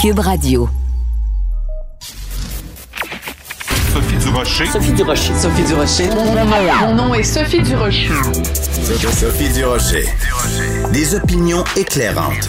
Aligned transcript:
Cube 0.00 0.20
Radio. 0.20 0.66
Sophie 3.92 4.16
Durocher. 4.16 4.64
Sophie 4.64 4.92
Durocher. 4.92 5.34
Sophie 5.34 5.62
Durocher. 5.64 6.08
Mon 6.80 6.94
nom 6.94 7.12
est 7.12 7.22
Sophie 7.22 7.60
Durocher. 7.60 8.08
Sophie 9.12 9.52
Durocher. 9.52 10.06
Des 10.94 11.14
opinions 11.14 11.64
éclairantes 11.76 12.48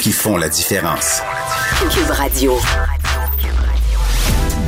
qui 0.00 0.12
font 0.12 0.36
la 0.36 0.48
différence. 0.48 1.22
Cube 1.92 2.10
Radio. 2.10 2.56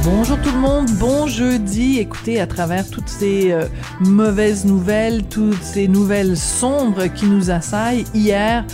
Bonjour 0.02 0.36
tout 0.40 0.50
le 0.50 0.58
monde, 0.58 0.90
bon 0.98 1.28
jeudi. 1.28 2.00
Écoutez, 2.00 2.40
à 2.40 2.48
travers 2.48 2.90
toutes 2.90 3.08
ces 3.08 3.52
euh, 3.52 3.66
mauvaises 4.00 4.64
nouvelles, 4.64 5.22
toutes 5.28 5.62
ces 5.62 5.86
nouvelles 5.86 6.36
sombres 6.36 7.06
qui 7.06 7.26
nous 7.26 7.52
assaillent, 7.52 8.06
hier, 8.12 8.64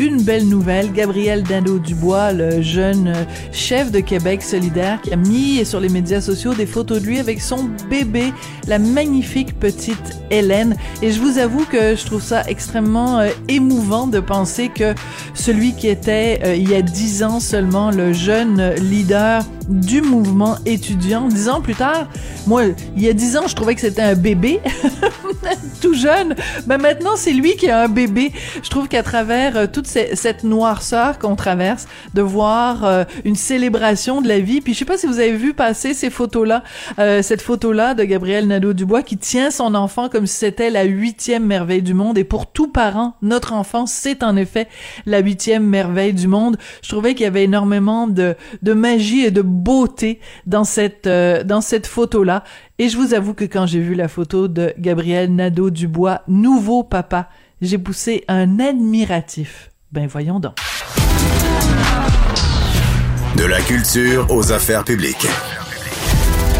une 0.00 0.22
belle 0.22 0.48
nouvelle. 0.48 0.92
Gabriel 0.92 1.42
Dando-Dubois, 1.42 2.32
le 2.32 2.62
jeune 2.62 3.12
chef 3.52 3.90
de 3.90 4.00
Québec 4.00 4.42
solidaire, 4.42 5.00
qui 5.02 5.12
a 5.12 5.16
mis 5.16 5.64
sur 5.64 5.80
les 5.80 5.88
médias 5.88 6.20
sociaux 6.20 6.54
des 6.54 6.66
photos 6.66 7.00
de 7.00 7.06
lui 7.06 7.18
avec 7.18 7.40
son 7.40 7.68
bébé, 7.90 8.32
la 8.66 8.78
magnifique 8.78 9.58
petite 9.58 10.18
Hélène. 10.30 10.76
Et 11.02 11.10
je 11.10 11.20
vous 11.20 11.38
avoue 11.38 11.64
que 11.64 11.96
je 11.96 12.04
trouve 12.04 12.22
ça 12.22 12.42
extrêmement 12.48 13.18
euh, 13.18 13.28
émouvant 13.48 14.06
de 14.06 14.20
penser 14.20 14.68
que 14.68 14.94
celui 15.34 15.74
qui 15.74 15.88
était, 15.88 16.40
euh, 16.44 16.54
il 16.54 16.68
y 16.68 16.74
a 16.74 16.82
dix 16.82 17.22
ans 17.22 17.40
seulement, 17.40 17.90
le 17.90 18.12
jeune 18.12 18.74
leader 18.74 19.44
du 19.68 20.02
mouvement 20.02 20.56
étudiant, 20.66 21.28
dix 21.28 21.48
ans 21.48 21.60
plus 21.60 21.74
tard, 21.74 22.08
moi, 22.46 22.64
il 22.96 23.02
y 23.02 23.08
a 23.08 23.12
dix 23.12 23.36
ans, 23.36 23.46
je 23.46 23.54
trouvais 23.54 23.74
que 23.74 23.80
c'était 23.80 24.02
un 24.02 24.14
bébé, 24.14 24.60
tout 25.80 25.94
jeune, 25.94 26.34
mais 26.66 26.78
maintenant, 26.78 27.16
c'est 27.16 27.32
lui 27.32 27.56
qui 27.56 27.68
a 27.68 27.82
un 27.82 27.88
bébé. 27.88 28.32
Je 28.62 28.70
trouve 28.70 28.88
qu'à 28.88 29.02
travers 29.02 29.56
euh, 29.56 29.66
toute 29.66 29.86
cette 29.86 30.44
noirceur 30.44 31.18
qu'on 31.18 31.36
traverse, 31.36 31.86
de 32.14 32.22
voir 32.22 32.84
euh, 32.84 33.04
une 33.24 33.36
célébration 33.36 34.20
de 34.20 34.28
la 34.28 34.40
vie. 34.40 34.60
Puis 34.60 34.74
je 34.74 34.78
sais 34.80 34.84
pas 34.84 34.96
si 34.96 35.06
vous 35.06 35.18
avez 35.18 35.36
vu 35.36 35.54
passer 35.54 35.94
ces 35.94 36.10
photos-là, 36.10 36.62
euh, 36.98 37.22
cette 37.22 37.42
photo-là 37.42 37.94
de 37.94 38.04
Gabriel 38.04 38.46
Nadeau-Dubois 38.46 39.02
qui 39.02 39.18
tient 39.18 39.50
son 39.50 39.74
enfant 39.74 40.08
comme 40.08 40.26
si 40.26 40.36
c'était 40.36 40.70
la 40.70 40.84
huitième 40.84 41.44
merveille 41.44 41.82
du 41.82 41.94
monde. 41.94 42.18
Et 42.18 42.24
pour 42.24 42.46
tout 42.46 42.68
parent, 42.68 43.14
notre 43.22 43.52
enfant, 43.52 43.86
c'est 43.86 44.22
en 44.22 44.36
effet 44.36 44.68
la 45.06 45.18
huitième 45.18 45.64
merveille 45.64 46.14
du 46.14 46.28
monde. 46.28 46.56
Je 46.82 46.88
trouvais 46.88 47.14
qu'il 47.14 47.24
y 47.24 47.26
avait 47.26 47.44
énormément 47.44 48.06
de, 48.06 48.34
de 48.62 48.72
magie 48.72 49.24
et 49.24 49.30
de 49.30 49.42
beauté 49.58 50.20
dans 50.46 50.64
cette, 50.64 51.06
euh, 51.06 51.44
dans 51.44 51.60
cette 51.60 51.86
photo-là. 51.86 52.44
Et 52.78 52.88
je 52.88 52.96
vous 52.96 53.14
avoue 53.14 53.34
que 53.34 53.44
quand 53.44 53.66
j'ai 53.66 53.80
vu 53.80 53.94
la 53.94 54.08
photo 54.08 54.48
de 54.48 54.72
Gabriel 54.78 55.34
Nadeau-Dubois, 55.34 56.22
nouveau 56.28 56.82
papa, 56.84 57.28
j'ai 57.60 57.78
poussé 57.78 58.24
un 58.28 58.60
admiratif. 58.60 59.70
Ben 59.92 60.06
voyons 60.06 60.40
donc. 60.40 60.54
De 63.36 63.44
la 63.44 63.60
culture 63.60 64.26
aux 64.30 64.52
affaires 64.52 64.84
publiques. 64.84 65.26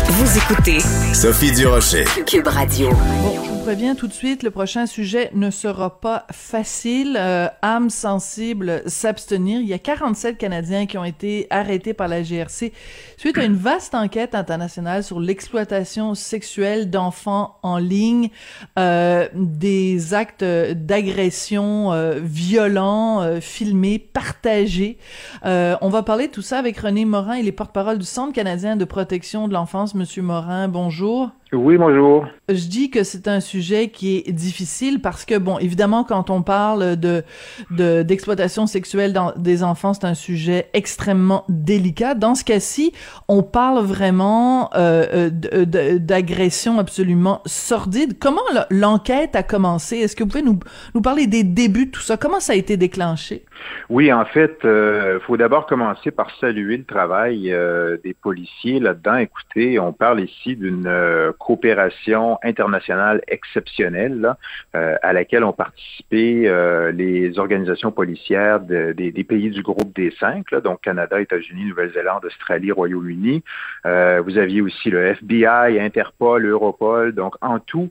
Vous 0.09 0.39
écoutez 0.39 0.81
Sophie 1.13 1.53
Durocher. 1.53 2.05
Cube 2.27 2.47
Radio. 2.47 2.91
Bon, 3.23 3.58
préviens 3.69 3.95
tout 3.95 4.09
de 4.09 4.15
suite, 4.15 4.43
le 4.45 4.51
prochain 4.51 4.87
sujet 4.87 5.31
ne 5.35 5.51
sera 5.51 6.01
pas 6.01 6.27
facile. 6.33 7.19
Euh, 7.21 7.49
âme 7.61 7.91
sensible, 7.91 8.83
s'abstenir. 8.87 9.61
Il 9.61 9.67
y 9.67 9.75
a 9.75 9.79
47 9.79 10.39
Canadiens 10.39 10.87
qui 10.87 10.97
ont 10.97 11.05
été 11.05 11.47
arrêtés 11.51 11.93
par 11.93 12.09
la 12.09 12.23
GRC 12.23 12.73
suite 13.19 13.37
à 13.37 13.45
une 13.45 13.57
vaste 13.57 13.95
enquête 13.95 14.35
internationale 14.35 15.03
sur 15.03 15.21
l'exploitation 15.21 16.15
sexuelle 16.15 16.89
d'enfants 16.89 17.59
en 17.63 17.77
ligne, 17.77 18.31
euh, 18.79 19.29
des 19.35 20.15
actes 20.15 20.45
d'agression 20.45 21.93
euh, 21.93 22.21
violents, 22.23 23.21
euh, 23.21 23.41
filmés, 23.41 23.99
partagés. 23.99 24.99
On 25.45 25.89
va 25.91 26.03
parler 26.03 26.29
de 26.29 26.33
tout 26.33 26.43
ça 26.43 26.59
avec 26.59 26.79
René 26.79 27.05
Morin, 27.05 27.37
il 27.37 27.49
est 27.49 27.53
porte-parole 27.53 27.99
du 27.99 28.07
Centre 28.07 28.33
canadien 28.33 28.77
de 28.77 28.85
protection 28.85 29.49
de 29.49 29.53
l'enfance. 29.53 29.95
Monsieur 29.95 30.23
Morin, 30.23 30.69
bonjour. 30.69 31.33
Oui, 31.53 31.79
bonjour. 31.79 32.27
Je 32.51 32.69
dis 32.69 32.91
que 32.91 33.05
c'est 33.05 33.27
un 33.27 33.41
sujet 33.41 33.89
qui 33.89 34.19
est 34.27 34.33
difficile 34.33 35.01
parce 35.01 35.25
que, 35.25 35.39
bon, 35.39 35.59
évidemment, 35.59 36.05
quand 36.05 36.29
on 36.29 36.43
parle 36.43 36.97
de 36.97 37.23
de- 37.71 38.03
d'exploitation 38.03 38.67
sexuelle 38.67 39.15
dans, 39.15 39.33
des 39.35 39.63
enfants, 39.63 39.95
c'est 39.95 40.05
un 40.05 40.15
sujet 40.15 40.67
extrêmement 40.75 41.45
délicat. 41.49 42.15
Dans 42.15 42.35
ce 42.35 42.45
cas-ci, 42.45 42.93
on 43.29 43.43
parle 43.43 43.83
vraiment 43.83 44.71
euh, 44.75 45.31
euh, 45.55 45.65
de- 45.65 45.97
d'agression 45.97 46.79
absolument 46.79 47.41
sordide. 47.47 48.19
Comment 48.19 48.43
l'enquête 48.71 49.35
a 49.35 49.43
commencé? 49.43 49.97
Est-ce 49.97 50.17
que 50.17 50.25
vous 50.25 50.29
pouvez 50.29 50.43
nous, 50.43 50.59
nous 50.95 51.01
parler 51.01 51.27
des 51.27 51.45
débuts 51.45 51.87
de 51.87 51.91
tout 51.93 52.03
ça? 52.03 52.19
Comment 52.19 52.41
ça 52.41 52.53
a 52.53 52.57
été 52.57 52.77
déclenché? 52.77 53.45
Oui, 53.89 54.13
en 54.13 54.25
fait, 54.27 54.59
il 54.65 55.19
faut 55.27 55.37
d'abord 55.39 55.67
commencer 55.67 56.11
par 56.11 56.29
saluer 56.41 56.77
le 56.77 56.85
travail 56.85 57.53
euh, 57.53 57.97
des 58.05 58.15
policiers 58.15 58.81
là-dedans. 58.81 59.17
Écoutez, 59.17 59.79
on 59.79 59.93
parle 59.93 60.21
ici 60.21 60.55
d'une 60.57 60.87
euh, 60.87 61.33
coopération 61.39 62.39
internationale 62.43 63.21
exceptionnelle 63.29 64.21
là, 64.21 64.37
euh, 64.75 64.97
à 65.03 65.13
laquelle 65.13 65.45
ont 65.45 65.53
participé 65.53 66.49
euh, 66.49 66.93
les 66.93 67.39
organisations 67.39 67.93
policières 67.93 68.61
de- 68.61 68.93
des, 68.93 69.13
des 69.13 69.25
pays 69.25 69.51
du 69.51 69.63
groupe 69.63 69.95
des 69.95 70.11
cinq, 70.19 70.51
là, 70.51 70.61
donc 70.61 70.81
Canada, 70.81 71.21
États-Unis, 71.21 71.65
Nouvelle-Zélande, 71.67 72.25
Australie, 72.25 72.73
Royaume-Uni. 72.73 73.43
Euh, 73.87 74.21
vous 74.25 74.39
aviez 74.39 74.61
aussi 74.61 74.91
le 74.91 75.05
FBI, 75.15 75.81
Interpol, 75.81 76.45
Europol, 76.47 77.13
donc 77.15 77.35
en 77.41 77.59
tout 77.59 77.89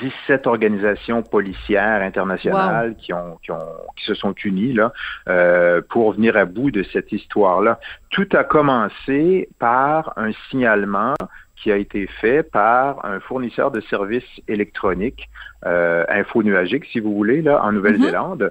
17 0.00 0.46
organisations 0.48 1.22
policières 1.22 2.02
internationales 2.02 2.94
qui, 2.98 3.12
ont, 3.12 3.38
qui, 3.42 3.52
ont, 3.52 3.58
qui 3.96 4.04
se 4.04 4.14
sont 4.14 4.34
unies 4.44 4.72
là, 4.72 4.92
euh, 5.28 5.80
pour 5.88 6.12
venir 6.12 6.36
à 6.36 6.44
bout 6.44 6.70
de 6.70 6.82
cette 6.82 7.12
histoire-là. 7.12 7.78
Tout 8.10 8.28
a 8.32 8.42
commencé 8.44 9.48
par 9.58 10.12
un 10.16 10.32
signalement 10.50 11.14
qui 11.62 11.72
a 11.72 11.76
été 11.76 12.06
fait 12.06 12.42
par 12.42 13.04
un 13.04 13.20
fournisseur 13.20 13.70
de 13.70 13.80
services 13.82 14.40
électroniques, 14.46 15.28
euh, 15.66 16.04
infonuagique, 16.08 16.84
si 16.92 17.00
vous 17.00 17.14
voulez, 17.14 17.42
là, 17.42 17.62
en 17.64 17.72
Nouvelle-Zélande, 17.72 18.50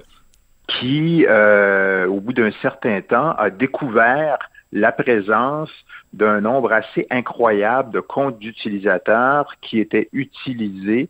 qui, 0.66 1.24
euh, 1.26 2.06
au 2.06 2.20
bout 2.20 2.32
d'un 2.32 2.50
certain 2.62 3.00
temps, 3.00 3.32
a 3.32 3.50
découvert 3.50 4.38
la 4.72 4.92
présence 4.92 5.70
d'un 6.12 6.40
nombre 6.42 6.72
assez 6.72 7.06
incroyable 7.10 7.90
de 7.90 8.00
comptes 8.00 8.38
d'utilisateurs 8.38 9.54
qui 9.62 9.80
étaient 9.80 10.08
utilisés 10.12 11.08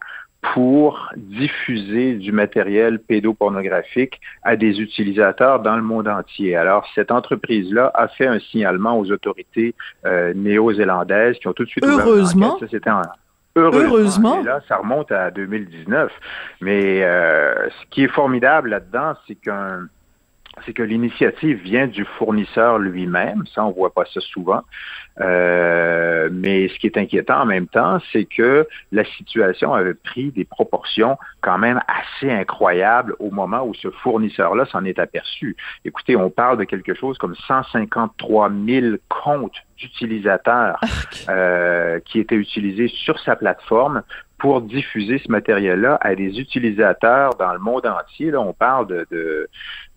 pour 0.54 1.10
diffuser 1.16 2.14
du 2.14 2.30
matériel 2.30 3.00
pédopornographique 3.00 4.20
à 4.42 4.56
des 4.56 4.80
utilisateurs 4.80 5.60
dans 5.60 5.76
le 5.76 5.82
monde 5.82 6.06
entier. 6.06 6.56
Alors, 6.56 6.86
cette 6.94 7.10
entreprise-là 7.10 7.90
a 7.94 8.08
fait 8.08 8.26
un 8.26 8.38
signalement 8.38 8.98
aux 8.98 9.10
autorités 9.10 9.74
euh, 10.06 10.32
néo-zélandaises 10.34 11.38
qui 11.38 11.48
ont 11.48 11.52
tout 11.52 11.64
de 11.64 11.68
suite 11.68 11.84
Heureusement. 11.84 12.56
Heureusement. 13.56 13.88
Heureusement. 13.88 14.40
Et 14.40 14.44
là, 14.44 14.60
ça 14.68 14.76
remonte 14.76 15.10
à 15.10 15.32
2019. 15.32 16.12
Mais 16.60 17.02
euh, 17.02 17.68
ce 17.68 17.86
qui 17.90 18.04
est 18.04 18.08
formidable 18.08 18.70
là-dedans, 18.70 19.14
c'est 19.26 19.34
qu'un 19.34 19.88
c'est 20.64 20.72
que 20.72 20.82
l'initiative 20.82 21.58
vient 21.62 21.86
du 21.86 22.04
fournisseur 22.04 22.78
lui-même. 22.78 23.44
Ça, 23.54 23.64
on 23.64 23.70
voit 23.70 23.92
pas 23.92 24.04
ça 24.12 24.20
souvent. 24.20 24.62
Euh, 25.20 26.28
mais 26.32 26.68
ce 26.68 26.78
qui 26.78 26.86
est 26.86 26.96
inquiétant 26.96 27.40
en 27.40 27.46
même 27.46 27.66
temps, 27.66 27.98
c'est 28.12 28.24
que 28.24 28.66
la 28.92 29.04
situation 29.04 29.74
avait 29.74 29.94
pris 29.94 30.30
des 30.30 30.44
proportions 30.44 31.18
quand 31.40 31.58
même 31.58 31.80
assez 31.88 32.30
incroyables 32.30 33.14
au 33.18 33.30
moment 33.30 33.64
où 33.64 33.74
ce 33.74 33.90
fournisseur-là 33.90 34.66
s'en 34.66 34.84
est 34.84 34.98
aperçu. 34.98 35.56
Écoutez, 35.84 36.14
on 36.16 36.30
parle 36.30 36.58
de 36.58 36.64
quelque 36.64 36.94
chose 36.94 37.18
comme 37.18 37.34
153 37.34 38.50
000 38.66 38.96
comptes 39.08 39.56
d'utilisateurs 39.76 40.80
euh, 41.28 42.00
qui 42.04 42.20
étaient 42.20 42.36
utilisés 42.36 42.88
sur 42.88 43.18
sa 43.20 43.36
plateforme 43.36 44.02
pour 44.38 44.60
diffuser 44.60 45.18
ce 45.18 45.30
matériel-là 45.30 45.98
à 46.00 46.14
des 46.14 46.38
utilisateurs 46.38 47.34
dans 47.34 47.52
le 47.52 47.58
monde 47.58 47.86
entier. 47.86 48.30
Là, 48.30 48.40
on 48.40 48.52
parle 48.52 48.86
de, 48.86 49.06
de, 49.10 49.48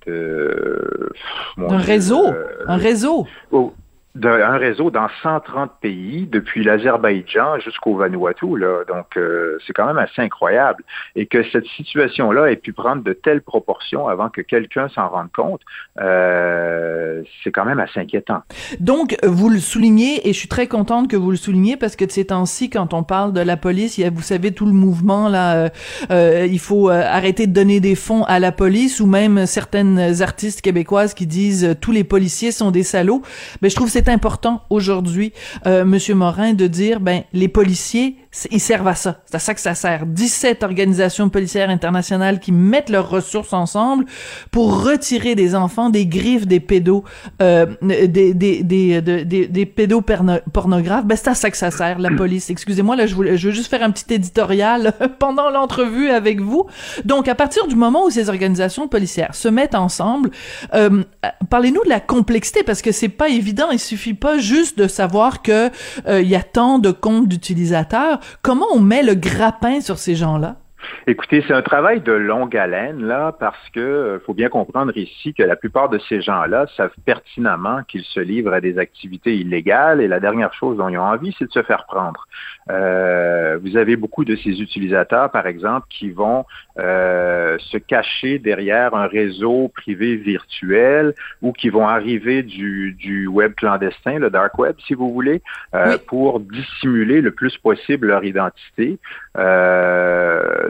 de 0.08 1.12
mon 1.58 1.72
Un 1.72 1.78
réseau, 1.78 2.28
euh, 2.28 2.64
un 2.68 2.78
réseau. 2.78 3.28
oh, 3.52 3.74
d'un 4.16 4.58
réseau 4.58 4.92
dans 4.92 5.08
130 5.24 5.72
pays, 5.82 6.28
depuis 6.30 6.64
l'Azerbaïdjan 6.64 7.60
jusqu'au 7.60 7.96
Vanuatu. 7.96 8.58
Là. 8.58 8.84
Donc, 8.88 9.18
euh, 9.18 9.58
c'est 9.66 9.74
quand 9.74 9.86
même 9.86 9.98
assez 9.98 10.22
incroyable. 10.22 10.84
Et 11.16 11.26
que 11.26 11.44
cette 11.52 11.66
situation-là 11.66 12.52
ait 12.52 12.58
pu 12.58 12.74
prendre 12.74 13.04
de 13.04 13.14
telles 13.14 13.42
proportions 13.42 14.08
avant 14.08 14.30
que 14.30 14.42
quelqu'un 14.42 14.90
s'en 14.90 15.08
rende 15.08 15.32
compte, 15.32 15.62
euh, 16.00 17.22
c'est 17.44 17.52
quand 17.52 17.66
même 17.66 17.80
assez 17.80 18.00
inquiétant. 18.00 18.42
Donc, 18.80 19.18
vous 19.24 19.50
le 19.50 19.60
soulignez, 19.60 20.28
et 20.28 20.34
je 20.34 20.38
suis 20.38 20.50
très 20.50 20.68
contente 20.68 21.10
que 21.10 21.16
vous 21.16 21.32
le 21.32 21.38
souligniez, 21.38 21.78
parce 21.78 21.96
que 21.96 22.06
de 22.06 22.12
ces 22.12 22.26
temps-ci, 22.26 22.70
quand 22.70 22.94
on 22.94 23.04
parle 23.04 23.34
de 23.34 23.42
la 23.42 23.58
police, 23.58 23.98
il 23.98 24.02
y 24.02 24.04
a, 24.06 24.10
vous 24.10 24.22
savez, 24.22 24.52
tout 24.52 24.66
le 24.66 24.74
mouvement, 24.74 25.30
là, 25.30 25.56
euh, 25.56 25.70
euh, 26.12 26.48
il 26.50 26.60
faut 26.60 26.90
euh, 26.90 27.02
arrêter 27.06 27.48
de 27.48 27.54
donner 27.54 27.80
des 27.80 27.96
fonds 27.96 28.24
à 28.24 28.40
la 28.40 28.52
police, 28.52 29.00
ou 29.00 29.06
même 29.06 29.46
certaines 29.46 30.22
artistes 30.22 30.62
québécoises 30.62 31.14
qui 31.14 31.28
disent 31.28 31.66
euh, 31.66 31.76
tous 31.80 31.92
les 31.92 32.04
policiers 32.04 32.52
sont 32.52 32.72
des 32.72 32.84
salauds. 32.84 33.22
Mais 33.62 33.70
je 33.70 33.76
trouve 33.76 33.90
c'est 34.04 34.12
important 34.12 34.64
aujourd'hui, 34.72 35.32
euh, 35.68 35.86
Monsieur 35.86 36.16
Morin, 36.16 36.54
de 36.54 36.66
dire, 36.66 37.00
ben, 37.00 37.24
les 37.34 37.48
policiers 37.48 38.16
ils 38.50 38.60
servent 38.60 38.88
à 38.88 38.96
ça. 38.96 39.22
C'est 39.26 39.36
à 39.36 39.40
ça 39.40 39.54
que 39.54 39.62
ça 39.62 39.76
sert. 39.76 40.06
17 40.06 40.64
organisations 40.64 41.30
policières 41.30 41.70
internationales 41.70 42.40
qui 42.40 42.52
mettent 42.52 42.90
leurs 42.90 43.10
ressources 43.10 43.54
ensemble 43.54 44.06
pour 44.52 44.84
retirer 44.84 45.36
des 45.36 45.54
enfants 45.54 45.90
des 45.90 46.06
griffes 46.06 46.48
des 46.48 46.60
pédos, 46.60 47.04
euh, 47.42 47.66
des, 47.82 48.34
des, 48.34 48.64
des, 48.64 49.02
des, 49.02 49.48
des 49.48 49.66
pédopornographes. 49.66 51.06
Ben, 51.06 51.16
c'est 51.16 51.30
à 51.30 51.36
ça 51.36 51.52
que 51.52 51.58
ça 51.58 51.72
sert, 51.72 52.00
la 52.00 52.12
police. 52.12 52.50
Excusez-moi, 52.50 52.96
là, 52.96 53.06
je, 53.06 53.16
voulais, 53.16 53.38
je 53.38 53.50
veux 53.50 53.54
juste 53.54 53.70
faire 53.70 53.84
un 53.84 53.92
petit 53.92 54.14
éditorial 54.14 54.94
pendant 55.20 55.50
l'entrevue 55.50 56.10
avec 56.10 56.40
vous. 56.40 56.66
Donc, 57.04 57.28
à 57.28 57.36
partir 57.36 57.68
du 57.68 57.76
moment 57.76 58.06
où 58.06 58.10
ces 58.10 58.30
organisations 58.30 58.88
policières 58.88 59.36
se 59.36 59.50
mettent 59.50 59.76
ensemble, 59.76 60.32
euh, 60.74 61.04
parlez-nous 61.50 61.84
de 61.84 61.90
la 61.90 62.00
complexité, 62.00 62.64
parce 62.64 62.82
que 62.82 62.92
c'est 62.92 63.10
pas 63.10 63.30
évident. 63.30 63.70
Il 63.72 63.80
suffit 63.80 64.14
pas 64.14 64.38
juste 64.38 64.78
de 64.78 64.88
savoir 64.88 65.42
que 65.42 65.70
euh, 66.08 66.22
il 66.22 66.30
y 66.30 66.36
a 66.36 66.44
tant 66.44 66.80
de 66.80 66.92
comptes 66.92 67.28
d'utilisateurs. 67.28 68.21
Comment 68.42 68.68
on 68.74 68.80
met 68.80 69.04
le 69.04 69.16
grappin 69.16 69.82
sur 69.82 70.00
ces 70.00 70.16
gens-là? 70.16 70.61
Écoutez, 71.08 71.44
c'est 71.48 71.54
un 71.54 71.62
travail 71.62 72.02
de 72.02 72.12
longue 72.12 72.56
haleine, 72.56 73.04
là, 73.04 73.32
parce 73.38 73.70
que 73.70 73.80
euh, 73.80 74.20
faut 74.20 74.34
bien 74.34 74.50
comprendre 74.50 74.96
ici 74.96 75.34
que 75.34 75.44
la 75.44 75.56
plupart 75.56 75.90
de 75.90 76.00
ces 76.10 76.22
gens-là 76.22 76.68
savent 76.78 76.94
pertinemment 77.06 77.84
qu'ils 77.88 78.04
se 78.04 78.20
livrent 78.20 78.54
à 78.54 78.62
des 78.62 78.78
activités 78.78 79.36
illégales 79.36 80.02
et 80.02 80.08
la 80.08 80.20
dernière 80.20 80.54
chose 80.54 80.78
dont 80.78 80.90
ils 80.90 80.98
ont 80.98 81.04
envie, 81.04 81.36
c'est 81.38 81.46
de 81.46 81.52
se 81.52 81.64
faire 81.64 81.86
prendre. 81.86 82.28
Euh, 82.70 83.58
vous 83.62 83.78
avez 83.78 83.96
beaucoup 83.96 84.26
de 84.26 84.36
ces 84.36 84.62
utilisateurs, 84.62 85.32
par 85.32 85.48
exemple, 85.48 85.88
qui 85.90 86.12
vont 86.12 86.46
euh, 86.80 87.58
se 87.60 87.78
cacher 87.78 88.40
derrière 88.40 88.94
un 88.94 89.08
réseau 89.08 89.70
privé 89.74 90.16
virtuel 90.16 91.14
ou 91.42 91.52
qui 91.52 91.70
vont 91.70 91.88
arriver 91.88 92.44
du, 92.44 92.94
du 92.94 93.28
web 93.28 93.54
clandestin, 93.56 94.20
le 94.20 94.30
dark 94.30 94.58
web, 94.58 94.76
si 94.88 94.94
vous 94.94 95.12
voulez, 95.12 95.42
euh, 95.74 95.98
pour 96.08 96.40
dissimuler 96.40 97.22
le 97.22 97.32
plus 97.32 97.58
possible 97.58 98.08
leur 98.08 98.24
identité. 98.24 99.00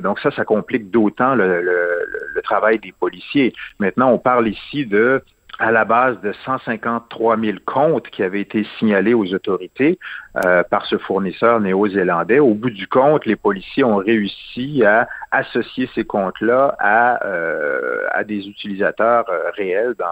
Donc 0.01 0.19
ça, 0.19 0.31
ça 0.31 0.45
complique 0.45 0.91
d'autant 0.91 1.35
le, 1.35 1.61
le, 1.61 2.41
travail 2.43 2.79
des 2.79 2.91
policiers. 2.91 3.53
Maintenant, 3.79 4.11
on 4.11 4.17
parle 4.17 4.47
ici 4.47 4.85
de 4.85 5.23
à 5.59 5.71
la 5.71 5.85
base 5.85 6.19
de 6.21 6.33
153 6.43 7.37
000 7.37 7.57
comptes 7.65 8.09
qui 8.09 8.23
avaient 8.23 8.41
été 8.41 8.65
signalés 8.79 9.13
aux 9.13 9.31
autorités 9.33 9.99
euh, 10.45 10.63
par 10.63 10.85
ce 10.85 10.97
fournisseur 10.97 11.59
néo-zélandais. 11.59 12.39
Au 12.39 12.53
bout 12.53 12.69
du 12.69 12.87
compte, 12.87 13.25
les 13.25 13.35
policiers 13.35 13.83
ont 13.83 13.97
réussi 13.97 14.81
à 14.85 15.09
associer 15.29 15.89
ces 15.93 16.05
comptes-là 16.05 16.73
à, 16.79 17.25
euh, 17.25 18.03
à 18.11 18.23
des 18.23 18.47
utilisateurs 18.47 19.25
euh, 19.29 19.51
réels 19.57 19.93
dans, 19.99 20.05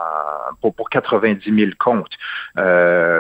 pour, 0.59 0.75
pour 0.75 0.89
90 0.89 1.55
000 1.57 1.71
comptes. 1.79 2.11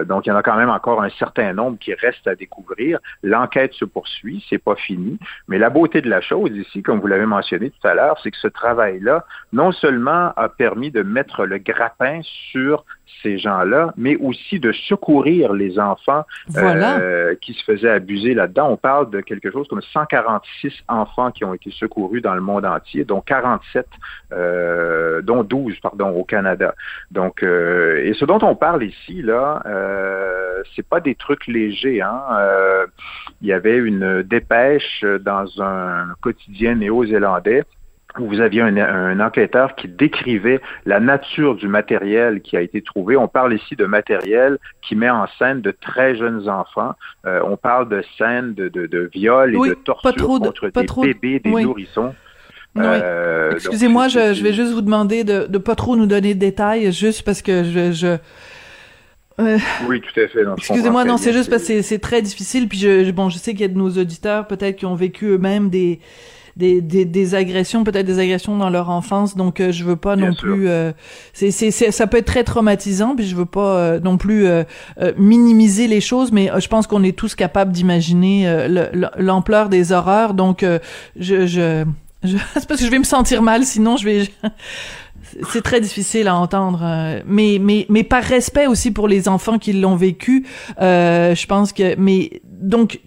donc, 0.07 0.25
il 0.25 0.29
y 0.29 0.31
en 0.33 0.35
a 0.35 0.43
quand 0.43 0.57
même 0.57 0.69
encore 0.69 1.01
un 1.01 1.09
certain 1.11 1.53
nombre 1.53 1.77
qui 1.79 1.93
restent 1.93 2.27
à 2.27 2.35
découvrir. 2.35 2.99
L'enquête 3.23 3.71
se 3.75 3.85
poursuit, 3.85 4.45
c'est 4.49 4.61
pas 4.61 4.75
fini. 4.75 5.17
Mais 5.47 5.57
la 5.57 5.69
beauté 5.69 6.01
de 6.01 6.09
la 6.09 6.19
chose 6.19 6.51
ici, 6.51 6.83
comme 6.83 6.99
vous 6.99 7.07
l'avez 7.07 7.25
mentionné 7.25 7.69
tout 7.69 7.87
à 7.87 7.93
l'heure, 7.93 8.19
c'est 8.21 8.31
que 8.31 8.37
ce 8.37 8.49
travail-là, 8.49 9.23
non 9.53 9.71
seulement 9.71 10.33
a 10.35 10.49
permis 10.49 10.91
de 10.91 11.01
mettre 11.01 11.45
le 11.45 11.59
grappin 11.59 12.19
sur 12.51 12.83
ces 13.23 13.37
gens-là, 13.37 13.93
mais 13.97 14.15
aussi 14.17 14.59
de 14.59 14.71
secourir 14.71 15.53
les 15.53 15.79
enfants 15.79 16.23
euh, 16.89 17.35
qui 17.39 17.53
se 17.53 17.63
faisaient 17.63 17.89
abuser 17.89 18.33
là-dedans. 18.33 18.69
On 18.71 18.77
parle 18.77 19.09
de 19.09 19.21
quelque 19.21 19.51
chose 19.51 19.67
comme 19.67 19.81
146 19.81 20.73
enfants 20.87 21.31
qui 21.31 21.45
ont 21.45 21.53
été 21.53 21.71
secourus 21.71 22.21
dans 22.21 22.35
le 22.35 22.41
monde 22.41 22.65
entier, 22.65 23.03
dont 23.05 23.21
47, 23.21 23.87
euh, 24.31 25.21
dont 25.21 25.43
12, 25.43 25.79
pardon, 25.81 26.09
au 26.09 26.23
Canada. 26.23 26.75
Donc, 27.11 27.43
euh, 27.43 28.03
et 28.03 28.13
ce 28.13 28.25
dont 28.25 28.39
on 28.41 28.55
parle 28.55 28.83
ici, 28.83 29.21
là, 29.21 29.61
euh, 29.65 30.61
c'est 30.75 30.87
pas 30.87 30.99
des 30.99 31.15
trucs 31.15 31.47
légers. 31.47 32.01
Hein? 32.01 32.21
Euh, 32.31 32.87
il 33.41 33.47
y 33.47 33.53
avait 33.53 33.77
une 33.77 34.23
dépêche 34.23 35.03
dans 35.21 35.61
un 35.61 36.13
quotidien 36.21 36.75
néo-zélandais 36.75 37.63
vous 38.17 38.41
aviez 38.41 38.61
un, 38.61 39.19
enquêteur 39.19 39.75
qui 39.75 39.87
décrivait 39.87 40.61
la 40.85 40.99
nature 40.99 41.55
du 41.55 41.67
matériel 41.67 42.41
qui 42.41 42.57
a 42.57 42.61
été 42.61 42.81
trouvé. 42.81 43.15
On 43.15 43.27
parle 43.27 43.53
ici 43.53 43.75
de 43.75 43.85
matériel 43.85 44.57
qui 44.81 44.95
met 44.95 45.09
en 45.09 45.27
scène 45.37 45.61
de 45.61 45.71
très 45.71 46.15
jeunes 46.15 46.49
enfants. 46.49 46.93
Euh, 47.25 47.41
on 47.45 47.55
parle 47.55 47.87
de 47.87 48.03
scènes 48.17 48.53
de, 48.53 48.67
de, 48.67 48.87
de 48.87 49.09
viol 49.13 49.55
et 49.55 49.69
de 49.69 49.73
torture 49.75 50.27
contre 50.27 51.01
des 51.01 51.13
bébés, 51.13 51.39
des 51.39 51.63
nourrissons. 51.63 52.13
Euh, 52.77 53.51
Excusez-moi, 53.51 54.07
je, 54.07 54.33
je, 54.33 54.43
vais 54.43 54.53
juste 54.53 54.73
vous 54.73 54.81
demander 54.81 55.23
de 55.23 55.47
ne 55.49 55.57
pas 55.57 55.75
trop 55.75 55.95
nous 55.95 56.05
donner 56.05 56.33
de 56.33 56.39
détails, 56.39 56.91
juste 56.91 57.23
parce 57.23 57.41
que 57.41 57.63
je... 57.63 57.91
je... 57.91 58.17
Euh, 59.39 59.57
oui, 59.87 60.01
tout 60.01 60.19
à 60.19 60.27
fait. 60.27 60.43
Excusez-moi, 60.57 61.05
non, 61.05 61.17
c'est 61.17 61.33
juste 61.33 61.49
parce 61.49 61.65
que 61.67 61.81
c'est 61.81 61.99
très 61.99 62.21
difficile. 62.21 62.67
Puis 62.67 62.77
je, 62.77 63.09
bon, 63.11 63.29
je 63.29 63.37
sais 63.37 63.51
qu'il 63.51 63.61
y 63.61 63.65
a 63.65 63.69
de 63.69 63.77
nos 63.77 63.89
auditeurs 63.89 64.47
peut-être 64.47 64.75
qui 64.75 64.85
ont 64.85 64.95
vécu 64.95 65.27
eux-mêmes 65.27 65.69
des 65.69 65.99
des, 66.55 66.81
des, 66.81 67.05
des 67.05 67.35
agressions, 67.35 67.83
peut-être 67.83 68.05
des 68.05 68.19
agressions 68.19 68.57
dans 68.57 68.69
leur 68.69 68.89
enfance. 68.89 69.35
Donc, 69.35 69.59
euh, 69.59 69.71
je 69.71 69.83
veux 69.83 69.95
pas 69.95 70.15
non 70.15 70.33
plus. 70.33 70.67
Euh, 70.67 70.91
c'est, 71.33 71.51
c'est, 71.51 71.71
ça 71.71 72.07
peut 72.07 72.17
être 72.17 72.25
très 72.25 72.43
traumatisant, 72.43 73.15
puis 73.15 73.27
je 73.27 73.35
veux 73.35 73.45
pas 73.45 73.75
euh, 73.77 73.99
non 73.99 74.17
plus 74.17 74.45
euh, 74.45 74.63
minimiser 75.17 75.87
les 75.87 76.01
choses, 76.01 76.31
mais 76.31 76.49
je 76.59 76.67
pense 76.67 76.87
qu'on 76.87 77.03
est 77.03 77.17
tous 77.17 77.35
capables 77.35 77.71
d'imaginer 77.71 78.67
l'ampleur 79.17 79.69
des 79.69 79.91
horreurs. 79.91 80.33
Donc, 80.33 80.65
je, 81.15 81.47
je, 81.47 81.85
je 82.23 82.37
c'est 82.53 82.67
parce 82.67 82.79
que 82.79 82.85
je 82.85 82.91
vais 82.91 82.99
me 82.99 83.03
sentir 83.03 83.41
mal, 83.41 83.63
sinon 83.63 83.97
je 83.97 84.05
vais. 84.05 84.29
c'est 85.51 85.61
très 85.61 85.79
difficile 85.79 86.27
à 86.27 86.35
entendre, 86.35 87.21
mais 87.25 87.57
mais 87.61 87.85
mais 87.89 88.03
par 88.03 88.23
respect 88.23 88.67
aussi 88.67 88.91
pour 88.91 89.07
les 89.07 89.27
enfants 89.27 89.59
qui 89.59 89.73
l'ont 89.73 89.95
vécu, 89.95 90.45
euh, 90.81 91.35
je 91.35 91.45
pense 91.45 91.73
que 91.73 91.95
mais 91.97 92.41
donc 92.45 92.99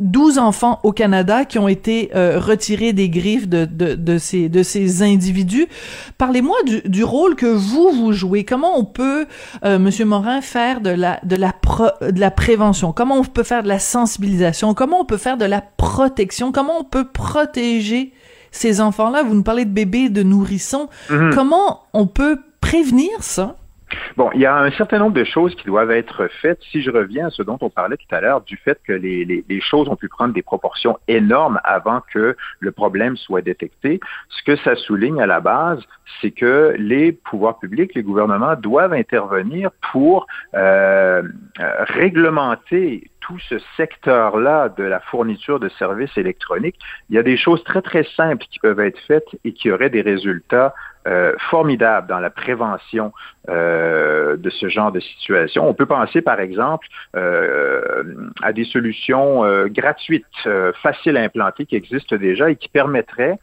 12 0.00 0.38
enfants 0.38 0.80
au 0.82 0.92
Canada 0.92 1.44
qui 1.44 1.58
ont 1.58 1.68
été 1.68 2.10
euh, 2.14 2.38
retirés 2.38 2.92
des 2.92 3.08
griffes 3.08 3.48
de, 3.48 3.64
de, 3.64 3.94
de, 3.94 4.18
ces, 4.18 4.48
de 4.48 4.62
ces 4.62 5.02
individus. 5.02 5.68
Parlez-moi 6.18 6.56
du, 6.66 6.80
du, 6.86 7.04
rôle 7.04 7.36
que 7.36 7.46
vous, 7.46 7.90
vous 7.90 8.12
jouez. 8.12 8.44
Comment 8.44 8.78
on 8.78 8.84
peut, 8.84 9.26
euh, 9.64 9.78
Monsieur 9.78 10.06
Morin, 10.06 10.40
faire 10.40 10.80
de 10.80 10.90
la, 10.90 11.20
de, 11.22 11.36
la 11.36 11.54
de 12.00 12.20
la 12.20 12.30
prévention? 12.30 12.92
Comment 12.92 13.18
on 13.18 13.24
peut 13.24 13.42
faire 13.42 13.62
de 13.62 13.68
la 13.68 13.78
sensibilisation? 13.78 14.74
Comment 14.74 15.00
on 15.00 15.04
peut 15.04 15.18
faire 15.18 15.36
de 15.36 15.44
la 15.44 15.60
protection? 15.60 16.52
Comment 16.52 16.80
on 16.80 16.84
peut 16.84 17.06
protéger 17.06 18.12
ces 18.50 18.80
enfants-là? 18.80 19.22
Vous 19.22 19.34
nous 19.34 19.42
parlez 19.42 19.66
de 19.66 19.70
bébés, 19.70 20.08
de 20.08 20.22
nourrissons. 20.22 20.88
Mm-hmm. 21.10 21.34
Comment 21.34 21.82
on 21.92 22.06
peut 22.06 22.38
prévenir 22.60 23.10
ça? 23.20 23.56
Bon, 24.16 24.30
il 24.34 24.40
y 24.40 24.46
a 24.46 24.56
un 24.56 24.70
certain 24.72 24.98
nombre 24.98 25.14
de 25.14 25.24
choses 25.24 25.54
qui 25.54 25.66
doivent 25.66 25.90
être 25.90 26.28
faites. 26.40 26.60
Si 26.70 26.82
je 26.82 26.90
reviens 26.90 27.28
à 27.28 27.30
ce 27.30 27.42
dont 27.42 27.58
on 27.60 27.70
parlait 27.70 27.96
tout 27.96 28.14
à 28.14 28.20
l'heure, 28.20 28.40
du 28.42 28.56
fait 28.56 28.78
que 28.86 28.92
les, 28.92 29.60
choses 29.60 29.88
ont 29.88 29.96
pu 29.96 30.08
prendre 30.08 30.32
des 30.32 30.42
proportions 30.42 30.98
énormes 31.06 31.60
avant 31.64 32.00
que 32.12 32.36
le 32.58 32.72
problème 32.72 33.16
soit 33.16 33.42
détecté, 33.42 34.00
ce 34.28 34.42
que 34.42 34.56
ça 34.56 34.74
souligne 34.74 35.20
à 35.20 35.26
la 35.26 35.40
base, 35.40 35.82
c'est 36.20 36.30
que 36.30 36.74
les 36.78 37.12
pouvoirs 37.12 37.58
publics, 37.58 37.94
les 37.94 38.02
gouvernements 38.02 38.56
doivent 38.56 38.92
intervenir 38.92 39.70
pour 39.92 40.26
euh, 40.54 41.22
euh 41.60 41.84
réglementer 41.88 43.10
tout 43.20 43.38
ce 43.48 43.56
secteur-là 43.76 44.70
de 44.70 44.82
la 44.82 45.00
fourniture 45.00 45.60
de 45.60 45.68
services 45.68 46.16
électroniques. 46.16 46.78
Il 47.08 47.16
y 47.16 47.18
a 47.18 47.22
des 47.22 47.36
choses 47.36 47.62
très, 47.64 47.82
très 47.82 48.04
simples 48.16 48.44
qui 48.50 48.58
peuvent 48.58 48.80
être 48.80 48.98
faites 49.06 49.28
et 49.44 49.52
qui 49.52 49.70
auraient 49.70 49.90
des 49.90 50.00
résultats 50.00 50.74
euh, 51.08 51.32
formidable 51.50 52.08
dans 52.08 52.18
la 52.18 52.30
prévention 52.30 53.12
euh, 53.48 54.36
de 54.36 54.50
ce 54.50 54.68
genre 54.68 54.92
de 54.92 55.00
situation. 55.00 55.66
On 55.66 55.72
peut 55.72 55.86
penser, 55.86 56.20
par 56.20 56.40
exemple, 56.40 56.86
euh, 57.16 58.30
à 58.42 58.52
des 58.52 58.64
solutions 58.64 59.44
euh, 59.44 59.68
gratuites, 59.68 60.26
euh, 60.46 60.72
faciles 60.82 61.16
à 61.16 61.22
implanter, 61.22 61.64
qui 61.64 61.76
existent 61.76 62.16
déjà 62.16 62.50
et 62.50 62.56
qui 62.56 62.68
permettraient 62.68 63.38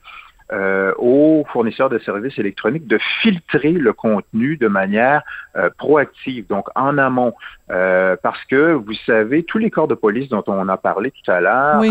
euh, 0.54 0.94
aux 0.98 1.46
fournisseurs 1.52 1.90
de 1.90 1.98
services 2.00 2.38
électroniques 2.38 2.88
de 2.88 3.00
filtrer 3.22 3.72
le 3.72 3.92
contenu 3.92 4.56
de 4.56 4.68
manière 4.68 5.22
euh, 5.58 5.70
proactive, 5.78 6.48
donc 6.48 6.70
en 6.76 6.98
amont, 6.98 7.34
euh, 7.70 8.16
parce 8.22 8.42
que 8.46 8.72
vous 8.72 8.94
savez, 9.06 9.44
tous 9.44 9.58
les 9.58 9.70
corps 9.70 9.90
de 9.90 9.96
police 9.96 10.30
dont 10.30 10.44
on 10.48 10.70
a 10.70 10.78
parlé 10.78 11.12
tout 11.12 11.32
à 11.32 11.42
l'heure 11.42 11.82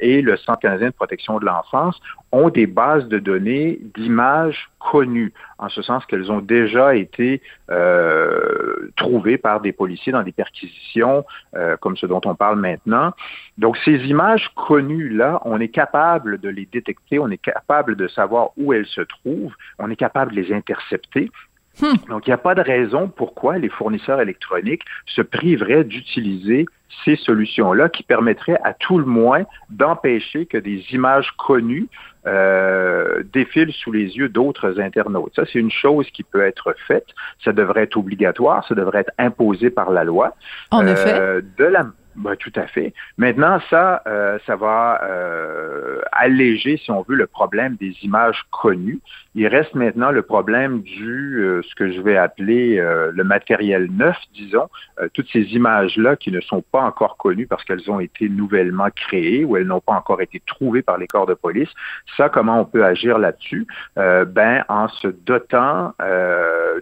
et 0.00 0.22
le 0.22 0.36
Centre 0.38 0.60
canadien 0.60 0.88
de 0.88 0.94
protection 0.94 1.38
de 1.38 1.44
l'enfance 1.44 2.00
ont 2.32 2.48
des 2.48 2.66
bases 2.66 3.08
de 3.08 3.18
données 3.18 3.80
d'images 3.96 4.70
connues, 4.78 5.32
en 5.58 5.68
ce 5.68 5.82
sens 5.82 6.06
qu'elles 6.06 6.30
ont 6.30 6.40
déjà 6.40 6.94
été 6.94 7.42
euh, 7.70 8.90
trouvées 8.96 9.36
par 9.36 9.60
des 9.60 9.72
policiers 9.72 10.12
dans 10.12 10.22
des 10.22 10.32
perquisitions 10.32 11.24
euh, 11.56 11.76
comme 11.76 11.96
ce 11.96 12.06
dont 12.06 12.20
on 12.24 12.34
parle 12.34 12.58
maintenant. 12.58 13.12
Donc 13.58 13.76
ces 13.84 13.96
images 14.06 14.50
connues-là, 14.54 15.40
on 15.44 15.60
est 15.60 15.68
capable 15.68 16.38
de 16.38 16.48
les 16.48 16.66
détecter, 16.66 17.18
on 17.18 17.28
est 17.30 17.42
capable 17.42 17.96
de 17.96 18.08
savoir 18.08 18.50
où 18.56 18.72
elles 18.72 18.86
se 18.86 19.00
trouvent, 19.00 19.54
on 19.78 19.90
est 19.90 19.96
capable 19.96 20.32
de 20.34 20.40
les 20.40 20.52
intercepter. 20.52 21.30
Hmm. 21.80 21.94
Donc, 22.08 22.26
il 22.26 22.30
n'y 22.30 22.34
a 22.34 22.38
pas 22.38 22.54
de 22.54 22.60
raison 22.60 23.08
pourquoi 23.08 23.58
les 23.58 23.68
fournisseurs 23.68 24.20
électroniques 24.20 24.82
se 25.06 25.22
priveraient 25.22 25.84
d'utiliser 25.84 26.66
ces 27.04 27.16
solutions-là 27.16 27.88
qui 27.88 28.02
permettraient 28.02 28.58
à 28.64 28.74
tout 28.74 28.98
le 28.98 29.04
moins 29.04 29.44
d'empêcher 29.70 30.46
que 30.46 30.58
des 30.58 30.84
images 30.92 31.30
connues 31.38 31.88
euh, 32.26 33.22
défilent 33.32 33.72
sous 33.72 33.92
les 33.92 34.16
yeux 34.16 34.28
d'autres 34.28 34.80
internautes. 34.80 35.32
Ça, 35.34 35.44
c'est 35.50 35.58
une 35.58 35.70
chose 35.70 36.06
qui 36.10 36.22
peut 36.22 36.42
être 36.42 36.74
faite. 36.86 37.06
Ça 37.42 37.52
devrait 37.52 37.84
être 37.84 37.96
obligatoire, 37.96 38.66
ça 38.68 38.74
devrait 38.74 39.00
être 39.00 39.12
imposé 39.18 39.70
par 39.70 39.90
la 39.90 40.04
loi. 40.04 40.34
En 40.70 40.86
effet. 40.86 41.14
Euh, 41.14 41.40
de 41.58 41.64
la, 41.64 41.86
Ben, 42.20 42.36
tout 42.36 42.52
à 42.56 42.66
fait. 42.66 42.92
Maintenant, 43.16 43.60
ça, 43.70 44.02
euh, 44.06 44.38
ça 44.46 44.54
va 44.54 45.00
euh, 45.04 46.02
alléger, 46.12 46.76
si 46.76 46.90
on 46.90 47.00
veut, 47.00 47.14
le 47.14 47.26
problème 47.26 47.76
des 47.76 47.94
images 48.02 48.44
connues. 48.50 49.00
Il 49.34 49.46
reste 49.46 49.74
maintenant 49.74 50.10
le 50.10 50.20
problème 50.20 50.82
du, 50.82 51.38
euh, 51.38 51.62
ce 51.62 51.74
que 51.74 51.90
je 51.90 52.00
vais 52.02 52.18
appeler 52.18 52.76
le 52.76 53.24
matériel 53.24 53.88
neuf, 53.90 54.16
disons, 54.34 54.68
toutes 55.14 55.28
ces 55.32 55.54
images-là 55.54 56.16
qui 56.16 56.30
ne 56.30 56.40
sont 56.40 56.62
pas 56.72 56.82
encore 56.82 57.16
connues 57.16 57.46
parce 57.46 57.64
qu'elles 57.64 57.90
ont 57.90 58.00
été 58.00 58.28
nouvellement 58.28 58.88
créées 58.94 59.44
ou 59.44 59.56
elles 59.56 59.66
n'ont 59.66 59.80
pas 59.80 59.94
encore 59.94 60.20
été 60.20 60.42
trouvées 60.46 60.82
par 60.82 60.98
les 60.98 61.06
corps 61.06 61.26
de 61.26 61.34
police. 61.34 61.70
Ça, 62.16 62.28
comment 62.28 62.60
on 62.60 62.64
peut 62.64 62.84
agir 62.84 63.18
là-dessus? 63.18 63.66
ben, 63.96 64.64
en 64.68 64.88
se 64.88 65.08
dotant 65.08 65.94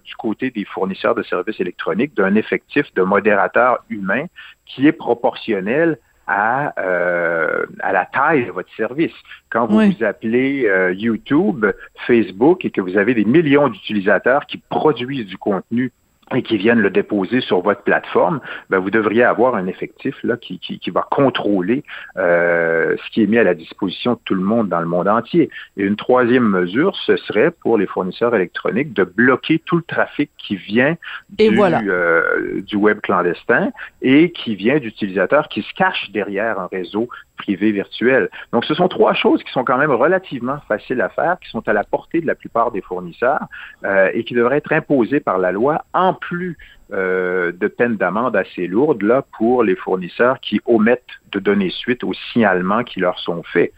du 0.04 0.16
côté 0.16 0.50
des 0.50 0.64
fournisseurs 0.64 1.14
de 1.14 1.22
services 1.22 1.60
électroniques 1.60 2.14
d'un 2.14 2.34
effectif 2.34 2.92
de 2.94 3.02
modérateurs 3.02 3.84
humains 3.88 4.26
qui 4.68 4.86
est 4.86 4.92
proportionnel 4.92 5.98
à, 6.28 6.74
euh, 6.78 7.64
à 7.80 7.92
la 7.92 8.04
taille 8.04 8.44
de 8.44 8.50
votre 8.52 8.72
service. 8.76 9.14
Quand 9.50 9.66
vous 9.66 9.80
vous 9.80 10.04
appelez 10.04 10.66
euh, 10.66 10.92
YouTube, 10.92 11.66
Facebook 12.06 12.64
et 12.64 12.70
que 12.70 12.82
vous 12.82 12.98
avez 12.98 13.14
des 13.14 13.24
millions 13.24 13.68
d'utilisateurs 13.68 14.46
qui 14.46 14.58
produisent 14.58 15.26
du 15.26 15.38
contenu 15.38 15.90
et 16.34 16.42
qui 16.42 16.56
viennent 16.56 16.80
le 16.80 16.90
déposer 16.90 17.40
sur 17.40 17.60
votre 17.60 17.82
plateforme, 17.82 18.40
ben 18.70 18.78
vous 18.78 18.90
devriez 18.90 19.24
avoir 19.24 19.54
un 19.54 19.66
effectif 19.66 20.16
là 20.22 20.36
qui, 20.36 20.58
qui, 20.58 20.78
qui 20.78 20.90
va 20.90 21.06
contrôler 21.10 21.84
euh, 22.16 22.96
ce 23.04 23.10
qui 23.10 23.22
est 23.22 23.26
mis 23.26 23.38
à 23.38 23.44
la 23.44 23.54
disposition 23.54 24.14
de 24.14 24.20
tout 24.24 24.34
le 24.34 24.42
monde 24.42 24.68
dans 24.68 24.80
le 24.80 24.86
monde 24.86 25.08
entier. 25.08 25.50
Et 25.76 25.84
une 25.84 25.96
troisième 25.96 26.48
mesure, 26.48 26.94
ce 27.06 27.16
serait 27.16 27.50
pour 27.50 27.78
les 27.78 27.86
fournisseurs 27.86 28.34
électroniques 28.34 28.92
de 28.92 29.04
bloquer 29.04 29.58
tout 29.64 29.76
le 29.76 29.82
trafic 29.82 30.30
qui 30.38 30.56
vient 30.56 30.96
du, 31.30 31.58
euh, 31.58 32.60
du 32.62 32.76
web 32.76 33.00
clandestin 33.00 33.70
et 34.02 34.30
qui 34.32 34.54
vient 34.54 34.78
d'utilisateurs 34.78 35.48
qui 35.48 35.62
se 35.62 35.72
cachent 35.74 36.10
derrière 36.10 36.58
un 36.58 36.66
réseau 36.66 37.08
privé 37.38 37.72
virtuel. 37.72 38.28
Donc, 38.52 38.64
ce 38.64 38.74
sont 38.74 38.88
trois 38.88 39.14
choses 39.14 39.42
qui 39.42 39.52
sont 39.52 39.64
quand 39.64 39.78
même 39.78 39.90
relativement 39.90 40.58
faciles 40.68 41.00
à 41.00 41.08
faire, 41.08 41.38
qui 41.40 41.48
sont 41.48 41.66
à 41.66 41.72
la 41.72 41.84
portée 41.84 42.20
de 42.20 42.26
la 42.26 42.34
plupart 42.34 42.70
des 42.70 42.82
fournisseurs 42.82 43.46
euh, 43.84 44.10
et 44.12 44.24
qui 44.24 44.34
devraient 44.34 44.58
être 44.58 44.72
imposées 44.72 45.20
par 45.20 45.38
la 45.38 45.52
loi 45.52 45.84
en 45.94 46.12
plus 46.14 46.58
euh, 46.92 47.52
de 47.52 47.68
peines 47.68 47.96
d'amende 47.96 48.34
assez 48.34 48.66
lourdes 48.66 49.02
là 49.02 49.22
pour 49.36 49.62
les 49.62 49.76
fournisseurs 49.76 50.40
qui 50.40 50.60
omettent 50.66 51.02
de 51.32 51.38
donner 51.38 51.70
suite 51.70 52.02
aux 52.02 52.14
signalements 52.32 52.82
qui 52.82 53.00
leur 53.00 53.18
sont 53.18 53.42
faits. 53.42 53.72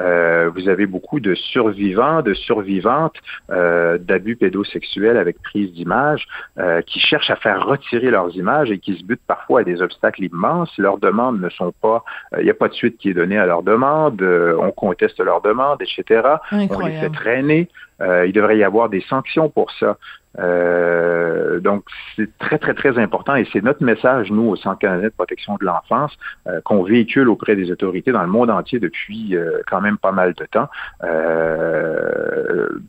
Euh, 0.00 0.50
vous 0.54 0.68
avez 0.68 0.86
beaucoup 0.86 1.20
de 1.20 1.34
survivants, 1.34 2.22
de 2.22 2.34
survivantes 2.34 3.16
euh, 3.50 3.98
d'abus 3.98 4.36
pédosexuels 4.36 5.16
avec 5.16 5.40
prise 5.42 5.72
d'images 5.72 6.26
euh, 6.58 6.82
qui 6.82 6.98
cherchent 6.98 7.30
à 7.30 7.36
faire 7.36 7.64
retirer 7.64 8.10
leurs 8.10 8.34
images 8.36 8.70
et 8.70 8.78
qui 8.78 8.96
se 8.96 9.04
butent 9.04 9.20
parfois 9.26 9.60
à 9.60 9.64
des 9.64 9.82
obstacles 9.82 10.24
immenses. 10.24 10.72
Leurs 10.78 10.98
demandes 10.98 11.40
ne 11.40 11.48
sont 11.48 11.72
pas, 11.80 12.04
il 12.38 12.44
n'y 12.44 12.50
a 12.50 12.54
pas 12.54 12.68
de 12.68 12.74
suite 12.74 12.98
qui 12.98 13.10
est 13.10 13.14
donnée 13.14 13.38
à 13.38 13.46
leurs 13.46 13.62
demandes, 13.62 14.22
on 14.22 14.70
conteste 14.72 15.20
leurs 15.20 15.42
demandes, 15.42 15.80
etc. 15.80 16.22
On 16.52 16.86
les 16.86 16.92
fait 16.92 17.10
traîner. 17.10 17.68
il 18.00 18.32
devrait 18.32 18.58
y 18.58 18.64
avoir 18.64 18.88
des 18.88 19.00
sanctions 19.02 19.48
pour 19.48 19.70
ça. 19.72 19.96
Euh, 20.38 21.60
donc, 21.60 21.84
c'est 22.16 22.28
très, 22.38 22.58
très, 22.58 22.74
très 22.74 22.98
important 22.98 23.36
et 23.36 23.46
c'est 23.52 23.62
notre 23.62 23.82
message, 23.82 24.30
nous, 24.30 24.48
au 24.48 24.56
Centre 24.56 24.78
canadien 24.78 25.08
de 25.08 25.14
protection 25.14 25.56
de 25.60 25.64
l'enfance, 25.64 26.12
euh, 26.46 26.60
qu'on 26.64 26.82
véhicule 26.82 27.28
auprès 27.28 27.56
des 27.56 27.70
autorités 27.70 28.12
dans 28.12 28.22
le 28.22 28.28
monde 28.28 28.50
entier 28.50 28.78
depuis 28.78 29.36
euh, 29.36 29.60
quand 29.68 29.80
même 29.80 29.96
pas 29.96 30.12
mal 30.12 30.34
de 30.34 30.44
temps, 30.46 30.68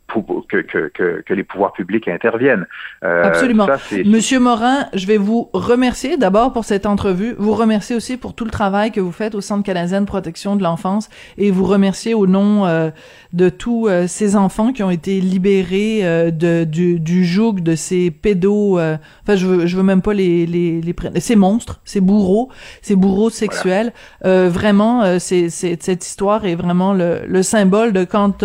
pour 0.08 0.46
que, 0.48 0.58
que, 0.58 0.88
que, 0.88 1.22
que, 1.24 1.34
les 1.34 1.44
pouvoirs 1.44 1.72
publics 1.72 2.08
interviennent. 2.08 2.66
Absolument. 3.02 3.66
Monsieur 4.04 4.40
Morin, 4.40 4.86
je 4.94 5.06
vais 5.06 5.18
vous 5.18 5.50
remercier 5.52 6.16
d'abord 6.16 6.52
pour 6.52 6.64
cette 6.64 6.86
entrevue, 6.86 7.34
vous 7.38 7.52
remercier 7.52 7.94
aussi 7.94 8.16
pour 8.16 8.34
tout 8.34 8.44
le 8.44 8.50
travail 8.50 8.90
que 8.90 9.00
vous 9.00 9.12
faites 9.12 9.34
au 9.34 9.40
Centre 9.40 9.64
canadien 9.64 10.00
de 10.00 10.06
protection 10.06 10.56
de 10.56 10.62
l'enfance 10.62 11.08
et 11.36 11.50
vous 11.50 11.64
remercier 11.64 12.14
au 12.14 12.26
nom 12.26 12.90
de 13.32 13.48
tous 13.48 13.88
ces 14.06 14.36
enfants 14.36 14.72
qui 14.72 14.82
ont 14.82 14.90
été 14.90 15.20
libérés 15.20 16.30
de, 16.32 16.64
du, 16.64 16.98
du 16.98 17.24
de 17.36 17.74
ces 17.76 18.10
pédos, 18.10 18.78
euh, 18.78 18.96
enfin 19.22 19.36
je 19.36 19.46
veux, 19.46 19.66
je 19.66 19.76
veux 19.76 19.82
même 19.82 20.02
pas 20.02 20.14
les 20.14 20.46
les, 20.46 20.80
les 20.80 20.94
ces 21.20 21.36
monstres, 21.36 21.80
ces 21.84 22.00
bourreaux, 22.00 22.48
ces 22.82 22.96
bourreaux 22.96 23.30
sexuels. 23.30 23.92
Euh, 24.24 24.48
vraiment, 24.50 25.02
euh, 25.02 25.18
c'est 25.18 25.48
cette 25.50 26.06
histoire 26.06 26.46
est 26.46 26.54
vraiment 26.54 26.92
le, 26.92 27.20
le 27.26 27.42
symbole 27.42 27.92
de 27.92 28.04
quand 28.04 28.44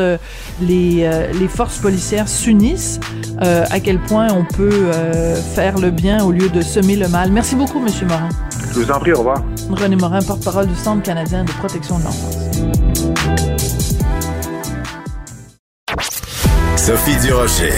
les 0.62 1.10
les 1.40 1.48
forces 1.48 1.78
policières 1.78 2.28
s'unissent, 2.28 3.00
à 3.40 3.80
quel 3.80 4.00
point 4.00 4.28
on 4.32 4.46
peut 4.46 4.92
faire 5.56 5.78
le 5.78 5.92
bien 5.92 6.24
au 6.24 6.32
lieu 6.32 6.50
de 6.50 6.62
semer 6.62 6.96
le 6.96 7.08
mal. 7.08 7.32
Merci 7.32 7.56
beaucoup, 7.56 7.80
Monsieur 7.80 8.06
Morin. 8.08 8.30
Je 8.74 8.80
vous 8.80 8.92
en 8.92 9.00
prie, 9.00 9.12
au 9.14 9.20
revoir. 9.20 9.44
René 9.70 9.96
Morin, 9.96 10.22
porte-parole 10.22 10.68
du 10.68 10.76
Centre 10.76 11.04
canadien 11.04 11.44
de 11.44 11.52
protection 11.52 12.00
de 12.00 12.04
l'enfance. 12.04 12.38
Sophie 16.78 17.18
Durocher. 17.22 17.74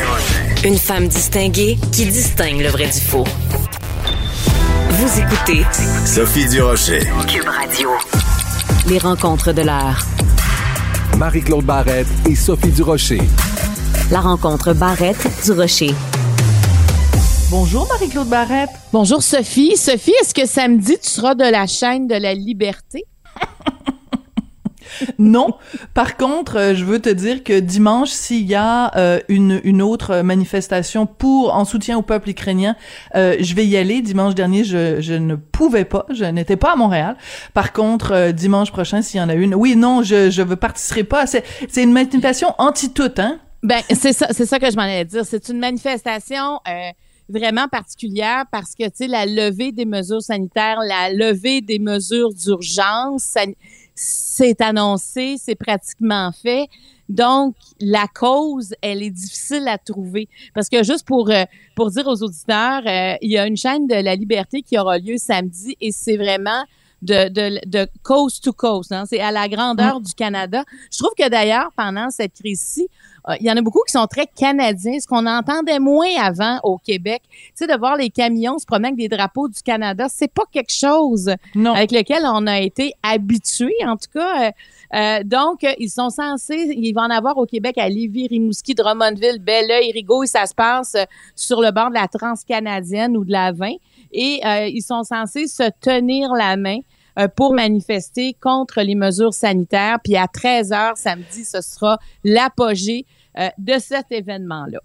Une 0.66 0.78
femme 0.78 1.10
distinguée 1.10 1.78
qui 1.92 2.06
distingue 2.06 2.62
le 2.62 2.70
vrai 2.70 2.86
du 2.86 3.00
faux. 3.02 3.26
Vous 4.92 5.20
écoutez 5.20 5.66
Sophie 6.06 6.48
Durocher. 6.48 7.02
Cube 7.28 7.50
Radio. 7.50 7.90
Les 8.88 8.98
rencontres 8.98 9.52
de 9.52 9.62
l'heure. 9.62 10.06
Marie-Claude 11.18 11.66
Barrette 11.66 12.08
et 12.30 12.36
Sophie 12.36 12.72
Durocher. 12.72 13.20
La 14.10 14.22
rencontre 14.22 14.74
Barrette-Durocher. 14.74 15.94
Bonjour 17.50 17.86
Marie-Claude 17.90 18.30
Barrette. 18.30 18.70
Bonjour 18.94 19.22
Sophie. 19.22 19.76
Sophie, 19.76 20.14
est-ce 20.22 20.34
que 20.34 20.46
samedi 20.46 20.96
tu 21.04 21.10
seras 21.10 21.36
de 21.36 21.44
la 21.44 21.68
chaîne 21.68 22.08
de 22.08 22.16
la 22.16 22.34
liberté? 22.34 23.04
Non. 25.20 25.56
Par 25.94 26.18
contre, 26.18 26.58
euh, 26.58 26.76
je 26.76 26.86
veux 26.86 27.00
te 27.00 27.10
dire 27.10 27.44
que 27.44 27.60
dimanche, 27.60 28.10
s'il 28.10 28.46
y 28.46 28.56
a 28.56 28.96
euh, 28.98 29.20
une, 29.28 29.82
autre 29.82 30.22
manifestation 30.22 31.06
pour 31.06 31.54
en 31.56 31.66
soutien 31.66 31.98
au 31.98 32.02
peuple 32.02 32.30
ukrainien, 32.30 32.76
euh, 33.16 33.36
je 33.40 33.56
vais 33.56 33.66
y 33.66 33.78
aller. 33.78 34.02
Dimanche 34.02 34.36
dernier, 34.36 34.64
je, 34.64 35.14
ne 35.14 35.36
pouvais 35.36 35.86
pas, 35.86 36.06
je 36.12 36.26
n'étais 36.26 36.56
pas 36.56 36.74
à 36.74 36.76
Montréal. 36.76 37.18
Par 37.54 37.74
contre, 37.74 38.32
dimanche 38.32 38.72
prochain, 38.72 39.02
s'il 39.02 39.20
y 39.20 39.24
en 39.24 39.30
a 39.30 39.34
une, 39.34 39.56
oui, 39.56 39.76
non, 39.76 40.04
je 40.04 40.30
je 40.30 40.42
veux 40.42 40.56
participerai 40.56 41.04
pas. 41.04 41.28
C'est 41.28 41.44
c'est 41.70 41.84
une 41.84 41.92
manifestation 41.92 42.54
anti-tout, 42.58 43.12
hein? 43.18 43.40
Ben 43.62 43.82
c'est 43.90 44.14
ça, 44.14 44.28
c'est 44.32 44.46
ça 44.46 44.60
que 44.60 44.70
je 44.70 44.76
m'en 44.76 44.84
allais 44.84 45.06
dire. 45.06 45.26
C'est 45.26 45.50
une 45.50 45.60
manifestation. 45.60 46.60
vraiment 47.30 47.70
particulière 47.70 48.44
parce 48.52 48.76
que, 48.76 48.84
tu 48.84 48.92
sais, 48.96 49.08
la 49.08 49.26
levée 49.26 49.72
des 49.72 49.86
mesures 49.86 50.22
sanitaires, 50.22 50.80
la 50.86 51.10
levée 51.10 51.62
des 51.62 51.80
mesures 51.80 52.34
d'urgence, 52.34 53.36
c'est 53.96 54.62
annoncé, 54.62 55.36
c'est 55.38 55.56
pratiquement 55.56 56.32
fait. 56.32 56.68
Donc, 57.10 57.56
la 57.80 58.08
cause, 58.08 58.74
elle 58.82 59.04
est 59.04 59.12
difficile 59.12 59.68
à 59.68 59.78
trouver. 59.78 60.28
Parce 60.54 60.70
que 60.70 60.84
juste 60.84 61.06
pour, 61.06 61.30
euh, 61.30 61.44
pour 61.76 61.92
dire 61.92 62.08
aux 62.08 62.24
auditeurs, 62.24 62.82
euh, 62.88 63.16
il 63.22 63.32
y 63.32 63.38
a 63.38 63.46
une 63.46 63.58
chaîne 63.58 63.88
de 63.88 63.96
la 63.96 64.16
liberté 64.16 64.62
qui 64.62 64.78
aura 64.78 64.98
lieu 64.98 65.18
samedi 65.18 65.76
et 65.82 65.92
c'est 65.92 66.18
vraiment 66.18 66.64
de, 67.04 67.30
de, 67.30 67.60
de 67.66 67.88
coast 68.02 68.44
to 68.44 68.54
coast. 68.54 68.92
Hein. 68.92 69.04
C'est 69.08 69.20
à 69.20 69.32
la 69.32 69.48
grandeur 69.48 70.00
mm. 70.00 70.04
du 70.04 70.14
Canada. 70.14 70.64
Je 70.92 70.98
trouve 70.98 71.14
que 71.18 71.28
d'ailleurs, 71.30 71.72
pendant 71.76 72.10
cette 72.10 72.34
crise-ci, 72.34 72.88
euh, 73.30 73.36
il 73.40 73.46
y 73.46 73.52
en 73.52 73.58
a 73.58 73.62
beaucoup 73.62 73.82
qui 73.86 73.92
sont 73.92 74.08
très 74.08 74.28
canadiens, 74.28 75.00
ce 75.00 75.08
qu'on 75.08 75.26
entendait 75.26 75.80
moins 75.80 76.16
avant 76.20 76.60
au 76.64 76.78
Québec. 76.78 77.22
Tu 77.30 77.52
sais, 77.56 77.68
de 77.68 77.78
voir 77.78 77.98
les 77.98 78.10
camions 78.10 78.58
se 78.58 78.66
promener 78.66 78.90
avec 78.90 78.98
des 78.98 79.10
drapeaux 79.10 79.48
du 79.48 79.62
Canada, 79.62 80.08
c'est 80.10 80.32
pas 80.32 80.44
quelque 80.52 80.74
chose 80.74 81.34
avec 81.56 81.92
lequel 81.92 82.24
on 82.26 82.48
a 82.48 82.60
été 82.60 82.94
habitué, 83.04 83.74
en 83.86 83.96
tout 83.96 84.10
cas. 84.14 84.48
Euh, 84.48 84.52
euh, 84.94 85.24
donc, 85.24 85.66
ils 85.80 85.90
sont 85.90 86.10
censés, 86.10 86.74
il 86.76 86.94
va 86.94 87.02
en 87.02 87.10
avoir 87.10 87.38
au 87.38 87.46
Québec 87.46 87.78
à 87.78 87.90
Lévis, 87.90 88.28
Rimouski, 88.28 88.76
Drummondville, 88.76 89.40
Belleuil, 89.40 89.92
Rigaud, 89.92 90.24
et 90.24 90.28
ça 90.28 90.46
se 90.46 90.54
passe 90.54 90.96
sur 91.36 91.62
le 91.62 91.72
bord 91.72 91.90
de 91.90 91.96
la 91.96 92.08
transcanadienne 92.08 93.18
ou 93.18 93.26
de 93.26 93.32
la 93.32 93.52
20. 93.52 93.74
Et 94.14 94.42
ils 94.72 94.82
sont 94.82 95.04
censés 95.04 95.48
se 95.48 95.70
tenir 95.82 96.34
la 96.34 96.56
main 96.56 96.80
pour 97.36 97.54
manifester 97.54 98.36
contre 98.40 98.82
les 98.82 98.96
mesures 98.96 99.34
sanitaires. 99.34 99.98
Puis 100.04 100.16
à 100.16 100.28
13 100.28 100.72
h 100.72 100.92
samedi, 100.96 101.46
ce 101.46 101.62
sera 101.62 102.00
l'apogée 102.24 103.06
euh, 103.40 103.50
de 103.58 103.74
cet 103.80 104.12
événement-là. 104.12 104.80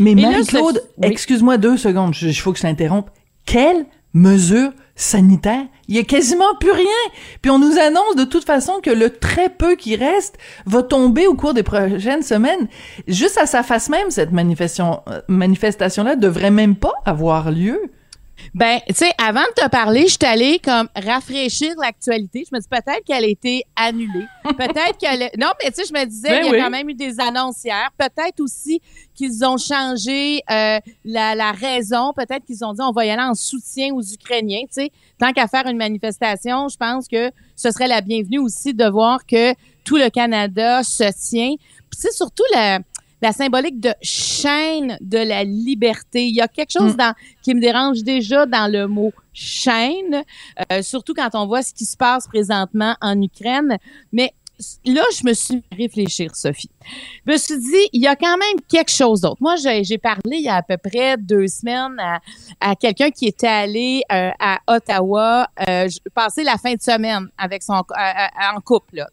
Mais 0.00 0.16
Marie-Claude, 0.16 0.82
excuse-moi 1.02 1.56
deux 1.56 1.76
secondes, 1.76 2.16
il 2.20 2.34
faut 2.34 2.50
que 2.50 2.58
je 2.58 2.62
t'interrompe. 2.62 3.10
Quelle 3.44 3.86
mesure 4.12 4.72
sanitaire? 4.96 5.66
Il 5.86 5.94
y 5.94 6.00
a 6.00 6.02
quasiment 6.02 6.56
plus 6.58 6.72
rien. 6.72 7.12
Puis 7.42 7.50
on 7.52 7.60
nous 7.60 7.78
annonce 7.78 8.16
de 8.16 8.24
toute 8.24 8.44
façon 8.44 8.80
que 8.82 8.90
le 8.90 9.10
très 9.10 9.50
peu 9.50 9.76
qui 9.76 9.94
reste 9.94 10.36
va 10.66 10.82
tomber 10.82 11.28
au 11.28 11.34
cours 11.34 11.54
des 11.54 11.62
prochaines 11.62 12.22
semaines. 12.22 12.66
Juste 13.06 13.38
à 13.38 13.46
sa 13.46 13.62
face 13.62 13.88
même, 13.88 14.10
cette 14.10 14.32
manifestation, 14.32 15.00
euh, 15.06 15.20
manifestation-là 15.28 16.16
devrait 16.16 16.50
même 16.50 16.74
pas 16.74 16.94
avoir 17.04 17.52
lieu. 17.52 17.80
Ben, 18.54 18.80
tu 18.88 18.94
sais, 18.94 19.12
avant 19.18 19.42
de 19.42 19.62
te 19.62 19.68
parler, 19.68 20.02
je 20.02 20.16
suis 20.18 20.18
allée 20.22 20.58
comme 20.58 20.88
rafraîchir 20.96 21.74
l'actualité. 21.80 22.44
Je 22.48 22.54
me 22.54 22.60
dis 22.60 22.68
peut-être 22.68 23.04
qu'elle 23.04 23.24
a 23.24 23.28
été 23.28 23.62
annulée. 23.76 24.26
Peut-être 24.44 24.98
qu'elle. 24.98 25.30
Non, 25.38 25.48
mais 25.62 25.70
tu 25.70 25.82
sais, 25.82 25.88
je 25.88 25.92
me 25.92 26.04
disais, 26.04 26.28
Ben 26.28 26.40
il 26.42 26.46
y 26.46 26.48
a 26.48 26.52
oui. 26.52 26.58
quand 26.60 26.70
même 26.70 26.88
eu 26.88 26.94
des 26.94 27.18
annonces 27.20 27.64
hier. 27.64 27.90
Peut-être 27.96 28.40
aussi 28.40 28.80
qu'ils 29.14 29.44
ont 29.44 29.56
changé 29.56 30.42
euh, 30.50 30.78
la, 31.04 31.34
la 31.34 31.52
raison. 31.52 32.12
Peut-être 32.14 32.44
qu'ils 32.44 32.64
ont 32.64 32.72
dit 32.72 32.80
on 32.82 32.92
va 32.92 33.06
y 33.06 33.10
aller 33.10 33.22
en 33.22 33.34
soutien 33.34 33.94
aux 33.94 34.02
Ukrainiens. 34.02 34.62
Tu 34.62 34.82
sais, 34.82 34.90
tant 35.18 35.32
qu'à 35.32 35.46
faire 35.46 35.66
une 35.66 35.76
manifestation, 35.76 36.68
je 36.68 36.76
pense 36.76 37.08
que 37.08 37.30
ce 37.56 37.70
serait 37.70 37.88
la 37.88 38.00
bienvenue 38.00 38.38
aussi 38.38 38.74
de 38.74 38.84
voir 38.84 39.24
que 39.26 39.54
tout 39.84 39.96
le 39.96 40.10
Canada 40.10 40.82
se 40.82 41.04
tient. 41.28 41.54
Puis 41.56 42.00
c'est 42.00 42.12
surtout 42.12 42.44
la, 42.54 42.80
la 43.22 43.32
symbolique 43.32 43.80
de 43.80 43.94
chaîne 44.02 44.98
de 45.00 45.18
la 45.18 45.44
liberté. 45.44 46.26
Il 46.26 46.34
y 46.34 46.40
a 46.40 46.48
quelque 46.48 46.72
chose 46.72 46.94
Mm. 46.94 46.96
dans, 46.96 47.14
qui 47.42 47.54
me 47.54 47.60
dérange 47.60 48.02
déjà 48.02 48.46
dans 48.46 48.70
le 48.70 48.86
mot 48.88 49.12
chaîne, 49.32 50.24
euh, 50.70 50.82
surtout 50.82 51.14
quand 51.14 51.30
on 51.34 51.46
voit 51.46 51.62
ce 51.62 51.72
qui 51.72 51.84
se 51.86 51.96
passe 51.96 52.26
présentement 52.26 52.96
en 53.00 53.20
Ukraine. 53.22 53.78
Mais 54.12 54.32
là, 54.84 55.02
je 55.18 55.26
me 55.26 55.32
suis 55.34 55.62
réfléchir, 55.76 56.34
Sophie. 56.34 56.70
Je 57.26 57.32
me 57.32 57.36
suis 57.36 57.58
dit, 57.58 57.88
il 57.92 58.02
y 58.02 58.06
a 58.06 58.16
quand 58.16 58.36
même 58.36 58.60
quelque 58.68 58.90
chose 58.90 59.20
d'autre. 59.20 59.38
Moi, 59.40 59.56
j'ai 59.56 59.98
parlé 59.98 60.36
il 60.38 60.42
y 60.42 60.48
a 60.48 60.56
à 60.56 60.62
peu 60.62 60.76
près 60.76 61.16
deux 61.16 61.46
semaines 61.48 61.96
à, 61.98 62.20
à 62.60 62.74
quelqu'un 62.76 63.10
qui 63.10 63.26
était 63.26 63.46
allé 63.46 64.02
euh, 64.12 64.30
à 64.38 64.58
Ottawa 64.66 65.48
euh, 65.68 65.88
passer 66.14 66.44
la 66.44 66.56
fin 66.58 66.74
de 66.74 66.82
semaine 66.82 67.28
avec 67.38 67.62
son 67.62 67.74
euh, 67.74 68.54
en 68.56 68.60
couple, 68.60 68.96
là. 68.96 69.08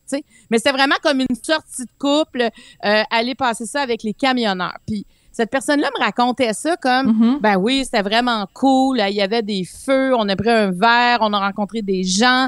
Mais 0.49 0.57
c'était 0.57 0.71
vraiment 0.71 0.95
comme 1.01 1.19
une 1.21 1.35
sortie 1.43 1.83
de 1.83 1.91
couple, 1.99 2.49
aller 2.81 3.35
passer 3.35 3.65
ça 3.65 3.81
avec 3.81 4.03
les 4.03 4.13
camionneurs. 4.13 4.77
Puis 4.87 5.05
cette 5.31 5.51
personne-là 5.51 5.89
me 5.97 6.03
racontait 6.03 6.53
ça 6.53 6.75
comme 6.77 7.07
Mhm. 7.07 7.39
ben 7.39 7.55
oui, 7.57 7.85
c'était 7.85 8.01
vraiment 8.01 8.45
cool. 8.53 8.99
Il 9.07 9.15
y 9.15 9.21
avait 9.21 9.41
des 9.41 9.63
feux, 9.63 10.13
on 10.15 10.27
a 10.27 10.35
pris 10.35 10.49
un 10.49 10.71
verre, 10.71 11.19
on 11.21 11.31
a 11.33 11.39
rencontré 11.39 11.81
des 11.81 12.03
gens. 12.03 12.47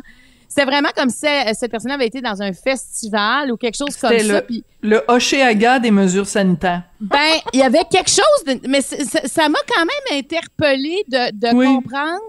C'était 0.54 0.66
vraiment 0.66 0.90
comme 0.94 1.10
si 1.10 1.26
euh, 1.26 1.54
cette 1.54 1.72
personne 1.72 1.92
avait 1.92 2.08
été 2.08 2.20
dans 2.20 2.42
un 2.42 2.52
festival 2.52 3.52
ou 3.54 3.56
quelque 3.58 3.78
chose 3.78 3.96
comme 3.96 4.10
C'était 4.12 4.24
ça. 4.26 4.34
le- 4.34 4.42
Puis, 4.46 4.64
Le 4.82 5.02
Hochelaga 5.08 5.80
des 5.80 5.92
mesures 5.92 6.28
sanitaires. 6.28 6.84
ben, 7.00 7.18
il 7.54 7.62
y 7.62 7.64
avait 7.64 7.86
quelque 7.90 8.10
chose, 8.10 8.44
de- 8.46 8.68
mais 8.68 8.82
c'est- 8.82 9.06
ça 9.28 9.48
m'a 9.48 9.60
quand 9.74 9.86
même 9.86 10.20
interpellé 10.20 11.04
de, 11.08 11.32
de 11.32 11.56
Oui. 11.56 11.66
comprendre 11.68 12.20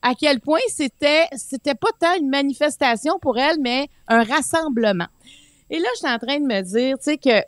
à 0.00 0.14
quel 0.18 0.40
point 0.40 0.60
c'était 0.68 1.26
c'était 1.36 1.74
pas 1.74 1.88
tant 2.00 2.14
une 2.18 2.30
manifestation 2.30 3.18
pour 3.20 3.36
elle, 3.38 3.58
mais 3.60 3.88
un 4.08 4.22
rassemblement. 4.22 5.06
Et 5.68 5.78
là, 5.78 5.88
je 5.94 5.98
suis 6.06 6.14
en 6.14 6.18
train 6.18 6.38
de 6.38 6.46
me 6.46 6.62
dire, 6.62 6.96
tu 6.96 7.04
sais 7.04 7.18
que 7.18 7.42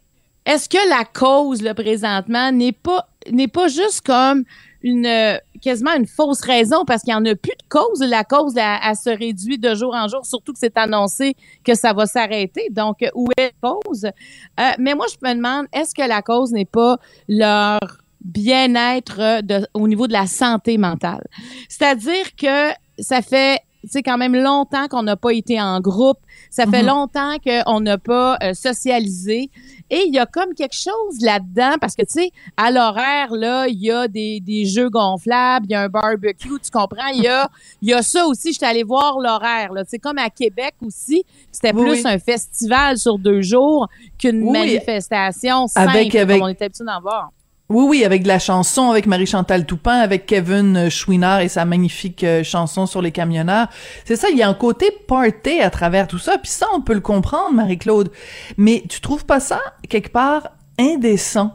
est-ce 0.44 0.68
que 0.68 0.88
la 0.90 1.04
cause 1.04 1.62
là 1.62 1.72
présentement 1.74 2.52
n'est 2.52 2.72
pas 2.72 3.08
n'est 3.30 3.48
pas 3.48 3.68
juste 3.68 4.02
comme 4.02 4.44
une 4.82 5.06
euh, 5.06 5.36
quasiment 5.60 5.94
une 5.94 6.06
fausse 6.06 6.40
raison 6.40 6.84
parce 6.84 7.02
qu'il 7.02 7.12
y 7.12 7.16
en 7.16 7.24
a 7.24 7.34
plus 7.34 7.52
de 7.52 7.68
cause. 7.68 8.00
La 8.00 8.24
cause 8.24 8.54
elle 8.56 8.96
se 8.96 9.10
réduit 9.10 9.58
de 9.58 9.74
jour 9.74 9.94
en 9.94 10.08
jour, 10.08 10.24
surtout 10.24 10.52
que 10.52 10.58
c'est 10.58 10.76
annoncé 10.76 11.36
que 11.64 11.74
ça 11.74 11.92
va 11.92 12.06
s'arrêter. 12.06 12.68
Donc 12.70 13.02
euh, 13.02 13.08
où 13.14 13.28
est 13.36 13.52
la 13.62 13.70
cause? 13.70 14.04
Euh, 14.04 14.70
Mais 14.78 14.94
moi 14.94 15.06
je 15.10 15.28
me 15.28 15.34
demande 15.34 15.66
est-ce 15.72 15.94
que 15.94 16.06
la 16.06 16.22
cause 16.22 16.52
n'est 16.52 16.64
pas 16.64 16.98
leur 17.28 17.80
bien-être 18.20 19.20
euh, 19.20 19.60
au 19.74 19.88
niveau 19.88 20.06
de 20.06 20.12
la 20.12 20.26
santé 20.26 20.78
mentale? 20.78 21.26
C'est-à-dire 21.68 22.34
que 22.36 22.70
ça 22.98 23.22
fait 23.22 23.60
c'est 23.84 24.02
quand 24.02 24.18
même 24.18 24.34
longtemps 24.34 24.88
qu'on 24.88 25.04
n'a 25.04 25.16
pas 25.16 25.32
été 25.32 25.60
en 25.60 25.80
groupe, 25.80 26.18
ça 26.50 26.66
fait 26.66 26.82
Mhm. 26.82 26.88
longtemps 26.88 27.36
qu'on 27.44 27.80
n'a 27.80 27.98
pas 27.98 28.36
euh, 28.42 28.54
socialisé. 28.54 29.50
Et 29.90 30.02
il 30.06 30.14
y 30.14 30.18
a 30.18 30.26
comme 30.26 30.54
quelque 30.54 30.74
chose 30.74 31.20
là-dedans 31.22 31.76
parce 31.80 31.94
que 31.94 32.02
tu 32.02 32.12
sais 32.20 32.30
à 32.56 32.70
l'horaire 32.70 33.32
là, 33.32 33.66
il 33.68 33.78
y 33.82 33.90
a 33.90 34.06
des, 34.08 34.40
des 34.40 34.66
jeux 34.66 34.90
gonflables, 34.90 35.66
il 35.68 35.72
y 35.72 35.74
a 35.74 35.82
un 35.82 35.88
barbecue, 35.88 36.58
tu 36.62 36.70
comprends, 36.70 37.06
il 37.14 37.22
y 37.22 37.28
a 37.28 37.48
y 37.82 37.92
a 37.94 38.02
ça 38.02 38.26
aussi, 38.26 38.52
je 38.52 38.58
suis 38.58 38.66
allée 38.66 38.82
voir 38.82 39.18
l'horaire 39.18 39.72
là, 39.72 39.84
c'est 39.86 39.98
comme 39.98 40.18
à 40.18 40.28
Québec 40.30 40.74
aussi, 40.84 41.24
c'était 41.50 41.72
Oui, 41.74 41.84
plus 42.02 42.06
un 42.06 42.18
festival 42.18 42.98
sur 42.98 43.18
deux 43.18 43.40
jours 43.40 43.88
qu'une 44.18 44.42
Oui, 44.42 44.52
manifestation 44.52 45.66
simple 45.68 45.90
avec- 45.90 46.14
avec- 46.14 46.36
comme 46.38 46.46
on 46.46 46.48
était 46.48 46.66
habitué 46.66 46.84
d'en 46.84 47.00
voir. 47.00 47.30
Oui, 47.70 47.84
oui, 47.86 48.04
avec 48.06 48.22
de 48.22 48.28
la 48.28 48.38
chanson, 48.38 48.90
avec 48.90 49.04
Marie-Chantal 49.04 49.66
Toupin, 49.66 49.98
avec 49.98 50.24
Kevin 50.24 50.88
Chouinard 50.88 51.40
et 51.40 51.48
sa 51.48 51.66
magnifique 51.66 52.24
euh, 52.24 52.42
chanson 52.42 52.86
sur 52.86 53.02
les 53.02 53.12
camionneurs. 53.12 53.68
C'est 54.06 54.16
ça, 54.16 54.30
il 54.30 54.38
y 54.38 54.42
a 54.42 54.48
un 54.48 54.54
côté 54.54 54.90
party 55.06 55.60
à 55.60 55.68
travers 55.68 56.08
tout 56.08 56.18
ça, 56.18 56.38
puis 56.38 56.50
ça, 56.50 56.66
on 56.74 56.80
peut 56.80 56.94
le 56.94 57.00
comprendre, 57.00 57.52
Marie-Claude. 57.52 58.10
Mais 58.56 58.84
tu 58.88 59.02
trouves 59.02 59.26
pas 59.26 59.38
ça, 59.38 59.60
quelque 59.86 60.10
part, 60.10 60.48
indécent? 60.78 61.52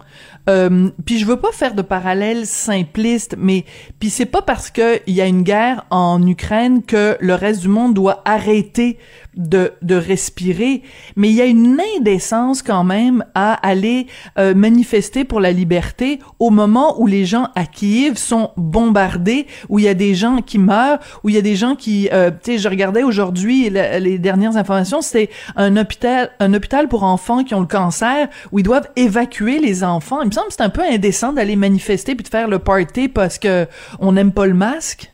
Euh, 0.50 0.90
puis 1.04 1.18
je 1.18 1.26
veux 1.26 1.40
pas 1.40 1.52
faire 1.52 1.74
de 1.74 1.82
parallèle 1.82 2.46
simpliste, 2.46 3.36
mais 3.40 3.66
puis 4.00 4.12
c'est 4.12 4.28
pas 4.28 4.42
parce 4.42 4.70
que 4.70 5.00
il 5.08 5.16
y 5.16 5.22
a 5.22 5.26
une 5.26 5.42
guerre 5.42 5.86
en 5.90 6.26
Ukraine 6.28 6.84
que 6.84 7.18
le 7.22 7.34
reste 7.34 7.62
du 7.62 7.70
monde 7.70 7.94
doit 7.94 8.22
arrêter 8.26 9.00
de, 9.36 9.74
de 9.82 9.96
respirer, 9.96 10.84
mais 11.16 11.30
il 11.30 11.36
y 11.36 11.42
a 11.42 11.46
une 11.46 11.80
indécence 11.98 12.62
quand 12.62 12.84
même 12.84 13.26
à 13.36 13.54
aller 13.54 14.08
euh, 14.38 14.54
manifester 14.54 15.24
pour 15.24 15.40
la 15.40 15.52
liberté 15.52 16.20
au 16.40 16.50
moment 16.50 17.00
où 17.00 17.08
les 17.08 17.26
gens 17.26 17.48
à 17.56 17.66
Kiev 17.66 18.18
sont 18.18 18.52
bombardés, 18.58 19.48
où 19.70 19.80
il 19.80 19.86
y 19.86 19.88
a 19.88 19.94
des 19.94 20.16
gens 20.16 20.42
qui 20.42 20.60
meurent, 20.60 21.00
où 21.24 21.30
il 21.30 21.36
y 21.36 21.38
a 21.38 21.42
des 21.42 21.56
gens 21.56 21.76
qui, 21.76 22.10
euh, 22.12 22.32
tu 22.32 22.54
sais, 22.54 22.58
je 22.58 22.70
regardais 22.70 23.04
aujourd'hui 23.04 23.70
les 23.70 24.18
dernières 24.20 24.58
informations, 24.58 25.02
c'est 25.02 25.30
un 25.56 25.78
hôpital, 25.78 26.32
un 26.40 26.54
hôpital 26.54 26.88
pour 26.88 27.04
enfants 27.04 27.44
qui 27.44 27.56
ont 27.56 27.62
le 27.62 27.68
cancer 27.68 28.28
où 28.52 28.60
ils 28.60 28.64
doivent 28.64 28.90
évacuer 28.96 29.60
les 29.60 29.84
enfants. 29.84 30.22
Il 30.22 30.28
me 30.28 30.32
semble 30.32 30.48
que 30.48 30.54
c'est 30.54 30.64
un 30.64 30.70
peu 30.70 30.84
indécent 30.84 31.34
d'aller 31.34 31.56
manifester 31.56 32.16
puis 32.16 32.24
de 32.24 32.30
faire 32.30 32.48
le 32.48 32.60
party 32.60 33.08
parce 33.08 33.38
que 33.38 33.68
on 34.00 34.12
n'aime 34.12 34.32
pas 34.32 34.46
le 34.46 34.54
masque. 34.54 35.12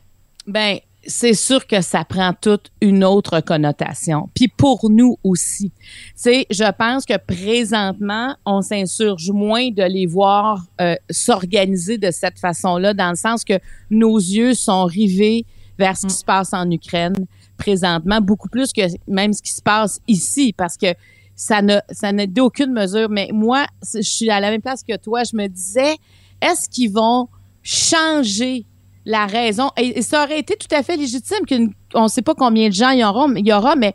Ben, 0.47 0.79
c'est 1.05 1.33
sûr 1.33 1.65
que 1.65 1.81
ça 1.81 2.03
prend 2.03 2.33
toute 2.39 2.71
une 2.81 3.03
autre 3.03 3.39
connotation. 3.39 4.29
Puis 4.35 4.47
pour 4.49 4.89
nous 4.89 5.17
aussi. 5.23 5.71
Sais, 6.15 6.45
je 6.51 6.69
pense 6.73 7.05
que 7.05 7.17
présentement, 7.17 8.35
on 8.45 8.61
s'insurge 8.61 9.31
moins 9.31 9.69
de 9.71 9.83
les 9.83 10.05
voir 10.05 10.65
euh, 10.81 10.95
s'organiser 11.09 11.97
de 11.97 12.11
cette 12.11 12.37
façon-là, 12.39 12.93
dans 12.93 13.09
le 13.09 13.15
sens 13.15 13.43
que 13.43 13.59
nos 13.89 14.17
yeux 14.17 14.53
sont 14.53 14.85
rivés 14.85 15.45
vers 15.77 15.95
ce 15.95 16.07
qui 16.07 16.13
se 16.13 16.25
passe 16.25 16.53
en 16.53 16.69
Ukraine 16.69 17.15
présentement, 17.57 18.19
beaucoup 18.21 18.49
plus 18.49 18.73
que 18.73 18.81
même 19.07 19.33
ce 19.33 19.41
qui 19.41 19.53
se 19.53 19.61
passe 19.61 19.99
ici, 20.07 20.53
parce 20.55 20.75
que 20.77 20.87
ça 21.35 21.61
n'a 21.61 21.81
ça 21.89 22.11
n'a 22.11 22.27
d'aucune 22.27 22.73
mesure. 22.73 23.09
Mais 23.09 23.29
moi, 23.31 23.65
c'est- 23.81 24.01
je 24.01 24.09
suis 24.09 24.29
à 24.29 24.41
la 24.41 24.49
même 24.51 24.61
place 24.61 24.83
que 24.83 24.97
toi. 24.97 25.23
Je 25.23 25.35
me 25.37 25.47
disais, 25.47 25.95
est-ce 26.41 26.67
qu'ils 26.69 26.91
vont 26.91 27.29
changer 27.63 28.65
la 29.05 29.25
raison? 29.25 29.71
Et, 29.77 30.01
ça 30.01 30.23
aurait 30.23 30.39
été 30.39 30.55
tout 30.55 30.73
à 30.75 30.83
fait 30.83 30.97
légitime 30.97 31.45
qu'une, 31.47 31.73
on 31.93 32.03
ne 32.03 32.07
sait 32.07 32.21
pas 32.21 32.35
combien 32.35 32.69
de 32.69 32.73
gens 32.73 32.89
il 32.91 32.99
y 32.99 33.05
aura, 33.05 33.27
mais 33.27 33.39
il 33.41 33.47
y 33.47 33.53
aura, 33.53 33.75
mais 33.75 33.93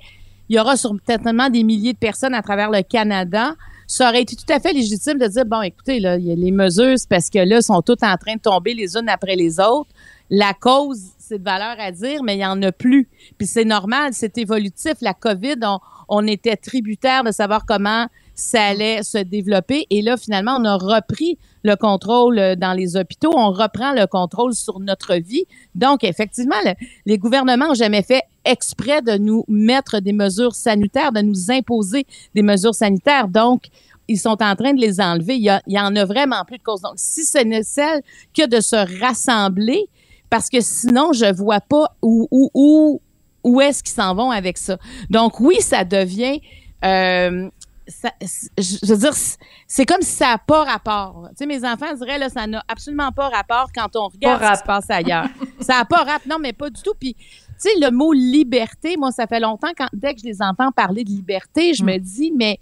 il 0.48 0.56
y 0.56 0.58
aura 0.58 0.74
certainement 0.76 1.48
des 1.48 1.62
milliers 1.62 1.92
de 1.92 1.98
personnes 1.98 2.34
à 2.34 2.42
travers 2.42 2.70
le 2.70 2.82
Canada. 2.82 3.54
Ça 3.86 4.08
aurait 4.08 4.22
été 4.22 4.36
tout 4.36 4.50
à 4.52 4.60
fait 4.60 4.72
légitime 4.72 5.18
de 5.18 5.26
dire, 5.26 5.44
bon, 5.44 5.62
écoutez, 5.62 6.00
là, 6.00 6.16
les 6.16 6.50
mesures, 6.50 6.98
c'est 6.98 7.08
parce 7.08 7.30
que 7.30 7.38
là, 7.38 7.60
sont 7.60 7.82
toutes 7.82 8.02
en 8.02 8.16
train 8.16 8.36
de 8.36 8.40
tomber 8.40 8.74
les 8.74 8.96
unes 8.96 9.08
après 9.08 9.36
les 9.36 9.60
autres. 9.60 9.90
La 10.30 10.54
cause, 10.54 11.00
c'est 11.18 11.38
de 11.38 11.44
valeur 11.44 11.76
à 11.78 11.90
dire, 11.90 12.22
mais 12.22 12.34
il 12.34 12.38
n'y 12.38 12.46
en 12.46 12.60
a 12.62 12.72
plus. 12.72 13.08
Puis 13.38 13.46
c'est 13.46 13.64
normal, 13.64 14.10
c'est 14.12 14.36
évolutif. 14.38 14.94
La 15.00 15.14
COVID, 15.14 15.56
on 16.08 16.26
était 16.26 16.56
tributaire 16.56 17.24
de 17.24 17.30
savoir 17.30 17.64
comment 17.66 18.06
ça 18.34 18.64
allait 18.64 19.02
se 19.02 19.18
développer. 19.18 19.86
Et 19.90 20.02
là, 20.02 20.16
finalement, 20.16 20.56
on 20.58 20.64
a 20.64 20.76
repris 20.76 21.38
le 21.62 21.76
contrôle 21.76 22.38
euh, 22.38 22.56
dans 22.56 22.72
les 22.72 22.96
hôpitaux. 22.96 23.32
On 23.34 23.50
reprend 23.50 23.92
le 23.92 24.06
contrôle 24.06 24.54
sur 24.54 24.80
notre 24.80 25.14
vie. 25.14 25.44
Donc, 25.74 26.04
effectivement, 26.04 26.56
le- 26.64 26.74
les 27.06 27.16
gouvernements 27.16 27.68
n'ont 27.68 27.74
jamais 27.74 28.02
fait 28.02 28.22
exprès 28.44 29.02
de 29.02 29.16
nous 29.16 29.44
mettre 29.48 30.00
des 30.00 30.12
mesures 30.12 30.54
sanitaires, 30.54 31.12
de 31.12 31.20
nous 31.20 31.50
imposer 31.50 32.06
des 32.34 32.42
mesures 32.42 32.74
sanitaires. 32.74 33.28
Donc, 33.28 33.66
ils 34.08 34.18
sont 34.18 34.42
en 34.42 34.54
train 34.56 34.74
de 34.74 34.80
les 34.80 35.00
enlever. 35.00 35.36
Il 35.36 35.60
y, 35.66 35.78
en 35.78 35.96
a 35.96 36.04
vraiment 36.04 36.44
plus 36.44 36.58
de 36.58 36.62
cause. 36.62 36.82
Donc, 36.82 36.94
si 36.96 37.24
ce 37.24 37.38
n'est 37.38 37.62
celle 37.62 38.02
que 38.36 38.46
de 38.46 38.60
se 38.60 39.00
rassembler, 39.00 39.88
parce 40.28 40.50
que 40.50 40.60
sinon, 40.60 41.12
je 41.12 41.32
vois 41.32 41.60
pas 41.60 41.96
où, 42.02 42.28
où, 42.30 42.50
où, 42.52 43.00
où 43.44 43.60
est-ce 43.60 43.82
qu'ils 43.82 43.94
s'en 43.94 44.14
vont 44.14 44.30
avec 44.30 44.58
ça. 44.58 44.76
Donc, 45.08 45.40
oui, 45.40 45.56
ça 45.60 45.84
devient... 45.84 46.40
euh, 46.84 47.48
ça- 47.86 48.12
je 48.20 48.86
veux 48.86 48.96
dire, 48.96 49.12
c'est 49.66 49.86
comme 49.86 50.02
si 50.02 50.12
ça 50.12 50.28
n'a 50.28 50.38
pas 50.38 50.64
rapport. 50.64 51.28
Tu 51.30 51.36
sais, 51.38 51.46
mes 51.46 51.64
enfants 51.64 51.92
diraient, 51.94 52.18
là, 52.18 52.28
ça 52.28 52.46
n'a 52.46 52.62
absolument 52.68 53.12
pas 53.12 53.28
rapport 53.28 53.68
quand 53.74 53.88
on 53.96 54.08
regarde 54.08 54.40
Pas 54.40 54.46
ce 54.48 54.52
qui 54.52 54.58
se 54.60 54.64
passe 54.64 54.90
ailleurs. 54.90 55.26
ça 55.60 55.78
n'a 55.78 55.84
pas 55.84 55.98
rapport. 55.98 56.28
Non, 56.28 56.38
mais 56.40 56.52
pas 56.52 56.70
du 56.70 56.82
tout. 56.82 56.94
Puis, 56.98 57.14
tu 57.14 57.22
sais, 57.58 57.70
le 57.80 57.90
mot 57.90 58.12
liberté, 58.12 58.96
moi, 58.96 59.10
ça 59.12 59.26
fait 59.26 59.40
longtemps, 59.40 59.70
quand, 59.76 59.88
dès 59.92 60.14
que 60.14 60.20
je 60.20 60.26
les 60.26 60.42
entends 60.42 60.72
parler 60.72 61.04
de 61.04 61.10
liberté, 61.10 61.74
je 61.74 61.84
me 61.84 61.98
dis, 61.98 62.32
mais. 62.34 62.58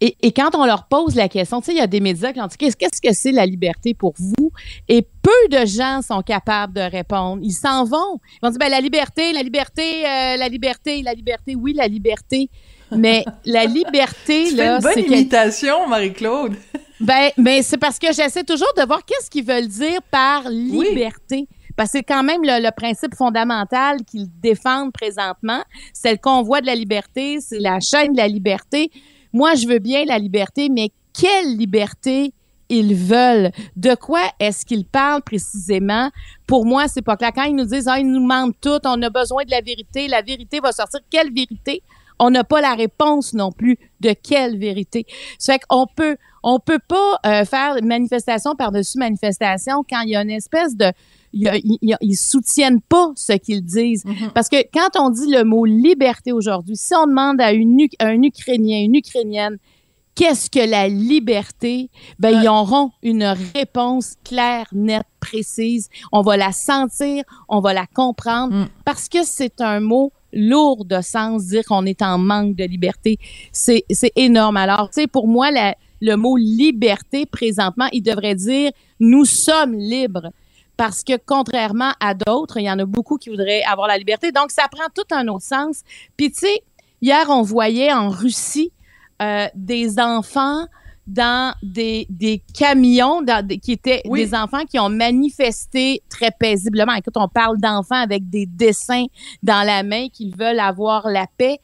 Et, 0.00 0.16
et 0.22 0.32
quand 0.32 0.56
on 0.56 0.66
leur 0.66 0.88
pose 0.88 1.14
la 1.14 1.28
question, 1.28 1.60
tu 1.60 1.66
sais, 1.66 1.72
il 1.72 1.78
y 1.78 1.80
a 1.80 1.86
des 1.86 2.00
médias 2.00 2.32
qui 2.32 2.40
ont 2.40 2.48
dit 2.48 2.56
qu'est-ce 2.56 2.76
qu'est-ce 2.76 3.00
que 3.00 3.14
c'est 3.14 3.30
la 3.30 3.46
liberté 3.46 3.94
pour 3.94 4.12
vous? 4.18 4.50
Et 4.88 5.02
peu 5.22 5.30
de 5.56 5.64
gens 5.64 6.02
sont 6.02 6.20
capables 6.20 6.74
de 6.74 6.80
répondre. 6.80 7.40
Ils 7.42 7.52
s'en 7.52 7.84
vont. 7.84 8.18
Ils 8.34 8.38
vont 8.42 8.50
dire, 8.50 8.58
ben, 8.58 8.70
la 8.70 8.80
liberté, 8.80 9.32
la 9.32 9.42
liberté, 9.42 10.04
euh, 10.04 10.36
la 10.36 10.48
liberté, 10.48 11.00
la 11.00 11.14
liberté, 11.14 11.54
oui, 11.54 11.74
la 11.74 11.86
liberté. 11.86 12.50
Mais 12.96 13.24
la 13.44 13.64
liberté, 13.64 14.46
Tu 14.48 14.56
là, 14.56 14.76
une 14.76 14.82
bonne 14.82 14.92
c'est 14.94 15.02
imitation, 15.02 15.86
Marie-Claude. 15.88 16.54
ben, 17.00 17.30
mais 17.36 17.62
c'est 17.62 17.78
parce 17.78 17.98
que 17.98 18.12
j'essaie 18.12 18.44
toujours 18.44 18.72
de 18.76 18.84
voir 18.86 19.04
qu'est-ce 19.04 19.30
qu'ils 19.30 19.44
veulent 19.44 19.68
dire 19.68 20.00
par 20.10 20.48
liberté. 20.48 21.46
Parce 21.76 21.90
que 21.90 21.98
c'est 21.98 22.04
quand 22.04 22.22
même 22.22 22.42
le, 22.42 22.62
le 22.62 22.70
principe 22.70 23.14
fondamental 23.16 23.98
qu'ils 24.04 24.28
défendent 24.40 24.92
présentement. 24.92 25.62
C'est 25.92 26.12
le 26.12 26.18
convoi 26.18 26.60
de 26.60 26.66
la 26.66 26.74
liberté, 26.76 27.38
c'est 27.40 27.58
la 27.58 27.80
chaîne 27.80 28.12
de 28.12 28.18
la 28.18 28.28
liberté. 28.28 28.90
Moi, 29.32 29.54
je 29.56 29.66
veux 29.66 29.80
bien 29.80 30.04
la 30.04 30.18
liberté, 30.18 30.68
mais 30.68 30.90
quelle 31.12 31.56
liberté 31.56 32.32
ils 32.68 32.94
veulent? 32.94 33.50
De 33.76 33.94
quoi 33.96 34.22
est-ce 34.38 34.64
qu'ils 34.64 34.84
parlent 34.86 35.22
précisément? 35.22 36.10
Pour 36.46 36.64
moi, 36.64 36.86
c'est 36.86 37.02
pas 37.02 37.16
clair. 37.16 37.32
Quand 37.34 37.42
ils 37.42 37.56
nous 37.56 37.64
disent, 37.64 37.88
ah, 37.88 37.98
ils 37.98 38.08
nous 38.10 38.24
mentent 38.24 38.54
tout, 38.60 38.78
on 38.84 39.02
a 39.02 39.10
besoin 39.10 39.44
de 39.44 39.50
la 39.50 39.60
vérité, 39.60 40.06
la 40.06 40.22
vérité 40.22 40.60
va 40.60 40.70
sortir. 40.70 41.00
Quelle 41.10 41.32
vérité? 41.34 41.82
On 42.18 42.30
n'a 42.30 42.44
pas 42.44 42.60
la 42.60 42.74
réponse 42.74 43.34
non 43.34 43.50
plus 43.50 43.78
de 44.00 44.12
quelle 44.12 44.58
vérité. 44.58 45.06
Ça 45.38 45.54
fait 45.54 45.60
qu'on 45.68 45.86
peut, 45.86 46.16
on 46.42 46.60
peut 46.60 46.78
pas 46.86 47.18
euh, 47.26 47.44
faire 47.44 47.76
manifestation 47.82 48.54
par-dessus 48.54 48.98
manifestation 48.98 49.84
quand 49.88 50.02
il 50.02 50.10
y 50.10 50.16
a 50.16 50.22
une 50.22 50.30
espèce 50.30 50.76
de, 50.76 50.92
ils, 51.32 52.16
soutiennent 52.16 52.80
pas 52.80 53.12
ce 53.16 53.32
qu'ils 53.32 53.64
disent. 53.64 54.04
Mm-hmm. 54.04 54.30
Parce 54.32 54.48
que 54.48 54.56
quand 54.72 54.90
on 54.98 55.10
dit 55.10 55.30
le 55.30 55.44
mot 55.44 55.64
liberté 55.64 56.32
aujourd'hui, 56.32 56.76
si 56.76 56.94
on 56.94 57.06
demande 57.06 57.40
à, 57.40 57.52
une, 57.52 57.86
à 57.98 58.06
un 58.06 58.22
Ukrainien, 58.22 58.80
une 58.80 58.94
Ukrainienne, 58.94 59.58
qu'est-ce 60.14 60.48
que 60.50 60.64
la 60.68 60.88
liberté? 60.88 61.90
Ben, 62.18 62.42
ils 62.42 62.48
auront 62.48 62.92
une 63.02 63.24
réponse 63.54 64.14
claire, 64.24 64.66
nette, 64.72 65.06
précise. 65.20 65.88
On 66.12 66.22
va 66.22 66.36
la 66.36 66.52
sentir, 66.52 67.24
on 67.48 67.60
va 67.60 67.72
la 67.72 67.86
comprendre 67.86 68.54
mm. 68.54 68.68
parce 68.84 69.08
que 69.08 69.24
c'est 69.24 69.60
un 69.60 69.80
mot 69.80 70.12
lourd 70.34 70.84
de 70.84 71.00
sens, 71.00 71.46
dire 71.46 71.64
qu'on 71.64 71.86
est 71.86 72.02
en 72.02 72.18
manque 72.18 72.56
de 72.56 72.64
liberté. 72.64 73.18
C'est, 73.52 73.84
énorme. 74.16 74.56
Alors, 74.56 74.90
tu 74.90 75.02
sais, 75.02 75.06
pour 75.06 75.26
moi, 75.28 75.48
le 76.00 76.14
mot 76.16 76.36
liberté, 76.36 77.26
présentement, 77.26 77.88
il 77.92 78.02
devrait 78.02 78.34
dire 78.34 78.70
nous 79.00 79.24
sommes 79.24 79.74
libres. 79.74 80.30
Parce 80.76 81.04
que 81.04 81.12
contrairement 81.24 81.92
à 82.00 82.14
d'autres, 82.14 82.56
il 82.56 82.64
y 82.64 82.70
en 82.70 82.78
a 82.80 82.84
beaucoup 82.84 83.16
qui 83.16 83.30
voudraient 83.30 83.62
avoir 83.62 83.86
la 83.86 83.96
liberté. 83.96 84.32
Donc, 84.32 84.50
ça 84.50 84.64
prend 84.70 84.86
tout 84.92 85.14
un 85.14 85.28
autre 85.28 85.44
sens. 85.44 85.82
Puis, 86.16 86.32
tu 86.32 86.40
sais, 86.40 86.62
hier, 87.00 87.26
on 87.28 87.42
voyait 87.42 87.92
en 87.92 88.08
Russie 88.08 88.72
euh, 89.22 89.46
des 89.54 90.00
enfants 90.00 90.66
dans 91.06 91.54
des, 91.62 92.06
des 92.08 92.42
camions 92.54 93.22
dans, 93.22 93.46
qui 93.46 93.72
étaient 93.72 94.02
des 94.04 94.34
enfants 94.34 94.64
qui 94.64 94.78
ont 94.78 94.88
manifesté 94.88 96.02
très 96.08 96.30
paisiblement. 96.30 96.94
Écoute, 96.94 97.16
on 97.16 97.28
parle 97.28 97.58
d'enfants 97.58 98.00
avec 98.00 98.28
des 98.30 98.46
dessins 98.46 99.04
dans 99.42 99.66
la 99.66 99.82
main 99.82 100.08
qu'ils 100.08 100.34
veulent 100.34 100.60
avoir 100.60 101.08
la 101.08 101.26
paix 101.36 101.60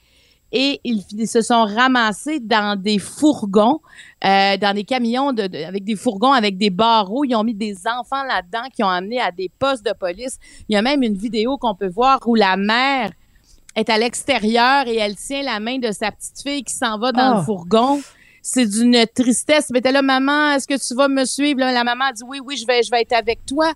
et 0.52 0.80
ils, 0.84 1.28
se 1.28 1.42
sont 1.42 1.62
ramassés 1.62 2.40
dans 2.40 2.80
des 2.80 2.98
fourgons, 2.98 3.80
euh, 4.24 4.56
dans 4.56 4.74
des 4.74 4.84
camions 4.84 5.32
de, 5.32 5.42
avec 5.64 5.84
des 5.84 5.94
fourgons 5.94 6.32
avec 6.32 6.58
des 6.58 6.70
barreaux. 6.70 7.24
Ils 7.24 7.36
ont 7.36 7.44
mis 7.44 7.54
des 7.54 7.86
enfants 7.86 8.24
là-dedans 8.24 8.68
qui 8.74 8.82
ont 8.82 8.88
amené 8.88 9.20
à 9.20 9.30
des 9.30 9.50
postes 9.58 9.86
de 9.86 9.92
police. 9.92 10.38
Il 10.68 10.74
y 10.74 10.76
a 10.76 10.82
même 10.82 11.02
une 11.02 11.16
vidéo 11.16 11.56
qu'on 11.56 11.74
peut 11.74 11.88
voir 11.88 12.18
où 12.26 12.34
la 12.34 12.56
mère 12.56 13.12
est 13.76 13.88
à 13.88 13.98
l'extérieur 13.98 14.88
et 14.88 14.96
elle 14.96 15.14
tient 15.14 15.42
la 15.42 15.60
main 15.60 15.78
de 15.78 15.92
sa 15.92 16.10
petite 16.10 16.42
fille 16.42 16.64
qui 16.64 16.74
s'en 16.74 16.98
va 16.98 17.12
dans 17.12 17.34
le 17.34 17.40
ah. 17.40 17.44
fourgon. 17.44 18.00
C'est 18.42 18.66
d'une 18.66 19.04
tristesse. 19.14 19.70
Mais 19.70 19.80
t'es 19.80 19.92
là, 19.92 20.02
maman, 20.02 20.52
est-ce 20.52 20.66
que 20.66 20.78
tu 20.86 20.94
vas 20.94 21.08
me 21.08 21.24
suivre? 21.24 21.60
la 21.60 21.84
maman 21.84 22.06
a 22.06 22.12
dit 22.12 22.22
oui, 22.26 22.38
oui, 22.44 22.56
je 22.56 22.66
vais, 22.66 22.82
je 22.82 22.90
vais 22.90 23.02
être 23.02 23.12
avec 23.12 23.44
toi. 23.46 23.72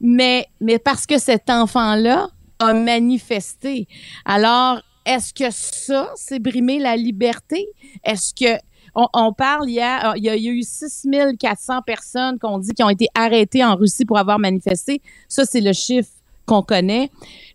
Mais, 0.00 0.48
parce 0.84 1.06
que 1.06 1.18
cet 1.18 1.50
enfant-là 1.50 2.28
a 2.58 2.72
manifesté. 2.72 3.86
Alors, 4.24 4.80
est-ce 5.04 5.32
que 5.32 5.50
ça, 5.50 6.12
c'est 6.16 6.38
brimer 6.38 6.78
la 6.78 6.96
liberté? 6.96 7.68
Est-ce 8.04 8.34
que 8.34 8.60
on, 8.94 9.32
parle 9.32 9.68
il 9.68 9.74
y, 9.74 9.80
a, 9.80 10.16
il 10.16 10.24
y 10.24 10.28
a 10.28 10.36
eu 10.36 10.62
6400 10.62 11.82
personnes 11.82 12.38
qu'on 12.38 12.58
dit 12.58 12.72
qui 12.72 12.82
ont 12.82 12.88
été 12.88 13.06
arrêtées 13.14 13.64
en 13.64 13.76
Russie 13.76 14.04
pour 14.04 14.18
avoir 14.18 14.40
manifesté. 14.40 15.00
Ça, 15.28 15.44
c'est 15.44 15.60
le 15.60 15.72
chiffre 15.72 16.08
qu'on 16.46 16.62
connaît. 16.62 17.10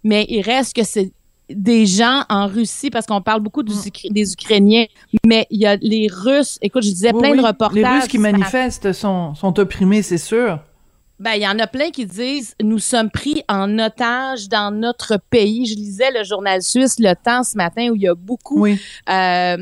Mais 0.06 0.26
il 0.30 0.42
reste 0.42 0.74
que 0.74 0.84
c'est 0.84 1.12
des 1.50 1.86
gens 1.86 2.24
en 2.30 2.48
Russie, 2.48 2.90
parce 2.90 3.06
qu'on 3.06 3.22
parle 3.22 3.42
beaucoup 3.42 3.62
mm. 3.62 4.12
des 4.12 4.34
Ukrainiens, 4.34 4.86
mais 5.26 5.48
il 5.50 5.60
y 5.60 5.66
a 5.66 5.76
les 5.76 6.08
Russes. 6.12 6.58
Écoute, 6.62 6.84
je 6.84 6.90
disais 6.90 7.12
plein 7.14 7.36
de 7.36 7.42
reportages. 7.42 7.82
Les 7.82 7.88
Russes 7.88 8.08
qui 8.08 8.18
manifestent 8.18 8.94
sont, 8.94 9.36
sont 9.36 9.60
opprimés, 9.60 10.02
c'est 10.02 10.18
sûr. 10.18 10.60
Ben, 11.24 11.36
il 11.36 11.42
y 11.42 11.48
en 11.48 11.58
a 11.58 11.68
plein 11.68 11.90
qui 11.90 12.06
disent 12.06 12.54
nous 12.62 12.80
sommes 12.80 13.10
pris 13.10 13.44
en 13.48 13.80
otage 13.80 14.50
dans 14.50 14.78
notre 14.78 15.18
pays. 15.30 15.66
Je 15.66 15.76
lisais 15.76 16.12
le 16.12 16.26
journal 16.26 16.62
suisse 16.62 17.00
Le 17.00 17.14
Temps 17.16 17.44
ce 17.44 17.56
matin 17.56 17.92
où 17.92 17.96
il 17.96 18.02
y 18.02 18.10
a 18.10 18.14
beaucoup 18.14 18.66
euh, 18.66 18.76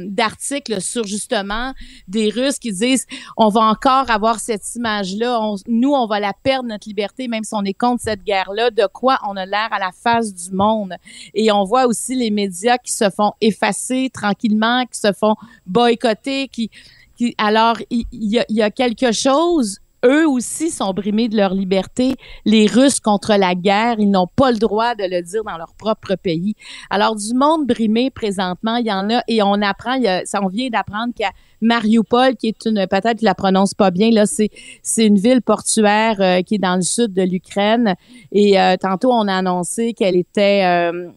d'articles 0.08 0.82
sur 0.82 1.06
justement 1.06 1.74
des 2.08 2.32
Russes 2.32 2.58
qui 2.58 2.74
disent 2.74 3.06
on 3.38 3.50
va 3.50 3.62
encore 3.62 4.10
avoir 4.10 4.40
cette 4.40 4.64
image-là. 4.74 5.40
nous, 5.68 5.92
on 5.92 6.08
va 6.08 6.20
la 6.20 6.34
perdre 6.34 6.68
notre 6.68 6.88
liberté, 6.88 7.28
même 7.28 7.44
si 7.44 7.54
on 7.54 7.64
est 7.64 7.76
contre 7.76 8.02
cette 8.02 8.24
guerre-là. 8.24 8.72
De 8.72 8.88
quoi 8.92 9.20
on 9.30 9.38
a 9.38 9.46
l'air 9.46 9.68
à 9.70 9.78
la 9.78 9.92
face 9.92 10.34
du 10.34 10.56
monde. 10.56 10.96
Et 11.36 11.52
on 11.52 11.64
voit 11.64 11.86
aussi 11.86 12.16
les 12.16 12.32
médias 12.32 12.80
qui 12.80 12.92
se 12.92 13.12
font 13.12 13.34
effacer 13.40 14.10
tranquillement, 14.12 14.88
qui 14.88 15.00
se 15.00 15.14
font 15.14 15.36
boycotter, 15.68 16.48
qui, 16.48 16.72
qui 17.16 17.36
alors 17.38 17.78
il 17.92 18.08
y, 18.12 18.42
y 18.50 18.62
a 18.64 18.72
quelque 18.72 19.12
chose 19.12 19.81
eux 20.06 20.28
aussi 20.28 20.72
sont 20.72 20.94
brimés 20.94 21.30
de 21.30 21.38
leur 21.38 21.54
liberté. 21.54 22.16
Les 22.46 22.66
Russes 22.68 23.00
contre 23.00 23.36
la 23.36 23.56
guerre, 23.56 23.96
ils 24.00 24.10
n'ont 24.10 24.28
pas 24.28 24.52
le 24.52 24.58
droit 24.58 24.96
de 24.96 25.04
le 25.04 25.22
dire 25.22 25.44
dans 25.44 25.58
leur 25.58 25.74
propre 25.76 26.16
pays. 26.16 26.56
Alors, 26.90 27.16
du 27.16 27.34
monde 27.34 27.68
brimé 27.68 28.10
présentement, 28.10 28.78
il 28.78 28.88
y 28.88 28.92
en 28.92 29.10
a 29.10 29.22
et 29.28 29.42
on 29.44 29.62
apprend, 29.62 29.94
il 29.94 30.04
y 30.04 30.08
a, 30.08 30.24
on 30.42 30.48
vient 30.48 30.70
d'apprendre 30.70 31.14
qu'il 31.14 31.24
y 31.24 31.28
a 31.28 31.32
Mariupol, 31.62 32.36
qui 32.36 32.48
est 32.48 32.66
une, 32.66 32.88
peut-être 32.88 33.20
je 33.20 33.26
la 33.26 33.36
prononce 33.36 33.74
pas 33.74 33.92
bien, 33.92 34.10
là, 34.10 34.26
c'est, 34.26 34.50
c'est 34.82 35.06
une 35.06 35.18
ville 35.18 35.42
portuaire 35.42 36.20
euh, 36.20 36.42
qui 36.42 36.56
est 36.56 36.60
dans 36.60 36.76
le 36.76 36.82
sud 36.82 37.14
de 37.14 37.22
l'Ukraine. 37.22 37.96
Et 38.32 38.60
euh, 38.60 38.76
tantôt, 38.78 39.12
on 39.12 39.28
a 39.28 39.36
annoncé 39.36 39.94
qu'elle 39.94 40.16
était, 40.16 40.64
euh, 40.66 41.10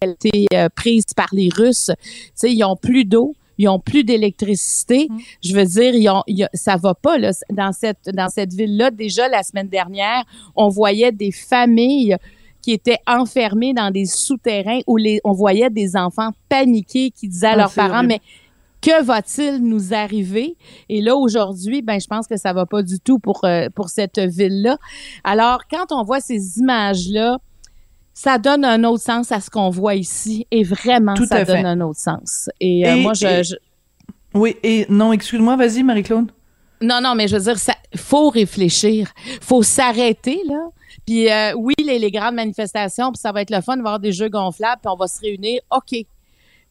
qu'elle 0.00 0.10
était 0.10 0.70
prise 0.74 1.04
par 1.14 1.28
les 1.32 1.50
Russes. 1.54 1.90
Tu 2.00 2.30
sais, 2.34 2.52
ils 2.52 2.64
ont 2.64 2.76
plus 2.76 3.04
d'eau 3.04 3.34
ils 3.58 3.68
ont 3.68 3.80
plus 3.80 4.04
d'électricité. 4.04 5.08
Mm. 5.10 5.18
Je 5.42 5.54
veux 5.54 5.64
dire, 5.64 5.94
ils 5.94 6.08
ont, 6.08 6.22
ça 6.54 6.76
va 6.76 6.94
pas 6.94 7.18
là, 7.18 7.32
dans 7.50 7.72
cette 7.72 8.08
dans 8.14 8.28
cette 8.28 8.54
ville-là. 8.54 8.90
Déjà 8.90 9.28
la 9.28 9.42
semaine 9.42 9.68
dernière, 9.68 10.24
on 10.56 10.68
voyait 10.68 11.12
des 11.12 11.32
familles 11.32 12.16
qui 12.62 12.72
étaient 12.72 12.98
enfermées 13.06 13.74
dans 13.74 13.90
des 13.90 14.06
souterrains 14.06 14.80
où 14.86 14.96
les, 14.96 15.20
on 15.24 15.32
voyait 15.32 15.70
des 15.70 15.96
enfants 15.96 16.30
paniqués 16.48 17.10
qui 17.10 17.28
disaient 17.28 17.48
à 17.48 17.52
ah, 17.52 17.56
leurs 17.56 17.72
parents, 17.72 18.02
mais 18.02 18.20
que 18.80 19.02
va-t-il 19.02 19.62
nous 19.62 19.92
arriver? 19.92 20.56
Et 20.88 21.00
là, 21.00 21.16
aujourd'hui, 21.16 21.82
ben, 21.82 22.00
je 22.00 22.06
pense 22.06 22.26
que 22.26 22.36
ça 22.36 22.52
va 22.52 22.66
pas 22.66 22.82
du 22.82 23.00
tout 23.00 23.18
pour, 23.18 23.44
euh, 23.44 23.68
pour 23.74 23.88
cette 23.88 24.18
ville-là. 24.18 24.78
Alors, 25.24 25.62
quand 25.70 25.90
on 25.90 26.04
voit 26.04 26.20
ces 26.20 26.58
images-là, 26.58 27.38
ça 28.18 28.36
donne 28.36 28.64
un 28.64 28.82
autre 28.82 29.04
sens 29.04 29.30
à 29.30 29.38
ce 29.38 29.48
qu'on 29.48 29.70
voit 29.70 29.94
ici 29.94 30.44
et 30.50 30.64
vraiment 30.64 31.14
ça 31.14 31.44
donne 31.44 31.64
un 31.64 31.80
autre 31.80 32.00
sens. 32.00 32.50
Et, 32.60 32.84
euh, 32.84 32.96
moi 32.96 33.12
je, 33.14 33.54
Oui, 34.34 34.56
et 34.64 34.86
non, 34.88 35.12
excuse-moi, 35.12 35.54
vas-y 35.54 35.84
Marie-Claude. 35.84 36.32
Non 36.80 37.00
non, 37.00 37.14
mais 37.14 37.28
je 37.28 37.36
veux 37.36 37.42
dire 37.44 37.58
ça 37.58 37.74
faut 37.94 38.28
réfléchir, 38.28 39.12
faut 39.40 39.62
s'arrêter 39.62 40.40
là. 40.48 40.68
Puis 41.06 41.30
euh, 41.30 41.52
oui, 41.56 41.74
les, 41.78 42.00
les, 42.00 42.10
grandes 42.10 42.34
manifestations, 42.34 43.12
puis 43.12 43.20
ça 43.20 43.30
va 43.30 43.42
être 43.42 43.50
le 43.50 43.60
fun 43.60 43.76
de 43.76 43.82
voir 43.82 44.00
des 44.00 44.10
jeux 44.10 44.28
gonflables, 44.28 44.80
puis 44.82 44.92
on 44.92 44.96
va 44.96 45.06
se 45.06 45.20
réunir. 45.20 45.60
OK. 45.70 45.96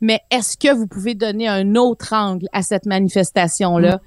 Mais 0.02 0.20
est-ce 0.30 0.58
que 0.58 0.74
vous 0.74 0.86
pouvez 0.86 1.16
donner 1.16 1.48
un 1.48 1.76
autre 1.76 2.12
angle 2.12 2.48
à 2.52 2.62
cette 2.62 2.86
manifestation 2.86 3.78
là 3.78 3.96
mm. 3.96 4.00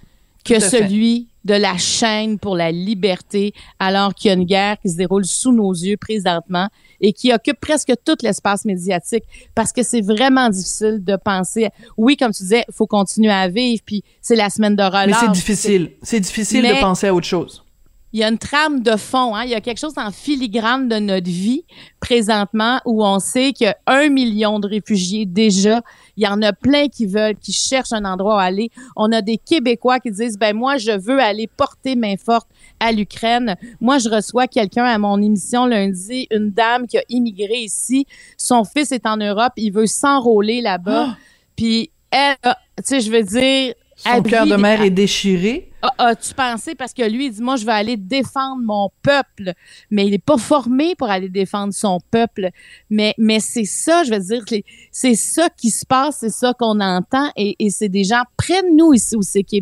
Que 0.44 0.58
celui 0.60 1.28
de 1.44 1.54
la 1.54 1.78
chaîne 1.78 2.38
pour 2.38 2.54
la 2.56 2.70
liberté, 2.70 3.54
alors 3.78 4.14
qu'il 4.14 4.28
y 4.28 4.30
a 4.30 4.34
une 4.34 4.44
guerre 4.44 4.76
qui 4.80 4.90
se 4.90 4.96
déroule 4.96 5.24
sous 5.24 5.52
nos 5.52 5.72
yeux 5.72 5.96
présentement 5.96 6.68
et 7.00 7.12
qui 7.12 7.32
occupe 7.32 7.58
presque 7.58 7.92
tout 8.04 8.16
l'espace 8.22 8.64
médiatique 8.64 9.24
parce 9.54 9.72
que 9.72 9.82
c'est 9.82 10.02
vraiment 10.02 10.50
difficile 10.50 11.02
de 11.02 11.16
penser. 11.16 11.70
Oui, 11.96 12.16
comme 12.16 12.32
tu 12.32 12.42
disais, 12.42 12.64
il 12.68 12.74
faut 12.74 12.86
continuer 12.86 13.32
à 13.32 13.48
vivre, 13.48 13.82
puis 13.84 14.04
c'est 14.20 14.36
la 14.36 14.50
semaine 14.50 14.76
de 14.76 14.82
relâche. 14.82 15.06
Mais 15.06 15.14
c'est 15.14 15.32
difficile. 15.32 15.92
C'est 16.02 16.20
difficile 16.20 16.62
de 16.62 16.80
penser 16.80 17.06
à 17.06 17.14
autre 17.14 17.26
chose 17.26 17.64
il 18.12 18.20
y 18.20 18.24
a 18.24 18.28
une 18.28 18.38
trame 18.38 18.82
de 18.82 18.96
fond, 18.96 19.36
hein? 19.36 19.44
il 19.44 19.50
y 19.50 19.54
a 19.54 19.60
quelque 19.60 19.78
chose 19.78 19.94
en 19.96 20.10
filigrane 20.10 20.88
de 20.88 20.96
notre 20.96 21.30
vie 21.30 21.64
présentement 22.00 22.80
où 22.84 23.04
on 23.04 23.20
sait 23.20 23.52
qu'il 23.52 23.66
y 23.66 23.68
a 23.68 23.76
un 23.86 24.08
million 24.08 24.58
de 24.58 24.66
réfugiés 24.66 25.26
déjà. 25.26 25.80
Il 26.16 26.24
y 26.24 26.26
en 26.26 26.42
a 26.42 26.52
plein 26.52 26.88
qui 26.88 27.06
veulent, 27.06 27.36
qui 27.36 27.52
cherchent 27.52 27.92
un 27.92 28.04
endroit 28.04 28.36
où 28.36 28.38
aller. 28.38 28.70
On 28.96 29.12
a 29.12 29.22
des 29.22 29.38
Québécois 29.38 30.00
qui 30.00 30.10
disent, 30.10 30.38
ben 30.38 30.56
moi, 30.56 30.76
je 30.76 30.90
veux 30.90 31.20
aller 31.20 31.46
porter 31.46 31.94
main 31.94 32.16
forte 32.16 32.48
à 32.80 32.90
l'Ukraine. 32.90 33.54
Moi, 33.80 33.98
je 33.98 34.08
reçois 34.08 34.48
quelqu'un 34.48 34.84
à 34.84 34.98
mon 34.98 35.20
émission 35.22 35.66
lundi, 35.66 36.26
une 36.32 36.50
dame 36.50 36.88
qui 36.88 36.98
a 36.98 37.02
immigré 37.08 37.58
ici. 37.58 38.06
Son 38.36 38.64
fils 38.64 38.90
est 38.90 39.06
en 39.06 39.18
Europe, 39.18 39.52
il 39.56 39.72
veut 39.72 39.86
s'enrôler 39.86 40.60
là-bas. 40.60 41.10
Ah! 41.10 41.16
Puis 41.54 41.90
elle, 42.10 42.36
tu 42.42 42.82
sais, 42.84 43.00
je 43.00 43.10
veux 43.10 43.22
dire, 43.22 43.74
son 44.02 44.22
cœur 44.22 44.46
de 44.46 44.56
mère 44.56 44.80
est 44.82 44.90
déchiré. 44.90 45.70
As-tu 45.98 46.34
pensé, 46.34 46.74
parce 46.74 46.92
que 46.92 47.02
lui, 47.02 47.26
il 47.26 47.32
dit, 47.32 47.42
moi, 47.42 47.56
je 47.56 47.64
vais 47.64 47.72
aller 47.72 47.96
défendre 47.96 48.60
mon 48.62 48.90
peuple, 49.02 49.54
mais 49.90 50.04
il 50.06 50.10
n'est 50.10 50.18
pas 50.18 50.36
formé 50.36 50.94
pour 50.94 51.08
aller 51.08 51.30
défendre 51.30 51.72
son 51.72 52.00
peuple. 52.10 52.50
Mais, 52.90 53.14
mais 53.16 53.40
c'est 53.40 53.64
ça, 53.64 54.04
je 54.04 54.12
veux 54.12 54.20
dire, 54.20 54.44
c'est 54.92 55.14
ça 55.14 55.48
qui 55.48 55.70
se 55.70 55.86
passe, 55.86 56.18
c'est 56.20 56.30
ça 56.30 56.52
qu'on 56.58 56.80
entend, 56.80 57.30
et, 57.36 57.56
et 57.58 57.70
c'est 57.70 57.88
des 57.88 58.04
gens 58.04 58.22
près 58.36 58.62
de 58.62 58.76
nous 58.76 58.92
ici 58.92 59.16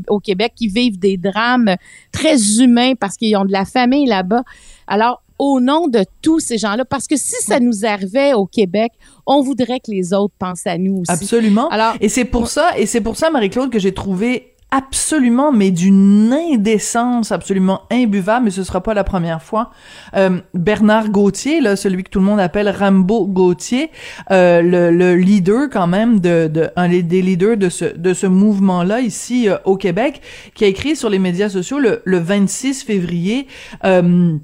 au 0.08 0.18
Québec 0.18 0.52
qui 0.56 0.66
vivent 0.66 0.98
des 0.98 1.16
drames 1.16 1.76
très 2.10 2.60
humains 2.60 2.94
parce 2.94 3.16
qu'ils 3.16 3.36
ont 3.36 3.44
de 3.44 3.52
la 3.52 3.64
famille 3.64 4.06
là-bas. 4.06 4.42
Alors, 4.88 5.22
au 5.38 5.60
nom 5.60 5.88
de 5.88 6.04
tous 6.22 6.40
ces 6.40 6.58
gens-là, 6.58 6.84
parce 6.84 7.06
que 7.06 7.16
si 7.16 7.36
ça 7.42 7.60
nous 7.60 7.84
arrivait 7.84 8.34
au 8.34 8.46
Québec, 8.46 8.92
on 9.26 9.42
voudrait 9.42 9.80
que 9.80 9.90
les 9.90 10.12
autres 10.12 10.34
pensent 10.38 10.66
à 10.66 10.78
nous 10.78 11.00
aussi. 11.00 11.12
Absolument. 11.12 11.68
Alors, 11.68 11.94
et 12.00 12.08
c'est 12.08 12.24
pour 12.24 12.48
ça, 12.48 12.76
et 12.76 12.86
c'est 12.86 13.00
pour 13.00 13.16
ça, 13.16 13.30
Marie-Claude, 13.30 13.70
que 13.70 13.78
j'ai 13.78 13.92
trouvé 13.92 14.54
absolument, 14.70 15.50
mais 15.50 15.70
d'une 15.70 16.32
indécence 16.32 17.32
absolument 17.32 17.82
imbuvable, 17.90 18.46
mais 18.46 18.50
ce 18.50 18.64
sera 18.64 18.82
pas 18.82 18.92
la 18.92 19.04
première 19.04 19.42
fois. 19.42 19.70
Euh, 20.14 20.40
Bernard 20.52 21.08
Gauthier, 21.08 21.60
là, 21.60 21.74
celui 21.74 22.04
que 22.04 22.10
tout 22.10 22.18
le 22.18 22.26
monde 22.26 22.40
appelle 22.40 22.68
Rambo 22.68 23.26
Gauthier, 23.26 23.90
euh, 24.30 24.60
le, 24.60 24.90
le, 24.90 25.16
leader 25.16 25.70
quand 25.70 25.86
même 25.86 26.20
de, 26.20 26.48
de 26.48 26.68
un 26.76 26.88
des 26.88 27.22
leaders 27.22 27.56
de 27.56 27.70
ce 27.70 27.86
de 27.96 28.12
ce 28.12 28.26
mouvement-là 28.26 29.00
ici 29.00 29.48
euh, 29.48 29.56
au 29.64 29.76
Québec, 29.76 30.20
qui 30.54 30.64
a 30.64 30.68
écrit 30.68 30.96
sur 30.96 31.08
les 31.08 31.18
médias 31.18 31.48
sociaux 31.48 31.78
le, 31.78 32.02
le 32.04 32.18
26 32.18 32.82
février. 32.82 33.46
Euh, 33.84 34.36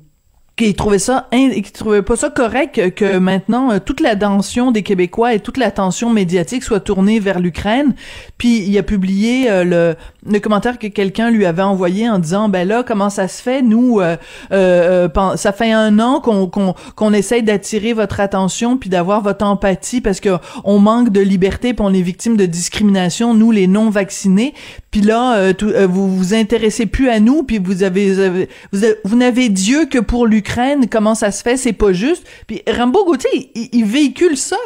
qui 0.57 0.75
trouvait 0.75 0.99
ça 0.99 1.29
qui 1.33 1.73
trouvait 1.73 2.03
pas 2.03 2.17
ça 2.17 2.31
correct 2.31 2.95
que 2.95 3.19
maintenant 3.19 3.73
euh, 3.73 3.79
toute 3.85 4.01
l'attention 4.01 4.71
des 4.71 4.83
Québécois 4.83 5.35
et 5.35 5.41
toute 5.41 5.57
l'attention 5.57 6.11
médiatique 6.11 6.63
soit 6.63 6.81
tournée 6.81 7.19
vers 7.19 7.41
l'Ukraine. 7.41 7.95
Puis 8.39 8.59
il 8.59 8.79
a 8.79 8.83
publié 8.83 9.51
euh, 9.51 9.65
le, 9.65 9.97
le 10.27 10.39
commentaire 10.39 10.79
que 10.79 10.87
quelqu'un 10.87 11.31
lui 11.31 11.47
avait 11.47 11.63
envoyé 11.63 12.09
en 12.09 12.19
disant 12.19 12.49
ben 12.49 12.67
là 12.67 12.83
comment 12.83 13.11
ça 13.11 13.29
se 13.29 13.43
fait? 13.43 13.63
Nous 13.63 14.01
euh, 14.01 14.17
euh 14.53 15.09
ça 15.37 15.53
fait 15.53 15.73
un 15.73 15.99
an 15.99 16.21
qu'on 16.21 16.47
qu'on 16.49 16.75
qu'on 16.97 17.13
essaye 17.13 17.43
d'attirer 17.43 17.93
votre 17.93 18.21
attention 18.21 18.77
puis 18.77 18.91
d'avoir 18.91 19.23
votre 19.23 19.45
empathie 19.45 20.01
parce 20.01 20.21
que 20.21 20.37
on 20.65 20.79
manque 20.79 21.11
de 21.11 21.21
liberté 21.21 21.75
puis 21.75 21.85
on 21.87 21.93
est 21.93 22.03
victime 22.03 22.37
de 22.37 22.47
discrimination 22.47 23.35
nous 23.35 23.51
les 23.51 23.67
non 23.67 23.91
vaccinés. 23.91 24.55
Puis 24.91 25.01
là 25.01 25.53
vous 25.87 26.17
vous 26.17 26.35
intéressez 26.35 26.87
plus 26.87 27.09
à 27.09 27.21
nous 27.21 27.43
puis 27.43 27.59
vous 27.59 27.83
avez, 27.83 28.49
vous, 28.73 28.81
vous 29.05 29.17
n'avez 29.17 29.49
Dieu 29.49 29.87
que 29.87 29.99
pour 29.99 30.27
l'Ukraine 30.27 30.87
comment 30.91 31.15
ça 31.15 31.31
se 31.31 31.43
fait, 31.43 31.57
c'est 31.57 31.73
pas 31.73 31.93
juste. 31.93 32.27
Puis 32.47 32.63
Rambo 32.69 33.05
Gauthier, 33.05 33.51
il, 33.55 33.85
véhicule 33.85 34.37
ça. 34.37 34.57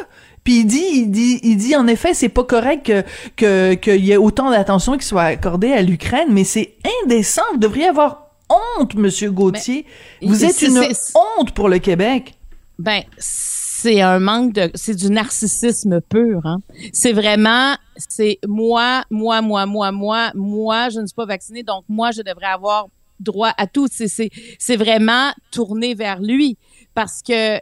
Puis 0.49 0.61
il 0.61 0.65
dit, 0.65 0.83
il 0.93 1.11
dit, 1.11 1.39
il 1.43 1.57
dit 1.57 1.75
en 1.75 1.85
effet, 1.85 2.15
c'est 2.15 2.27
pas 2.27 2.43
correct 2.43 2.91
que 3.35 3.75
qu'il 3.75 4.03
y 4.03 4.13
ait 4.13 4.17
autant 4.17 4.49
d'attention 4.49 4.97
qui 4.97 5.05
soit 5.05 5.25
accordée 5.25 5.73
à 5.73 5.83
l'Ukraine, 5.83 6.29
mais 6.31 6.43
c'est 6.43 6.73
indécent. 7.03 7.43
Vous 7.51 7.59
devriez 7.59 7.85
avoir 7.85 8.31
honte, 8.49 8.95
Monsieur 8.95 9.29
Gauthier. 9.29 9.85
Vous 10.23 10.43
êtes 10.43 10.59
une 10.63 10.79
honte 10.79 11.51
pour 11.51 11.69
le 11.69 11.77
Québec. 11.77 12.33
Ben, 12.79 13.03
c'est 13.19 14.01
un 14.01 14.17
manque 14.17 14.53
de, 14.53 14.71
c'est 14.73 14.95
du 14.95 15.11
narcissisme 15.11 16.01
pur. 16.01 16.41
Hein? 16.45 16.61
C'est 16.93 17.13
vraiment, 17.13 17.75
c'est 17.97 18.39
moi, 18.47 19.03
moi, 19.11 19.43
moi, 19.43 19.67
moi, 19.67 19.91
moi, 19.91 20.31
moi, 20.33 20.89
je 20.89 20.99
ne 20.99 21.05
suis 21.05 21.15
pas 21.15 21.27
vaccinée, 21.27 21.61
donc 21.61 21.83
moi, 21.87 22.09
je 22.09 22.23
devrais 22.23 22.47
avoir 22.47 22.87
droit 23.19 23.53
à 23.55 23.67
tout. 23.67 23.87
C'est 23.91 24.75
vraiment 24.77 25.29
tourné 25.51 25.93
vers 25.93 26.19
lui. 26.19 26.57
Parce 26.95 27.21
que, 27.21 27.59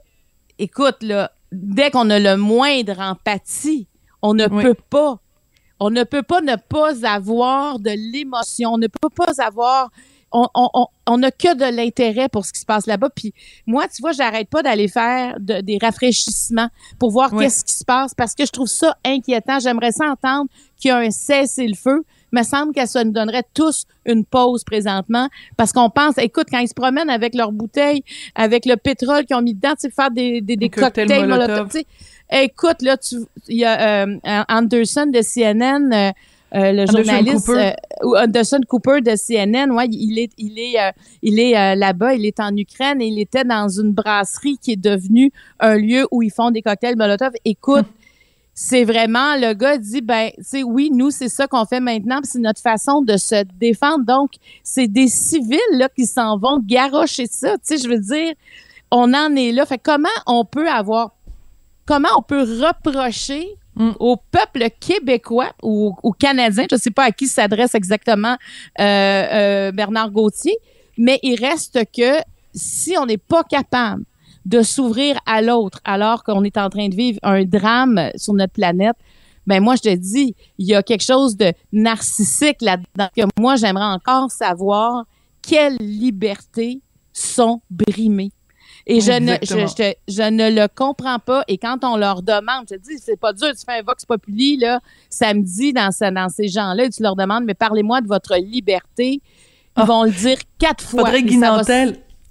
écoute, 0.58 1.00
là, 1.02 1.32
dès 1.51 1.91
qu'on 1.91 2.10
a 2.10 2.19
le 2.19 2.38
moindre 2.38 2.99
empathie, 2.99 3.88
on 4.21 4.33
ne 4.33 4.47
peut 4.47 4.75
pas. 4.89 5.19
On 5.79 5.91
ne 5.91 6.03
peut 6.03 6.23
pas 6.23 6.41
ne 6.41 6.55
pas 6.55 7.05
avoir 7.05 7.79
de 7.79 7.91
l'émotion. 7.91 8.73
On 8.73 8.77
ne 8.77 8.88
peut 8.88 9.10
pas 9.10 9.31
avoir 9.43 9.89
on 10.31 11.17
n'a 11.17 11.31
que 11.31 11.55
de 11.55 11.75
l'intérêt 11.75 12.29
pour 12.29 12.45
ce 12.45 12.53
qui 12.53 12.60
se 12.60 12.65
passe 12.65 12.86
là-bas. 12.86 13.10
Puis 13.15 13.33
moi, 13.65 13.88
tu 13.88 14.01
vois, 14.01 14.12
j'arrête 14.12 14.49
pas 14.49 14.62
d'aller 14.62 14.88
faire 14.88 15.38
des 15.39 15.77
rafraîchissements 15.81 16.69
pour 16.99 17.12
voir 17.12 17.31
qu'est-ce 17.31 17.63
qui 17.63 17.73
se 17.73 17.86
passe 17.86 18.13
parce 18.13 18.36
que 18.36 18.45
je 18.45 18.51
trouve 18.51 18.67
ça 18.67 18.97
inquiétant. 19.05 19.60
J'aimerais 19.60 19.91
ça 19.91 20.05
entendre 20.05 20.49
qu'il 20.77 20.89
y 20.89 20.91
a 20.91 20.97
un 20.97 21.12
cessez-le-feu 21.12 22.03
me 22.31 22.43
semble 22.43 22.73
que 22.73 22.85
ça 22.85 23.03
nous 23.03 23.11
donnerait 23.11 23.45
tous 23.53 23.85
une 24.05 24.25
pause 24.25 24.63
présentement 24.63 25.29
parce 25.55 25.71
qu'on 25.71 25.89
pense, 25.89 26.17
écoute, 26.17 26.47
quand 26.51 26.59
ils 26.59 26.67
se 26.67 26.73
promènent 26.73 27.09
avec 27.09 27.35
leurs 27.35 27.51
bouteilles, 27.51 28.03
avec 28.35 28.65
le 28.65 28.75
pétrole 28.75 29.25
qu'ils 29.25 29.35
ont 29.35 29.41
mis 29.41 29.53
dedans, 29.53 29.73
tu 29.79 29.87
sais, 29.87 29.89
faire 29.89 30.11
des, 30.11 30.41
des, 30.41 30.55
des 30.55 30.69
cocktails 30.69 31.27
molotov, 31.27 31.69
écoute, 32.31 32.81
là, 32.81 32.97
tu, 32.97 33.17
il 33.47 33.57
y 33.57 33.65
a 33.65 34.05
euh, 34.05 34.17
Anderson 34.49 35.07
de 35.07 35.21
CNN, 35.21 35.93
euh, 35.93 36.11
euh, 36.55 36.71
le 36.71 36.85
journaliste 36.85 37.47
Cooper. 37.47 37.73
Anderson 38.01 38.59
Cooper 38.67 39.01
de 39.01 39.15
CNN, 39.15 39.71
ouais, 39.71 39.87
il 39.89 40.17
est, 40.19 40.31
il 40.37 40.57
est, 40.59 40.77
il 41.21 41.39
est 41.39 41.75
là-bas, 41.75 42.13
il 42.13 42.25
est 42.25 42.39
en 42.39 42.55
Ukraine 42.55 43.01
et 43.01 43.07
il 43.07 43.19
était 43.19 43.43
dans 43.43 43.67
une 43.67 43.91
brasserie 43.91 44.57
qui 44.61 44.73
est 44.73 44.81
devenue 44.81 45.31
un 45.59 45.77
lieu 45.77 46.07
où 46.11 46.21
ils 46.21 46.31
font 46.31 46.51
des 46.51 46.61
cocktails 46.61 46.95
Molotov. 46.95 47.33
Écoute, 47.43 47.85
c'est 48.59 48.85
vraiment 48.85 49.35
le 49.35 49.53
gars 49.53 49.77
dit 49.77 50.01
ben 50.01 50.31
c'est 50.41 50.63
oui 50.63 50.89
nous 50.91 51.11
c'est 51.11 51.29
ça 51.29 51.45
qu'on 51.45 51.63
fait 51.65 51.79
maintenant 51.79 52.21
c'est 52.23 52.39
notre 52.39 52.59
façon 52.59 53.03
de 53.03 53.15
se 53.15 53.43
défendre. 53.53 54.03
Donc 54.03 54.31
c'est 54.63 54.87
des 54.87 55.07
civils 55.07 55.59
là 55.73 55.89
qui 55.89 56.07
s'en 56.07 56.39
vont 56.39 56.57
garocher 56.59 57.27
ça. 57.27 57.55
Tu 57.59 57.77
sais 57.77 57.77
je 57.77 57.87
veux 57.87 57.99
dire 57.99 58.33
on 58.89 59.13
en 59.13 59.35
est 59.35 59.51
là. 59.51 59.63
Fait 59.67 59.77
comment 59.77 60.09
on 60.25 60.43
peut 60.43 60.67
avoir 60.67 61.11
comment 61.85 62.09
on 62.17 62.23
peut 62.23 62.41
reprocher 62.41 63.47
mm. 63.75 63.91
au 63.99 64.17
peuple 64.31 64.69
québécois 64.79 65.51
ou 65.61 65.95
aux 66.01 66.13
Canadiens, 66.13 66.65
je 66.71 66.77
sais 66.77 66.89
pas 66.89 67.03
à 67.03 67.11
qui 67.11 67.27
s'adresse 67.27 67.75
exactement 67.75 68.37
euh, 68.79 68.83
euh, 68.83 69.71
Bernard 69.71 70.09
Gauthier, 70.09 70.57
mais 70.97 71.19
il 71.21 71.39
reste 71.39 71.79
que 71.95 72.23
si 72.55 72.97
on 72.97 73.05
n'est 73.05 73.19
pas 73.19 73.43
capable 73.43 74.03
de 74.47 74.62
s'ouvrir 74.62 75.19
à 75.25 75.41
l'autre 75.41 75.79
alors 75.83 76.23
qu'on 76.23 76.43
est 76.43 76.57
en 76.57 76.69
train 76.69 76.88
de 76.88 76.95
vivre 76.95 77.19
un 77.21 77.43
drame 77.43 78.10
sur 78.15 78.33
notre 78.33 78.53
planète, 78.53 78.95
ben 79.45 79.62
moi 79.62 79.75
je 79.75 79.89
te 79.89 79.95
dis, 79.95 80.36
il 80.57 80.67
y 80.67 80.73
a 80.73 80.81
quelque 80.81 81.03
chose 81.03 81.36
de 81.36 81.51
narcissique 81.73 82.62
là-dedans 82.62 83.10
que 83.15 83.23
moi 83.39 83.57
j'aimerais 83.57 83.86
encore 83.86 84.31
savoir 84.31 85.05
quelles 85.41 85.77
libertés 85.79 86.81
sont 87.12 87.62
brimées. 87.69 88.31
Et 88.89 89.01
je 89.01 89.12
ne, 89.12 89.33
je, 89.41 89.93
je, 90.07 90.29
ne 90.29 90.49
le 90.49 90.67
comprends 90.73 91.19
pas. 91.19 91.43
Et 91.49 91.57
quand 91.57 91.83
on 91.83 91.97
leur 91.97 92.21
demande, 92.21 92.67
je 92.69 92.75
te 92.75 92.79
dis, 92.79 92.97
c'est 92.99 93.19
pas 93.19 93.33
dur, 93.33 93.49
tu 93.49 93.65
fais 93.65 93.79
un 93.79 93.81
Vox 93.81 94.05
Populi, 94.05 94.55
là, 94.55 94.79
samedi, 95.10 95.73
dans, 95.73 95.89
dans 96.13 96.29
ces 96.29 96.47
gens-là, 96.47 96.89
tu 96.89 97.03
leur 97.03 97.17
demandes, 97.17 97.43
mais 97.43 97.53
parlez-moi 97.53 97.99
de 97.99 98.07
votre 98.07 98.38
liberté. 98.38 99.15
Ils 99.15 99.21
ah. 99.75 99.83
vont 99.83 100.03
le 100.03 100.12
dire 100.12 100.38
quatre 100.57 100.86
fois. 100.86 101.01
Faudrait 101.01 101.23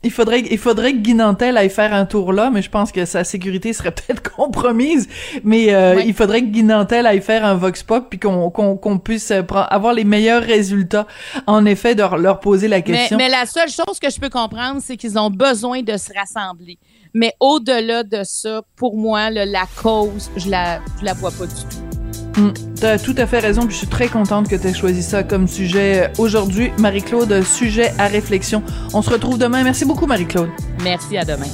il 0.07 0.13
faudrait, 0.13 0.41
il 0.41 0.59
faudrait 0.59 0.93
que 0.93 0.99
Guinantel 0.99 1.57
aille 1.57 1.69
faire 1.69 1.93
un 1.93 2.07
tour 2.07 2.33
là, 2.33 2.51
mais 2.51 2.63
je 2.63 2.71
pense 2.71 2.93
que 2.93 3.05
sa 3.05 3.25
sécurité 3.25 3.73
serait 3.73 3.91
peut-être 3.93 4.23
compromise. 4.23 5.09
Mais 5.45 5.75
euh, 5.75 6.01
il 6.01 6.15
faudrait 6.15 6.43
que 6.43 6.47
Guinantel 6.47 7.07
aille 7.07 7.21
faire 7.21 7.45
un 7.45 7.55
vox 7.55 7.83
pop 7.83 8.07
puis 8.09 8.19
qu'on 8.19 8.51
qu'on 8.51 8.99
puisse 8.99 9.31
euh, 9.33 9.43
avoir 9.53 9.93
les 9.95 10.05
meilleurs 10.05 10.43
résultats. 10.43 11.07
En 11.47 11.67
effet, 11.67 11.95
de 11.95 12.03
leur 12.03 12.41
poser 12.41 12.69
la 12.69 12.81
question. 12.81 13.17
Mais, 13.17 13.29
la 13.29 13.47
seule 13.47 13.69
chose 13.69 13.99
que 14.01 14.11
je 14.11 14.21
peux 14.21 14.31
comprendre, 14.31 14.81
c'est 14.83 14.97
qu'ils 14.97 15.19
ont 15.19 15.31
besoin 15.31 15.83
de 15.83 15.97
se 15.97 16.11
rassembler. 16.17 16.79
Mais 17.13 17.35
au-delà 17.41 18.03
de 18.03 18.23
ça, 18.23 18.63
pour 18.77 18.97
moi, 18.97 19.31
la 19.31 19.67
cause, 19.83 20.31
je 20.37 20.51
la, 20.51 20.81
je 21.01 21.05
la 21.05 21.15
vois 21.15 21.31
pas 21.31 21.47
du 21.47 21.55
tout. 21.55 21.96
Mm. 22.37 22.49
T'as 22.81 22.99
tout 22.99 23.15
à 23.17 23.27
fait 23.27 23.39
raison, 23.39 23.63
puis 23.63 23.73
je 23.73 23.79
suis 23.79 23.87
très 23.87 24.09
contente 24.09 24.49
que 24.49 24.57
tu 24.57 24.67
aies 24.67 24.75
choisi 24.75 25.03
ça 25.03 25.23
comme 25.23 25.49
sujet 25.49 26.11
aujourd'hui. 26.19 26.71
Marie-Claude, 26.79 27.43
sujet 27.43 27.93
à 27.99 28.07
réflexion. 28.07 28.63
On 28.93 29.03
se 29.03 29.11
retrouve 29.11 29.39
demain. 29.39 29.63
Merci 29.65 29.85
beaucoup, 29.85 30.07
Marie-Claude. 30.07 30.51
Merci, 30.83 31.17
à 31.17 31.25
demain. 31.25 31.47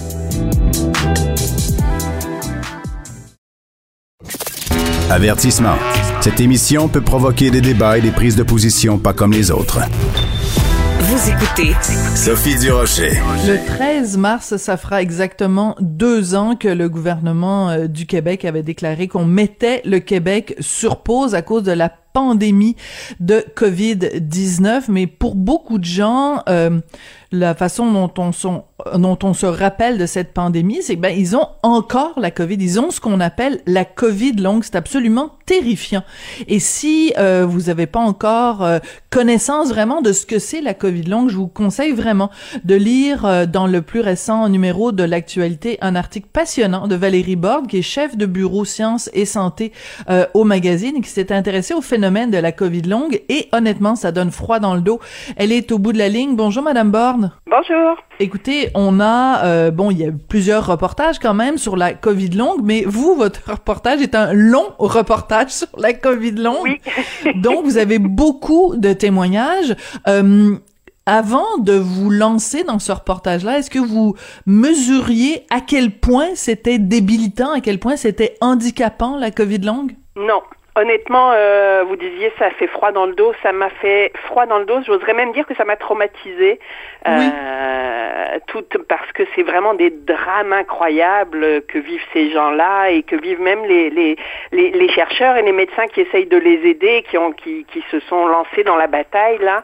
Avertissement. 5.11 5.77
Cette 6.23 6.41
émission 6.41 6.89
peut 6.89 7.03
provoquer 7.03 7.51
des 7.51 7.61
débats 7.61 7.99
et 7.99 8.01
des 8.01 8.13
prises 8.13 8.35
de 8.35 8.43
position 8.43 8.99
pas 8.99 9.13
comme 9.13 9.33
les 9.33 9.51
autres. 9.51 9.81
Vous 11.05 11.31
écoutez 11.31 11.75
Sophie 12.15 12.57
Durocher. 12.57 13.11
Le 13.45 13.57
13 13.67 14.17
mars, 14.19 14.57
ça 14.57 14.77
fera 14.77 15.03
exactement 15.03 15.75
deux 15.81 16.37
ans 16.37 16.55
que 16.55 16.69
le 16.69 16.89
gouvernement 16.89 17.71
euh, 17.71 17.87
du 17.89 18.07
Québec 18.07 18.45
avait 18.45 18.63
déclaré 18.63 19.09
qu'on 19.09 19.25
mettait 19.25 19.83
le 19.85 19.99
Québec 19.99 20.55
sur 20.61 21.03
pause 21.03 21.35
à 21.35 21.43
cause 21.43 21.65
de 21.65 21.73
la 21.73 21.89
pandémie 22.13 22.77
de 23.21 23.45
COVID-19. 23.57 24.85
Mais 24.89 25.07
pour 25.07 25.35
beaucoup 25.35 25.79
de 25.79 25.85
gens, 25.85 26.43
euh, 26.49 26.81
la 27.31 27.55
façon 27.55 27.91
dont 27.91 28.13
on, 28.19 29.35
se 29.35 29.47
rappelle 29.47 29.97
de 29.97 30.05
cette 30.05 30.35
pandémie, 30.35 30.83
c'est 30.83 30.97
ben 30.97 31.15
ils 31.17 31.35
ont 31.35 31.49
encore 31.63 32.21
la 32.21 32.31
COVID, 32.31 32.59
ils 32.61 32.79
ont 32.79 32.91
ce 32.91 33.01
qu'on 33.01 33.21
appelle 33.21 33.61
la 33.67 33.87
COVID 33.87 34.33
longue, 34.33 34.65
c'est 34.65 34.77
absolument 34.77 35.31
terrifiant. 35.47 36.05
Et 36.47 36.59
si 36.59 37.15
euh, 37.19 37.47
vous 37.49 37.63
n'avez 37.63 37.87
pas 37.87 38.01
encore 38.01 38.63
euh, 38.63 38.81
connaissance 39.09 39.71
vraiment 39.71 40.03
de 40.03 40.13
ce 40.13 40.27
que 40.27 40.39
c'est 40.39 40.61
la 40.61 40.75
COVID 40.75 41.05
longue, 41.05 41.31
je 41.31 41.37
vous 41.37 41.49
conseille 41.49 41.93
vraiment 41.93 42.31
de 42.65 42.75
lire 42.75 43.47
dans 43.49 43.67
le 43.67 43.81
plus 43.81 44.01
récent 44.01 44.49
numéro 44.51 44.93
de 44.93 45.03
l'actualité 45.03 45.79
un 45.81 45.95
article 45.97 46.29
passionnant 46.31 46.87
de 46.87 46.95
Valérie 46.97 47.37
Borde, 47.37 47.67
qui 47.67 47.79
est 47.79 47.83
chef 47.83 48.17
de 48.17 48.27
bureau 48.27 48.67
sciences 48.67 49.09
et 49.15 49.25
santé 49.25 49.73
au 50.35 50.45
magazine, 50.45 50.97
et 50.97 51.01
qui 51.01 51.11
s'est 51.11 51.33
intéressée 51.33 51.75
au 51.75 51.81
phénomène 51.81 52.02
de 52.03 52.39
la 52.39 52.51
COVID 52.51 52.83
longue. 52.83 53.23
Et 53.29 53.49
honnêtement, 53.53 53.95
ça 53.95 54.11
donne 54.11 54.33
froid 54.33 54.59
dans 54.59 54.75
le 54.75 54.81
dos. 54.81 54.99
Elle 55.37 55.53
est 55.53 55.71
au 55.71 55.79
bout 55.79 55.93
de 55.93 55.99
la 55.99 56.09
ligne. 56.09 56.35
Bonjour, 56.35 56.63
Madame 56.63 56.91
Borde. 56.91 57.31
Bonjour. 57.47 57.97
Écoutez, 58.19 58.71
on 58.75 58.99
a, 58.99 59.45
euh, 59.45 59.71
bon, 59.71 59.93
il 59.93 59.99
y 59.99 60.05
a 60.05 60.11
plusieurs 60.29 60.67
reportages 60.67 61.21
quand 61.21 61.33
même 61.33 61.59
sur 61.59 61.77
la 61.77 61.95
COVID 61.95 62.31
longue, 62.31 62.61
mais 62.65 62.83
vous, 62.85 63.15
votre 63.15 63.41
reportage 63.51 64.03
est 64.03 64.17
un 64.17 64.33
long 64.33 64.73
reportage 64.79 65.51
sur 65.51 65.69
la 65.79 65.93
COVID 65.93 66.33
longue. 66.33 66.57
Oui. 66.65 66.81
donc, 67.37 67.65
vous 67.65 67.79
avez 67.79 68.01
beaucoup 68.01 68.75
de 68.77 68.93
témoignages. 68.93 69.77
Euh, 70.09 70.57
avant 71.07 71.59
de 71.59 71.75
vous 71.75 72.11
lancer 72.11 72.65
dans 72.65 72.79
ce 72.79 72.91
reportage-là, 72.91 73.59
est-ce 73.59 73.71
que 73.71 73.79
vous 73.79 74.15
mesuriez 74.47 75.47
à 75.51 75.61
quel 75.61 75.93
point 75.93 76.31
c'était 76.35 76.79
débilitant, 76.79 77.53
à 77.53 77.61
quel 77.61 77.79
point 77.79 77.97
c'était 77.97 78.37
handicapant 78.41 79.19
la 79.19 79.31
COVID 79.31 79.59
longue? 79.59 79.97
Non. 80.17 80.41
Honnêtement, 80.75 81.33
euh, 81.35 81.85
vous 81.87 81.97
disiez 81.97 82.33
ça 82.39 82.49
fait 82.51 82.67
froid 82.67 82.93
dans 82.93 83.05
le 83.05 83.15
dos, 83.15 83.35
ça 83.43 83.53
m'a 83.53 83.69
fait 83.69 84.11
froid 84.25 84.47
dans 84.47 84.59
le 84.59 84.65
dos. 84.65 84.81
J'oserais 84.87 85.13
même 85.13 85.33
dire 85.33 85.47
que 85.47 85.55
ça 85.55 85.67
m'a 85.67 85.77
traumatisé, 85.77 86.59
euh, 87.07 88.39
tout 88.47 88.65
parce 88.89 89.13
que 89.13 89.23
c'est 89.35 89.43
vraiment 89.43 89.75
des 89.75 89.91
drames 89.91 90.55
incroyables 90.55 91.63
que 91.67 91.79
vivent 91.79 92.05
ces 92.15 92.31
gens-là 92.31 92.89
et 92.89 93.03
que 93.03 93.17
vivent 93.17 93.43
même 93.43 93.67
les, 93.67 93.91
les, 93.91 94.17
les, 94.53 94.71
les, 94.71 94.89
chercheurs 94.89 95.37
et 95.37 95.43
les 95.43 95.53
médecins 95.53 95.89
qui 95.89 96.01
essayent 96.01 96.27
de 96.27 96.39
les 96.39 96.67
aider, 96.67 97.05
qui 97.07 97.19
ont 97.19 97.33
qui, 97.33 97.67
qui 97.71 97.85
se 97.91 98.01
sont 98.01 98.27
lancés 98.27 98.65
dans 98.65 98.77
la 98.77 98.87
bataille 98.87 99.39
là 99.41 99.63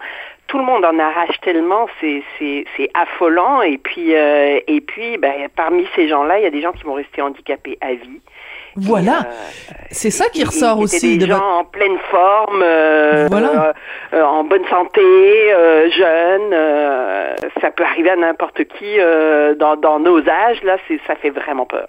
tout 0.48 0.56
le 0.56 0.64
monde 0.64 0.84
en 0.84 0.98
arrache 0.98 1.38
tellement, 1.42 1.86
c'est 2.00 2.22
c'est 2.38 2.64
c'est 2.76 2.90
affolant. 2.94 3.62
Et 3.62 3.78
puis 3.78 4.14
euh, 4.14 4.58
et 4.66 4.80
puis, 4.80 5.18
ben, 5.18 5.48
parmi 5.54 5.86
ces 5.94 6.08
gens-là, 6.08 6.38
il 6.38 6.42
y 6.42 6.46
a 6.46 6.50
des 6.50 6.62
gens 6.62 6.72
qui 6.72 6.84
vont 6.84 6.94
rester 6.94 7.22
handicapés 7.22 7.78
à 7.80 7.92
vie. 7.92 8.20
Voilà, 8.80 9.18
euh, 9.20 9.74
c'est 9.90 10.10
ça 10.10 10.26
qui 10.28 10.44
ressort 10.44 10.78
aussi 10.78 11.18
des 11.18 11.26
de 11.26 11.30
gens 11.30 11.38
votre... 11.38 11.46
en 11.60 11.64
pleine 11.64 11.98
forme, 12.10 12.62
euh, 12.62 13.26
Voilà. 13.30 13.74
euh, 14.14 14.22
en 14.22 14.44
bonne 14.44 14.64
santé, 14.68 15.00
euh, 15.02 15.90
jeunes. 15.90 16.52
euh, 16.52 17.34
ça 17.60 17.70
peut 17.70 17.84
arriver 17.84 18.10
à 18.10 18.16
n'importe 18.16 18.64
qui 18.64 18.98
euh, 18.98 19.54
dans, 19.54 19.76
dans 19.76 19.98
nos 19.98 20.18
âges. 20.28 20.62
Là, 20.62 20.76
c'est 20.86 21.00
ça 21.06 21.14
fait 21.16 21.30
vraiment 21.30 21.66
peur. 21.66 21.88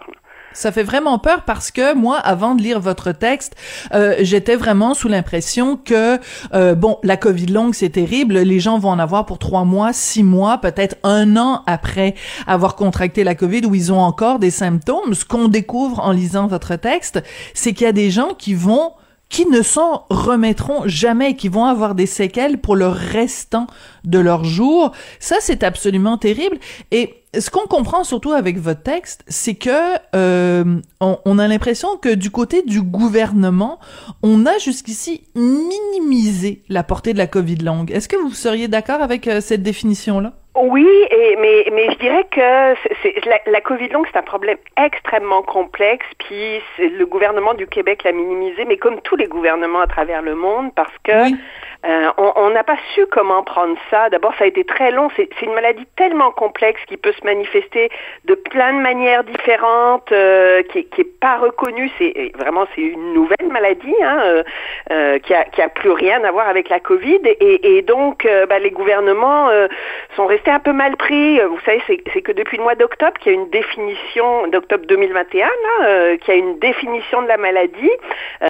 Ça 0.54 0.72
fait 0.72 0.84
vraiment 0.84 1.20
peur 1.20 1.44
parce 1.44 1.72
que 1.72 1.94
moi, 1.94 2.18
avant 2.18 2.56
de 2.56 2.62
lire 2.62 2.80
votre 2.80 3.12
texte, 3.12 3.56
euh, 3.94 4.16
j'étais 4.20 4.56
vraiment 4.56 4.94
sous 4.94 5.08
l'impression 5.08 5.78
que 5.78 6.20
euh, 6.54 6.76
bon, 6.76 6.98
la 7.04 7.18
Covid 7.18 7.48
longue, 7.48 7.76
c'est 7.76 7.90
terrible. 7.90 8.40
Les 8.40 8.60
gens 8.60 8.80
vont 8.80 8.90
en 8.90 9.00
avoir 9.00 9.26
pour 9.26 9.38
trois 9.38 9.64
mois, 9.64 9.94
six 9.94 10.24
mois, 10.24 10.58
peut-être 10.58 10.96
un 11.04 11.38
an 11.38 11.64
après 11.68 12.16
avoir 12.48 12.76
contracté 12.76 13.24
la 13.24 13.36
Covid, 13.36 13.66
où 13.66 13.76
ils 13.76 13.94
ont 13.94 14.00
encore 14.00 14.40
des 14.40 14.52
symptômes. 14.52 15.14
Ce 15.14 15.26
qu'on 15.26 15.48
découvre 15.48 16.00
en 16.00 16.12
lisant 16.12 16.48
votre 16.48 16.76
texte, 16.76 17.22
c'est 17.54 17.74
qu'il 17.74 17.86
y 17.86 17.90
a 17.90 17.94
des 17.94 18.12
gens 18.12 18.34
qui 18.38 18.54
vont 18.54 18.94
qui 19.30 19.46
ne 19.46 19.62
s'en 19.62 20.06
remettront 20.10 20.88
jamais, 20.88 21.36
qui 21.36 21.50
vont 21.50 21.65
avoir 21.65 21.94
des 21.96 22.08
séquelles 22.08 22.58
pour 22.58 22.76
le 22.76 22.88
restant 22.88 23.68
de 24.04 24.20
leur 24.20 24.44
jour. 24.44 24.92
Ça, 25.20 25.38
c'est 25.39 25.63
absolument 25.63 26.18
terrible. 26.18 26.58
Et 26.89 27.20
ce 27.38 27.52
qu'on 27.52 27.68
comprend 27.68 28.04
surtout 28.04 28.32
avec 28.32 28.58
votre 28.58 28.82
texte, 28.82 29.24
c'est 29.28 29.54
que 29.54 29.98
euh, 30.15 30.82
on, 31.00 31.39
a 31.39 31.48
l'impression 31.48 31.96
que 31.98 32.13
du 32.13 32.32
côté 32.32 32.63
du 32.63 32.82
gouvernement, 32.82 33.80
on 34.24 34.48
a 34.48 34.58
jusqu'ici 34.58 35.22
minimisé 35.36 36.63
la 36.70 36.84
portée 36.84 37.13
de 37.13 37.20
la 37.20 37.28
COVID 37.28 37.58
longue. 37.58 37.92
Est-ce 37.92 38.08
que 38.08 38.15
vous 38.15 38.34
seriez 38.34 38.68
d'accord 38.68 39.02
avec 39.02 39.28
euh, 39.28 39.42
cette 39.42 39.62
définition-là? 39.62 40.34
Oui, 40.62 40.88
mais, 41.39 41.88
je 41.89 41.98
dirais 42.00 42.26
que 42.30 43.50
la, 43.50 43.62
COVID 43.62 43.88
longue, 43.89 44.06
c'est 44.12 44.19
un 44.19 44.24
problème 44.24 44.58
extrêmement 44.76 45.41
complexe, 45.41 46.06
puis 46.17 46.60
le 46.78 47.06
gouvernement 47.06 47.54
du 47.54 47.65
Québec 47.65 48.04
l'a 48.04 48.12
minimisé, 48.12 48.65
mais 48.65 48.76
comme 48.76 49.00
tous 49.02 49.15
les 49.15 49.28
gouvernements 49.28 49.80
à 49.80 49.88
travers 49.88 50.22
le 50.22 50.36
monde, 50.36 50.74
parce 50.76 50.93
que. 51.04 51.30
Euh, 51.86 52.12
on 52.18 52.50
n'a 52.50 52.63
pas 52.63 52.76
su 52.94 53.06
comment 53.06 53.42
prendre 53.44 53.78
ça. 53.89 54.10
D'abord, 54.10 54.34
ça 54.38 54.44
a 54.44 54.48
été 54.48 54.65
très 54.65 54.92
long. 54.92 55.10
C'est, 55.15 55.30
une 55.42 55.54
maladie 55.54 55.86
tellement 55.96 56.32
complexe 56.32 56.82
qui 56.88 56.98
peut 56.98 57.13
se 57.13 57.26
manifester 57.26 57.89
de 58.26 58.36
plein 58.36 58.74
de 58.74 58.80
manières 58.80 59.24
différentes, 59.24 60.12
euh, 60.12 60.62
qui, 60.63 60.86
qui 60.86 61.02
est 61.02 61.20
pas 61.20 61.38
reconnue. 61.38 61.89
C'est 61.98 62.34
vraiment 62.36 62.68
c'est 62.76 62.82
une 62.82 63.13
nouvelle 63.13 63.48
maladie 63.50 63.96
hein, 64.04 64.44
euh, 64.92 65.20
qui 65.20 65.34
a 65.34 65.46
qui 65.46 65.62
a 65.62 65.70
plus 65.70 65.92
rien 65.92 66.22
à 66.26 66.32
voir 66.32 66.50
avec 66.50 66.68
la 66.68 66.82
Covid. 66.82 67.22
Et, 67.39 67.82
donc, 67.84 68.28
bah, 68.50 68.60
les 68.60 68.72
gouvernements 68.72 69.50
sont 70.15 70.26
restés 70.26 70.52
un 70.52 70.60
peu 70.60 70.74
mal 70.74 70.98
pris. 70.98 71.39
Vous 71.39 71.60
savez, 71.65 71.82
c'est, 71.88 72.22
que 72.22 72.32
depuis 72.34 72.58
le 72.58 72.63
mois 72.63 72.76
d'octobre 72.76 73.18
qu'il 73.20 73.32
y 73.32 73.36
a 73.36 73.38
une 73.38 73.50
définition 73.50 74.48
d'octobre 74.48 74.86
2021, 74.86 75.48
là, 75.48 76.18
qu'il 76.18 76.34
y 76.34 76.38
a 76.38 76.39
une 76.39 76.60
définition 76.60 77.22
de 77.22 77.28
la 77.28 77.38
maladie. 77.38 77.92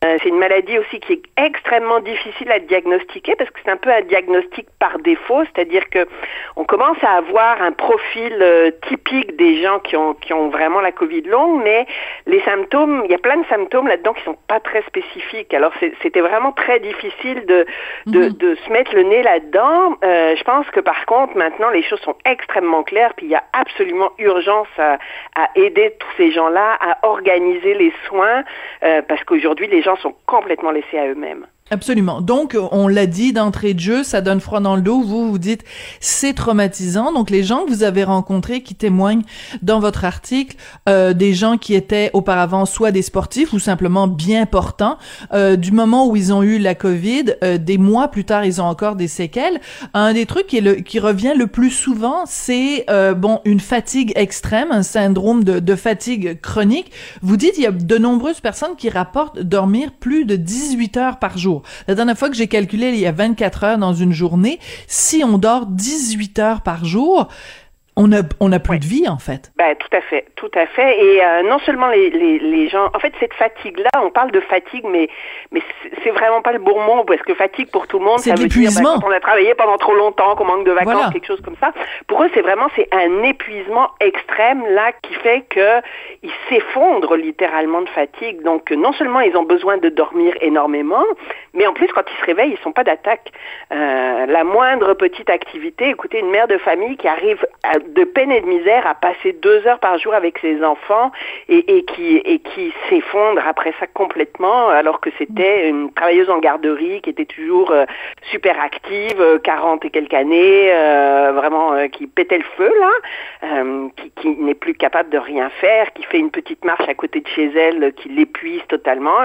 C'est 0.02 0.26
une 0.26 0.39
maladie 0.39 0.80
aussi 0.80 1.00
qui 1.00 1.13
est 1.13 1.22
extrêmement 1.38 2.00
difficile 2.00 2.52
à 2.52 2.60
diagnostiquer 2.60 3.18
parce 3.38 3.49
que 3.49 3.60
c'est 3.63 3.71
un 3.71 3.77
peu 3.77 3.91
un 3.91 4.01
diagnostic 4.01 4.67
par 4.79 4.99
défaut, 4.99 5.43
c'est-à-dire 5.45 5.89
que 5.89 6.08
on 6.55 6.63
commence 6.63 6.97
à 7.03 7.12
avoir 7.17 7.62
un 7.62 7.71
profil 7.71 8.38
euh, 8.41 8.71
typique 8.88 9.36
des 9.38 9.62
gens 9.62 9.79
qui 9.79 9.95
ont 9.95 10.13
qui 10.13 10.34
ont 10.34 10.49
vraiment 10.49 10.82
la 10.82 10.91
Covid 10.91 11.21
longue, 11.23 11.62
mais 11.63 11.86
les 12.25 12.41
symptômes, 12.41 13.01
il 13.05 13.12
y 13.12 13.15
a 13.15 13.17
plein 13.17 13.38
de 13.38 13.45
symptômes 13.47 13.88
là-dedans 13.88 14.13
qui 14.13 14.23
sont 14.23 14.38
pas 14.47 14.60
très 14.60 14.82
spécifiques. 14.84 15.53
Alors 15.53 15.71
c'était 16.01 16.21
vraiment 16.21 16.51
très 16.51 16.79
difficile 16.79 17.45
de 17.45 17.65
de, 18.08 18.19
Mhm. 18.19 18.34
de 18.34 18.55
se 18.55 18.71
mettre 18.71 18.95
le 18.95 19.03
nez 19.03 19.23
là-dedans. 19.23 19.95
Euh, 20.03 20.36
je 20.36 20.43
pense 20.43 20.65
que 20.71 20.79
par 20.79 21.05
contre 21.05 21.36
maintenant 21.38 21.69
les 21.69 21.84
choses 21.84 22.01
sont 22.01 22.15
extrêmement 22.25 22.84
claires, 22.84 23.13
puis 23.15 23.25
il 23.27 23.32
y 23.32 23.36
a 23.36 23.43
absolument 23.53 24.12
urgence 24.17 24.67
à, 24.77 24.97
à 25.36 25.49
aider 25.55 25.93
tous 25.99 26.10
ces 26.17 26.32
gens-là 26.32 26.77
à 26.79 27.08
organiser 27.08 27.73
les 27.73 27.93
soins 28.08 28.43
euh, 28.84 29.01
parce 29.08 29.23
qu'aujourd'hui 29.23 29.67
les 29.67 29.82
gens 29.82 29.95
sont 29.97 30.15
complètement 30.25 30.71
laissés 30.71 30.97
à 30.97 31.08
eux-mêmes. 31.08 31.45
Absolument. 31.71 32.21
Donc, 32.21 32.58
on 32.71 32.88
l'a 32.88 33.05
dit 33.05 33.32
d'entrée 33.32 33.73
de 33.73 33.79
jeu, 33.79 34.03
ça 34.03 34.21
donne 34.21 34.39
froid 34.39 34.60
dans 34.60 34.75
le 34.75 34.82
dos. 34.82 35.01
Vous, 35.01 35.29
vous 35.29 35.38
dites, 35.38 35.63
c'est 35.99 36.34
traumatisant. 36.34 37.13
Donc, 37.13 37.29
les 37.29 37.43
gens 37.43 37.65
que 37.65 37.69
vous 37.69 37.84
avez 37.84 38.03
rencontrés 38.03 38.63
qui 38.63 38.75
témoignent 38.75 39.21
dans 39.62 39.79
votre 39.79 40.03
article, 40.03 40.55
euh, 40.88 41.13
des 41.13 41.34
gens 41.34 41.58
qui 41.58 41.75
étaient 41.75 42.10
auparavant 42.13 42.65
soit 42.65 42.91
des 42.91 43.03
sportifs 43.03 43.53
ou 43.53 43.60
simplement 43.60 44.08
bien 44.08 44.45
portants, 44.45 44.97
euh, 45.34 45.55
du 45.55 45.71
moment 45.71 46.08
où 46.08 46.15
ils 46.15 46.34
ont 46.34 46.41
eu 46.41 46.58
la 46.58 46.73
COVID, 46.75 47.36
euh, 47.43 47.58
des 47.58 47.77
mois 47.77 48.08
plus 48.08 48.25
tard, 48.25 48.45
ils 48.45 48.62
ont 48.62 48.65
encore 48.65 48.95
des 48.95 49.08
séquelles. 49.08 49.60
Un 49.93 50.13
des 50.13 50.25
trucs 50.25 50.47
qui, 50.47 50.58
est 50.58 50.62
le, 50.62 50.75
qui 50.75 50.99
revient 50.99 51.34
le 51.36 51.47
plus 51.47 51.71
souvent, 51.71 52.23
c'est 52.25 52.86
euh, 52.89 53.13
bon 53.13 53.41
une 53.45 53.60
fatigue 53.60 54.12
extrême, 54.15 54.71
un 54.71 54.84
syndrome 54.84 55.43
de, 55.43 55.60
de 55.60 55.75
fatigue 55.75 56.39
chronique. 56.41 56.91
Vous 57.21 57.38
dites, 57.38 57.58
il 57.58 57.63
y 57.63 57.67
a 57.67 57.71
de 57.71 57.97
nombreuses 57.97 58.39
personnes 58.41 58.75
qui 58.77 58.89
rapportent 58.89 59.39
dormir 59.39 59.91
plus 59.91 60.25
de 60.25 60.36
18 60.36 60.97
heures 60.97 61.19
par 61.19 61.38
jour. 61.38 61.59
La 61.88 61.95
dernière 61.95 62.17
fois 62.17 62.30
que 62.30 62.36
j'ai 62.36 62.48
calculé, 62.48 62.89
il 62.89 63.00
y 63.00 63.06
a 63.06 63.12
24 63.12 63.63
heures 63.63 63.78
dans 63.78 63.93
une 63.93 64.13
journée. 64.13 64.60
Si 64.88 65.24
on 65.24 65.38
dort 65.38 65.65
18 65.65 66.39
heures 66.39 66.62
par 66.62 66.86
jour, 66.86 67.28
on 68.00 68.12
a, 68.14 68.22
on 68.40 68.52
a 68.52 68.60
plus 68.60 68.80
de 68.80 68.86
vie, 68.86 69.08
en 69.08 69.18
fait. 69.20 69.52
Ben, 69.58 69.76
tout 69.76 69.96
à 69.96 70.02
fait, 70.02 70.26
tout 70.36 70.50
à 70.56 70.66
fait. 70.66 70.92
Et 71.04 71.24
euh, 71.24 71.44
non 71.44 71.60
seulement 71.60 71.90
les, 71.90 72.10
les, 72.10 72.40
les 72.40 72.68
gens, 72.70 72.88
en 72.96 73.00
fait, 73.00 73.14
cette 73.20 73.34
fatigue-là, 73.34 73.90
on 74.04 74.10
parle 74.10 74.32
de 74.32 74.40
fatigue, 74.40 74.86
mais 74.90 75.08
mais 75.52 75.62
c'est- 76.04 76.10
vraiment 76.12 76.42
pas 76.42 76.52
le 76.54 76.60
bon 76.60 76.80
mot 76.82 77.04
parce 77.04 77.22
que 77.22 77.34
fatigue 77.36 77.70
pour 77.72 77.86
tout 77.88 78.00
le 78.00 78.06
monde, 78.06 78.20
C'est 78.20 78.32
ça 78.32 78.36
veut 78.42 78.48
dire 78.48 78.72
ben, 78.76 78.84
quand 78.84 79.08
on 79.08 79.12
a 79.12 79.20
travaillé 79.20 79.54
pendant 79.54 79.78
trop 79.78 79.94
longtemps, 79.94 80.36
qu'on 80.36 80.46
manque 80.46 80.66
de 80.66 80.72
vacances, 80.72 80.94
Voilà. 80.94 81.12
quelque 81.12 81.28
chose 81.28 81.42
comme 81.42 81.56
ça. 81.60 81.72
Pour 82.08 82.24
eux, 82.24 82.30
c'est 82.34 82.42
vraiment 82.42 82.68
c'est 82.76 82.88
un 82.94 83.22
épuisement 83.24 83.90
extrême 84.00 84.64
là 84.72 84.92
qui 85.04 85.14
fait 85.14 85.42
que 85.50 85.80
ils 86.24 86.32
s'effondrent 86.50 87.16
littéralement 87.16 87.82
de 87.82 87.90
fatigue. 87.90 88.42
Donc 88.44 88.72
non 88.72 88.92
seulement 88.94 89.20
ils 89.20 89.36
ont 89.38 89.44
besoin 89.44 89.78
de 89.78 89.90
dormir 89.90 90.34
énormément, 90.42 91.04
mais 91.54 91.68
en 91.68 91.74
plus 91.74 91.88
quand 91.90 92.04
ils 92.12 92.20
se 92.22 92.26
réveillent, 92.26 92.56
ils 92.58 92.64
sont 92.64 92.72
pas 92.72 92.84
d'attaque. 92.84 93.32
Euh, 93.72 94.26
la 94.26 94.44
moindre 94.44 94.94
petite 94.96 95.30
activité, 95.30 95.90
écoutez, 95.90 96.20
une 96.20 96.32
mère 96.32 96.48
de 96.48 96.58
famille 96.58 96.98
qui 96.98 97.08
arrive 97.08 97.46
à- 97.64 97.78
de 97.93 98.04
peine 98.04 98.32
et 98.32 98.41
de 98.41 98.45
misère 98.45 98.86
à 98.88 98.95
passer 98.95 99.34
deux 99.34 99.65
heures 99.67 99.80
par 99.80 99.97
jour 99.97 100.13
avec 100.13 100.39
ses 100.39 100.63
enfants 100.63 101.12
et, 101.47 101.84
qui 101.86 102.17
et 102.17 102.39
qui 102.39 102.73
s'effondre 102.89 103.41
après 103.47 103.73
ça 103.80 103.88
complètement, 103.88 104.69
alors 104.69 104.99
que 104.99 105.10
c'était 105.17 105.69
une 105.69 105.91
travailleuse 105.93 106.30
en 106.30 106.39
garderie 106.39 107.02
qui 107.02 107.10
était 107.10 107.25
toujours 107.25 107.71
euh, 107.71 107.86
super 108.32 108.60
active, 108.62 109.19
euh, 109.19 109.39
40 109.39 109.86
et 109.86 109.89
quelques 109.89 110.13
années, 110.13 110.71
euh, 110.71 111.32
vraiment 111.36 111.73
euh, 111.73 111.88
qui 111.88 112.08
pétait 112.08 112.38
le 112.38 112.43
feu 112.58 112.71
là, 112.80 112.91
euh, 113.43 113.88
qui, 114.17 114.30
n'est 114.30 114.54
plus 114.54 114.73
capable 114.73 115.10
de 115.10 115.17
rien 115.17 115.49
faire, 115.62 115.93
qui 115.93 116.04
fait 116.04 116.19
une 116.19 116.32
petite 116.32 116.63
marche 116.65 116.88
à 116.88 116.93
côté 116.93 117.21
de 117.21 117.28
chez 117.28 117.52
elle, 117.56 117.84
euh, 117.84 117.91
qui 117.91 118.10
l'épuise 118.10 118.62
totalement. 118.67 119.17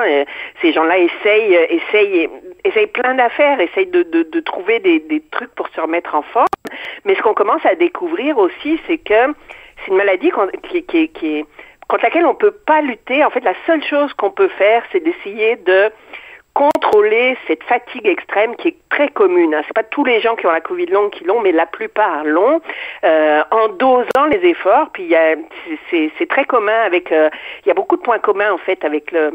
Ces 0.62 0.72
gens-là 0.72 0.98
essayent, 0.98 1.56
euh, 1.56 1.66
essayent, 1.68 2.28
essayent 2.64 2.86
plein 2.86 3.14
d'affaires, 3.14 3.60
essayent 3.60 3.86
de, 3.86 4.02
de, 4.02 4.22
de 4.22 4.40
trouver 4.40 4.80
des, 4.80 5.00
des 5.00 5.20
trucs 5.30 5.54
pour 5.54 5.68
se 5.68 5.80
remettre 5.80 6.14
en 6.14 6.22
forme. 6.22 6.46
Mais 7.04 7.14
ce 7.14 7.22
qu'on 7.22 7.34
commence 7.34 7.64
à 7.66 7.74
découvrir 7.74 8.38
aussi, 8.44 8.80
c'est 8.86 8.98
que 8.98 9.32
c'est 9.84 9.88
une 9.90 9.96
maladie 9.96 10.30
qui, 10.70 10.78
est 10.78 11.44
contre 11.88 12.04
laquelle 12.04 12.26
on 12.26 12.34
peut 12.34 12.50
pas 12.52 12.80
lutter. 12.80 13.24
En 13.24 13.30
fait, 13.30 13.44
la 13.44 13.54
seule 13.66 13.82
chose 13.84 14.12
qu'on 14.14 14.30
peut 14.30 14.48
faire, 14.48 14.82
c'est 14.92 15.00
d'essayer 15.00 15.56
de 15.56 15.90
contrôler 16.54 17.36
cette 17.48 17.64
fatigue 17.64 18.06
extrême 18.06 18.54
qui 18.56 18.68
est 18.68 18.76
très 18.88 19.08
commune. 19.08 19.54
Hein. 19.54 19.62
C'est 19.66 19.74
pas 19.74 19.82
tous 19.82 20.04
les 20.04 20.20
gens 20.20 20.36
qui 20.36 20.46
ont 20.46 20.52
la 20.52 20.60
Covid 20.60 20.86
longue 20.86 21.10
qui 21.10 21.24
l'ont, 21.24 21.40
mais 21.40 21.50
la 21.50 21.66
plupart 21.66 22.22
l'ont. 22.24 22.60
Euh, 23.04 23.42
en 23.50 23.68
dosant 23.70 24.26
les 24.30 24.48
efforts, 24.48 24.90
puis 24.92 25.02
il 25.02 25.08
y 25.10 25.16
a- 25.16 25.34
c'est- 25.66 25.78
c'est 25.90 26.12
c'est 26.16 26.28
très 26.28 26.44
commun 26.44 26.80
avec. 26.84 27.10
euh, 27.10 27.28
il 27.64 27.68
y 27.68 27.72
a 27.72 27.74
beaucoup 27.74 27.96
de 27.96 28.02
points 28.02 28.20
communs 28.20 28.52
en 28.52 28.58
fait 28.58 28.84
avec 28.84 29.10
le 29.10 29.32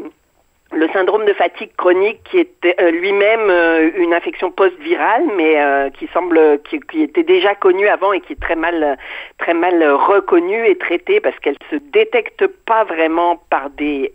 le 0.72 0.88
syndrome 0.90 1.24
de 1.24 1.32
fatigue 1.32 1.70
chronique 1.76 2.20
qui 2.30 2.38
était 2.38 2.76
euh, 2.80 2.90
lui-même 2.92 3.50
euh, 3.50 3.90
une 3.96 4.14
infection 4.14 4.52
post-virale 4.52 5.24
mais 5.36 5.60
euh, 5.60 5.90
qui 5.90 6.06
semble 6.12 6.60
qui, 6.62 6.78
qui, 6.80 7.02
était 7.02 7.24
déjà 7.24 7.54
connue 7.56 7.88
avant 7.88 8.12
et 8.12 8.20
qui 8.20 8.34
est 8.34 8.40
très 8.40 8.54
mal 8.54 8.96
très 9.38 9.54
mal 9.54 9.82
reconnue 9.82 10.68
et 10.68 10.78
traitée 10.78 11.20
parce 11.20 11.36
qu'elle 11.40 11.56
se 11.70 11.76
détecte 11.92 12.46
pas 12.46 12.84
vraiment 12.84 13.40
par 13.50 13.70
des 13.70 14.12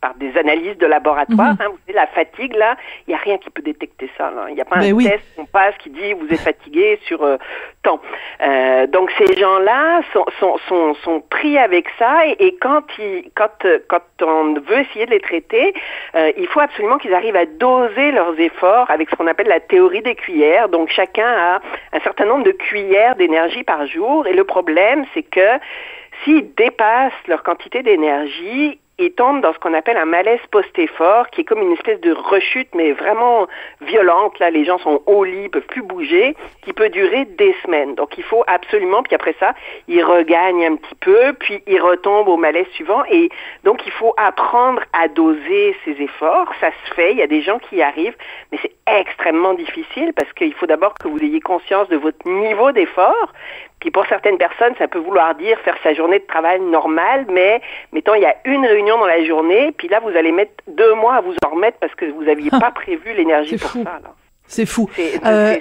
par 0.00 0.14
des 0.16 0.36
analyses 0.36 0.76
de 0.76 0.86
laboratoire 0.86 1.54
mm-hmm. 1.54 1.62
hein, 1.62 1.68
vous 1.70 1.78
savez 1.86 1.94
la 1.94 2.06
fatigue 2.08 2.54
là 2.54 2.76
il 3.06 3.12
y 3.12 3.14
a 3.14 3.18
rien 3.18 3.38
qui 3.38 3.48
peut 3.48 3.62
détecter 3.62 4.10
ça 4.18 4.30
il 4.48 4.54
n'y 4.54 4.60
a 4.60 4.66
pas 4.66 4.76
un 4.76 4.92
oui. 4.92 5.04
test 5.04 5.24
qu'on 5.36 5.46
passe 5.48 5.74
qui 5.78 5.90
dit 5.90 6.12
vous 6.12 6.26
êtes 6.30 6.40
fatigué 6.40 6.98
sur 7.06 7.20
temps 7.82 8.00
donc 8.88 9.10
ces 9.18 9.36
gens-là 9.36 10.02
sont, 10.12 10.24
sont, 10.38 10.58
sont, 10.68 10.94
sont 11.02 11.20
pris 11.20 11.58
avec 11.58 11.86
ça 11.98 12.26
et, 12.26 12.56
quand 12.60 12.84
ils 12.98 13.30
quand 13.34 13.66
quand 13.88 14.02
on 14.22 14.54
veut 14.54 14.80
essayer 14.80 15.06
de 15.06 15.10
les 15.10 15.20
traiter 15.20 15.74
euh, 16.14 16.32
il 16.36 16.46
faut 16.46 16.60
absolument 16.60 16.98
qu'ils 16.98 17.14
arrivent 17.14 17.36
à 17.36 17.46
doser 17.46 18.12
leurs 18.12 18.38
efforts 18.38 18.90
avec 18.90 19.10
ce 19.10 19.16
qu'on 19.16 19.26
appelle 19.26 19.48
la 19.48 19.60
théorie 19.60 20.02
des 20.02 20.14
cuillères. 20.14 20.68
Donc 20.68 20.90
chacun 20.90 21.26
a 21.26 21.60
un 21.92 22.00
certain 22.00 22.24
nombre 22.24 22.44
de 22.44 22.52
cuillères 22.52 23.16
d'énergie 23.16 23.64
par 23.64 23.86
jour 23.86 24.26
et 24.26 24.32
le 24.32 24.44
problème 24.44 25.04
c'est 25.14 25.22
que 25.22 25.58
s'ils 26.24 26.54
dépassent 26.54 27.12
leur 27.26 27.42
quantité 27.42 27.82
d'énergie, 27.82 28.80
ils 28.98 29.12
tombent 29.12 29.40
dans 29.40 29.52
ce 29.52 29.58
qu'on 29.58 29.74
appelle 29.74 29.96
un 29.96 30.04
malaise 30.04 30.40
post-effort, 30.50 31.30
qui 31.30 31.42
est 31.42 31.44
comme 31.44 31.62
une 31.62 31.72
espèce 31.72 32.00
de 32.00 32.12
rechute, 32.12 32.68
mais 32.74 32.92
vraiment 32.92 33.46
violente. 33.80 34.38
Là, 34.38 34.50
les 34.50 34.64
gens 34.64 34.78
sont 34.78 35.02
au 35.06 35.24
lit, 35.24 35.48
peuvent 35.48 35.66
plus 35.66 35.82
bouger, 35.82 36.34
qui 36.62 36.72
peut 36.72 36.88
durer 36.88 37.24
des 37.24 37.54
semaines. 37.64 37.94
Donc, 37.94 38.18
il 38.18 38.24
faut 38.24 38.44
absolument, 38.46 39.02
puis 39.02 39.14
après 39.14 39.34
ça, 39.38 39.54
ils 39.86 40.02
regagnent 40.02 40.66
un 40.66 40.76
petit 40.76 40.94
peu, 40.96 41.32
puis 41.38 41.62
ils 41.66 41.80
retombent 41.80 42.28
au 42.28 42.36
malaise 42.36 42.66
suivant. 42.74 43.04
Et 43.10 43.30
donc, 43.64 43.86
il 43.86 43.92
faut 43.92 44.14
apprendre 44.16 44.82
à 44.92 45.08
doser 45.08 45.76
ces 45.84 45.92
efforts. 46.02 46.52
Ça 46.60 46.70
se 46.70 46.94
fait, 46.94 47.12
il 47.12 47.18
y 47.18 47.22
a 47.22 47.26
des 47.26 47.42
gens 47.42 47.58
qui 47.58 47.76
y 47.76 47.82
arrivent, 47.82 48.16
mais 48.50 48.58
c'est 48.60 48.72
extrêmement 48.86 49.54
difficile 49.54 50.12
parce 50.14 50.32
qu'il 50.32 50.54
faut 50.54 50.66
d'abord 50.66 50.94
que 50.94 51.08
vous 51.08 51.18
ayez 51.18 51.40
conscience 51.40 51.88
de 51.88 51.96
votre 51.96 52.26
niveau 52.28 52.72
d'effort, 52.72 53.32
puis 53.80 53.90
pour 53.90 54.06
certaines 54.06 54.38
personnes, 54.38 54.74
ça 54.78 54.88
peut 54.88 54.98
vouloir 54.98 55.34
dire 55.34 55.58
faire 55.60 55.76
sa 55.82 55.94
journée 55.94 56.18
de 56.18 56.26
travail 56.26 56.60
normale, 56.60 57.26
mais 57.30 57.60
mettons, 57.92 58.14
il 58.14 58.22
y 58.22 58.26
a 58.26 58.34
une 58.44 58.66
réunion 58.66 58.98
dans 58.98 59.06
la 59.06 59.24
journée, 59.24 59.72
puis 59.76 59.88
là, 59.88 60.00
vous 60.00 60.16
allez 60.16 60.32
mettre 60.32 60.52
deux 60.66 60.94
mois 60.94 61.14
à 61.14 61.20
vous 61.20 61.34
en 61.46 61.50
remettre 61.50 61.78
parce 61.78 61.94
que 61.94 62.06
vous 62.06 62.24
n'aviez 62.24 62.50
pas 62.60 62.70
prévu 62.70 63.14
l'énergie 63.14 63.56
pour 63.56 63.70
fou. 63.70 63.84
ça. 63.84 64.00
Là. 64.02 64.14
C'est 64.48 64.64
fou. 64.64 64.88
C'est 64.96 65.20
euh, 65.26 65.56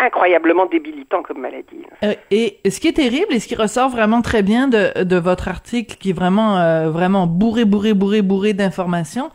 incroyablement 0.00 0.64
débilitant 0.64 1.22
comme 1.22 1.40
maladie. 1.40 1.84
Euh, 2.02 2.14
et 2.30 2.58
ce 2.68 2.80
qui 2.80 2.88
est 2.88 2.94
terrible 2.94 3.26
et 3.30 3.38
ce 3.38 3.46
qui 3.46 3.54
ressort 3.54 3.90
vraiment 3.90 4.22
très 4.22 4.42
bien 4.42 4.66
de, 4.66 5.04
de 5.04 5.16
votre 5.16 5.46
article, 5.46 5.96
qui 5.98 6.10
est 6.10 6.14
vraiment, 6.14 6.58
euh, 6.58 6.88
vraiment 6.88 7.26
bourré, 7.26 7.66
bourré, 7.66 7.92
bourré, 7.92 8.22
bourré 8.22 8.54
d'informations, 8.54 9.30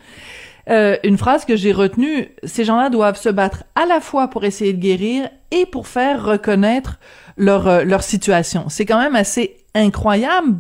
euh, 0.70 0.98
une 1.04 1.18
phrase 1.18 1.46
que 1.46 1.56
j'ai 1.56 1.74
retenue, 1.74 2.30
ces 2.44 2.64
gens-là 2.64 2.90
doivent 2.90 3.20
se 3.20 3.30
battre 3.30 3.64
à 3.76 3.86
la 3.86 4.00
fois 4.00 4.30
pour 4.30 4.46
essayer 4.46 4.74
de 4.74 4.80
guérir 4.80 5.30
et 5.52 5.66
pour 5.66 5.88
faire 5.88 6.24
reconnaître 6.24 7.00
leur, 7.38 7.68
euh, 7.68 7.84
leur 7.84 8.04
situation. 8.04 8.66
C'est 8.70 8.86
quand 8.86 9.00
même 9.00 9.16
assez 9.16 9.58
incroyable 9.76 10.58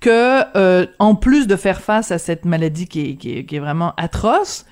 que, 0.00 0.42
euh, 0.56 0.86
en 0.98 1.14
plus 1.14 1.46
de 1.46 1.56
faire 1.56 1.80
face 1.80 2.10
à 2.10 2.18
cette 2.18 2.44
maladie 2.44 2.86
qui 2.86 3.10
est, 3.10 3.14
qui 3.16 3.38
est, 3.38 3.44
qui 3.44 3.56
est 3.56 3.60
vraiment 3.60 3.92
atroce, 3.96 4.64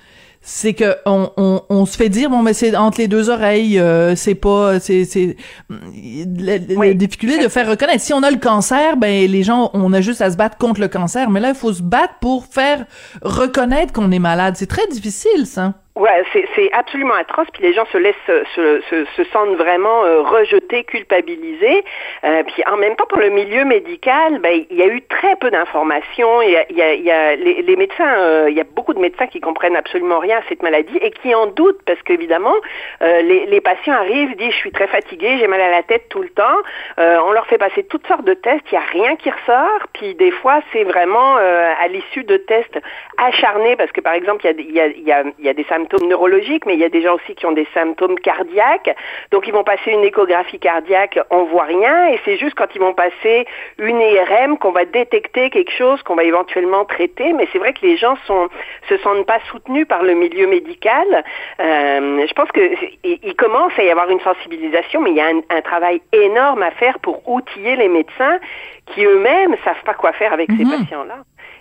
c'est 0.47 0.75
que 0.75 0.95
on, 1.07 1.31
on, 1.37 1.63
on, 1.69 1.85
se 1.87 1.97
fait 1.97 2.07
dire 2.07 2.29
bon 2.29 2.43
mais 2.43 2.53
c'est 2.53 2.75
entre 2.75 2.99
les 2.99 3.07
deux 3.07 3.31
oreilles 3.31 3.79
euh, 3.79 4.15
c'est 4.15 4.35
pas 4.35 4.79
c'est 4.79 5.03
c'est 5.03 5.37
la, 5.69 6.57
Oui. 6.77 6.89
la 6.89 6.93
difficulté 6.93 7.43
de 7.43 7.47
faire 7.49 7.67
reconnaître. 7.67 8.01
Si 8.01 8.13
on 8.13 8.21
a 8.21 8.29
le 8.29 8.37
cancer 8.37 8.95
ben 8.95 9.29
les 9.29 9.41
gens 9.41 9.71
on 9.73 9.91
a 9.91 10.01
juste 10.01 10.21
à 10.21 10.29
se 10.29 10.37
battre 10.37 10.57
contre 10.57 10.79
le 10.81 10.87
cancer 10.87 11.31
mais 11.31 11.39
là 11.39 11.49
il 11.49 11.55
faut 11.55 11.73
se 11.73 11.81
battre 11.81 12.13
pour 12.21 12.45
faire 12.45 12.85
reconnaître 13.23 13.91
qu'on 13.91 14.11
est 14.11 14.19
malade. 14.19 14.53
C'est 14.55 14.67
très 14.67 14.87
difficile 14.87 15.47
ça 15.47 15.73
Ouais, 15.95 16.25
c'est, 16.33 16.69
absolument 16.73 17.13
atroce. 17.13 17.47
Puis 17.53 17.63
les 17.63 17.73
gens 17.73 17.85
se 17.85 17.97
laissent, 17.97 18.15
se, 18.27 18.81
se, 18.89 19.05
se 19.15 19.23
sentent 19.31 19.55
vraiment 19.55 20.03
euh, 20.03 20.23
rejetés, 20.23 20.83
culpabilisés. 20.83 21.85
Euh, 22.25 22.43
puis 22.43 22.63
en 22.69 22.75
même 22.75 22.97
temps, 22.97 23.05
pour 23.07 23.19
le 23.19 23.29
milieu 23.29 23.63
médical, 23.63 24.39
ben 24.39 24.65
il 24.69 24.75
y 24.75 24.81
a 24.81 24.87
eu 24.87 25.01
très 25.03 25.37
peu 25.37 25.49
d'informations. 25.49 26.41
Il 26.41 26.51
y 26.51 26.81
a, 26.81 26.93
y 26.95 27.09
a, 27.09 27.37
les, 27.37 27.75
médecins, 27.77 28.13
euh, 28.17 28.49
y 28.51 28.59
a 28.59 28.65
beaucoup 28.65 28.93
de 28.93 28.99
médecins 28.99 29.27
qui 29.27 29.39
comprennent 29.39 29.77
absolument 29.77 30.19
rien 30.19 30.39
à 30.39 30.41
cette 30.49 30.63
maladie 30.63 30.97
et 30.97 31.11
qui 31.11 31.33
en 31.33 31.47
doutent 31.47 31.81
parce 31.85 32.01
qu'évidemment, 32.01 32.55
euh, 33.01 33.21
les, 33.21 33.45
les 33.45 33.61
patients 33.61 33.93
arrivent, 33.93 34.35
disent 34.35 34.51
je 34.51 34.57
suis 34.57 34.71
très 34.71 34.87
fatigué, 34.87 35.37
j'ai 35.39 35.47
mal 35.47 35.61
à 35.61 35.71
la 35.71 35.83
tête 35.83 36.09
tout 36.09 36.21
le 36.21 36.29
temps. 36.29 36.57
Euh, 36.99 37.19
on 37.25 37.31
leur 37.31 37.47
fait 37.47 37.57
passer 37.57 37.83
toutes 37.83 38.05
sortes 38.07 38.25
de 38.25 38.33
tests, 38.33 38.65
il 38.69 38.75
y 38.75 38.77
a 38.77 38.81
rien 38.81 39.15
qui 39.15 39.31
ressort. 39.31 39.87
Puis 39.93 40.13
des 40.15 40.31
fois, 40.31 40.59
c'est 40.73 40.83
vraiment 40.83 41.37
euh, 41.37 41.71
à 41.81 41.87
l'issue 41.87 42.25
de 42.25 42.35
tests 42.35 42.81
acharnés 43.17 43.77
parce 43.77 43.93
que 43.93 44.01
par 44.01 44.13
exemple, 44.13 44.45
il 44.45 44.71
y 44.73 44.81
a, 44.81 44.87
y 44.87 44.91
a, 44.91 44.97
y 44.97 45.11
a, 45.13 45.23
il 45.39 45.45
y 45.45 45.49
a 45.49 45.53
des 45.53 45.63
symptômes 45.63 45.84
neurologiques, 45.93 46.65
mais 46.65 46.73
il 46.73 46.79
y 46.79 46.83
a 46.83 46.89
des 46.89 47.01
gens 47.01 47.15
aussi 47.15 47.35
qui 47.35 47.45
ont 47.45 47.51
des 47.51 47.67
symptômes 47.73 48.19
cardiaques. 48.19 48.95
Donc 49.31 49.47
ils 49.47 49.53
vont 49.53 49.63
passer 49.63 49.91
une 49.91 50.03
échographie 50.03 50.59
cardiaque, 50.59 51.19
on 51.29 51.43
voit 51.43 51.63
rien, 51.63 52.07
et 52.07 52.19
c'est 52.25 52.37
juste 52.37 52.55
quand 52.55 52.73
ils 52.75 52.81
vont 52.81 52.93
passer 52.93 53.45
une 53.77 53.99
IRM 54.01 54.57
qu'on 54.57 54.71
va 54.71 54.85
détecter 54.85 55.49
quelque 55.49 55.71
chose 55.71 56.01
qu'on 56.03 56.15
va 56.15 56.23
éventuellement 56.23 56.85
traiter. 56.85 57.33
Mais 57.33 57.47
c'est 57.51 57.59
vrai 57.59 57.73
que 57.73 57.85
les 57.85 57.97
gens 57.97 58.15
sont 58.25 58.49
se 58.89 58.97
sentent 58.97 59.25
pas 59.25 59.39
soutenus 59.51 59.87
par 59.87 60.03
le 60.03 60.13
milieu 60.13 60.47
médical. 60.47 61.23
Euh, 61.59 62.25
je 62.27 62.33
pense 62.33 62.51
que 62.51 62.61
il 63.03 63.35
commence 63.35 63.73
à 63.77 63.83
y 63.83 63.89
avoir 63.89 64.09
une 64.09 64.19
sensibilisation, 64.21 65.01
mais 65.01 65.11
il 65.11 65.17
y 65.17 65.21
a 65.21 65.27
un, 65.27 65.41
un 65.49 65.61
travail 65.61 66.01
énorme 66.11 66.63
à 66.63 66.71
faire 66.71 66.99
pour 66.99 67.27
outiller 67.29 67.75
les 67.75 67.87
médecins 67.87 68.39
qui 68.87 69.03
eux-mêmes 69.05 69.55
savent 69.63 69.83
pas 69.85 69.93
quoi 69.93 70.11
faire 70.13 70.33
avec 70.33 70.49
Mhm. 70.49 70.57
ces 70.57 70.77
patients-là. 70.77 71.15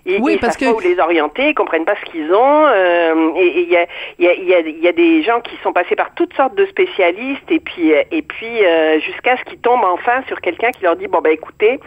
Ils, 0.06 0.20
Oui, 0.20 0.34
ils 0.34 0.38
parce 0.38 0.58
savent 0.58 0.68
pas 0.68 0.72
que- 0.80 0.84
où 0.86 0.88
les 0.88 0.98
orienter, 1.00 1.48
ils 1.48 1.54
comprennent 1.54 1.84
pas 1.86 1.96
ce 1.96 2.10
qu'ils 2.10 2.32
ont. 2.32 2.66
euh, 2.66 3.30
et 3.36 3.60
il 3.62 3.68
y 3.70 3.76
a, 3.76 3.86
y, 4.18 4.26
a, 4.54 4.60
y 4.60 4.88
a 4.88 4.92
des 4.92 5.22
gens 5.22 5.40
qui 5.40 5.56
sont 5.62 5.72
passés 5.72 5.96
par 5.96 6.14
toutes 6.14 6.34
sortes 6.34 6.54
de 6.54 6.66
spécialistes 6.66 7.50
et 7.50 7.60
puis 7.60 7.92
euh, 7.94 8.02
et 8.10 8.22
puis 8.22 8.64
euh, 8.64 9.00
jusqu'à 9.00 9.36
ce 9.38 9.44
qu'ils 9.44 9.60
tombent 9.60 9.84
enfin 9.84 10.22
sur 10.28 10.40
quelqu'un 10.40 10.70
qui 10.72 10.82
leur 10.82 10.96
dit 10.96 11.06
bon 11.08 11.20
ben 11.20 11.30
écoutez, 11.32 11.80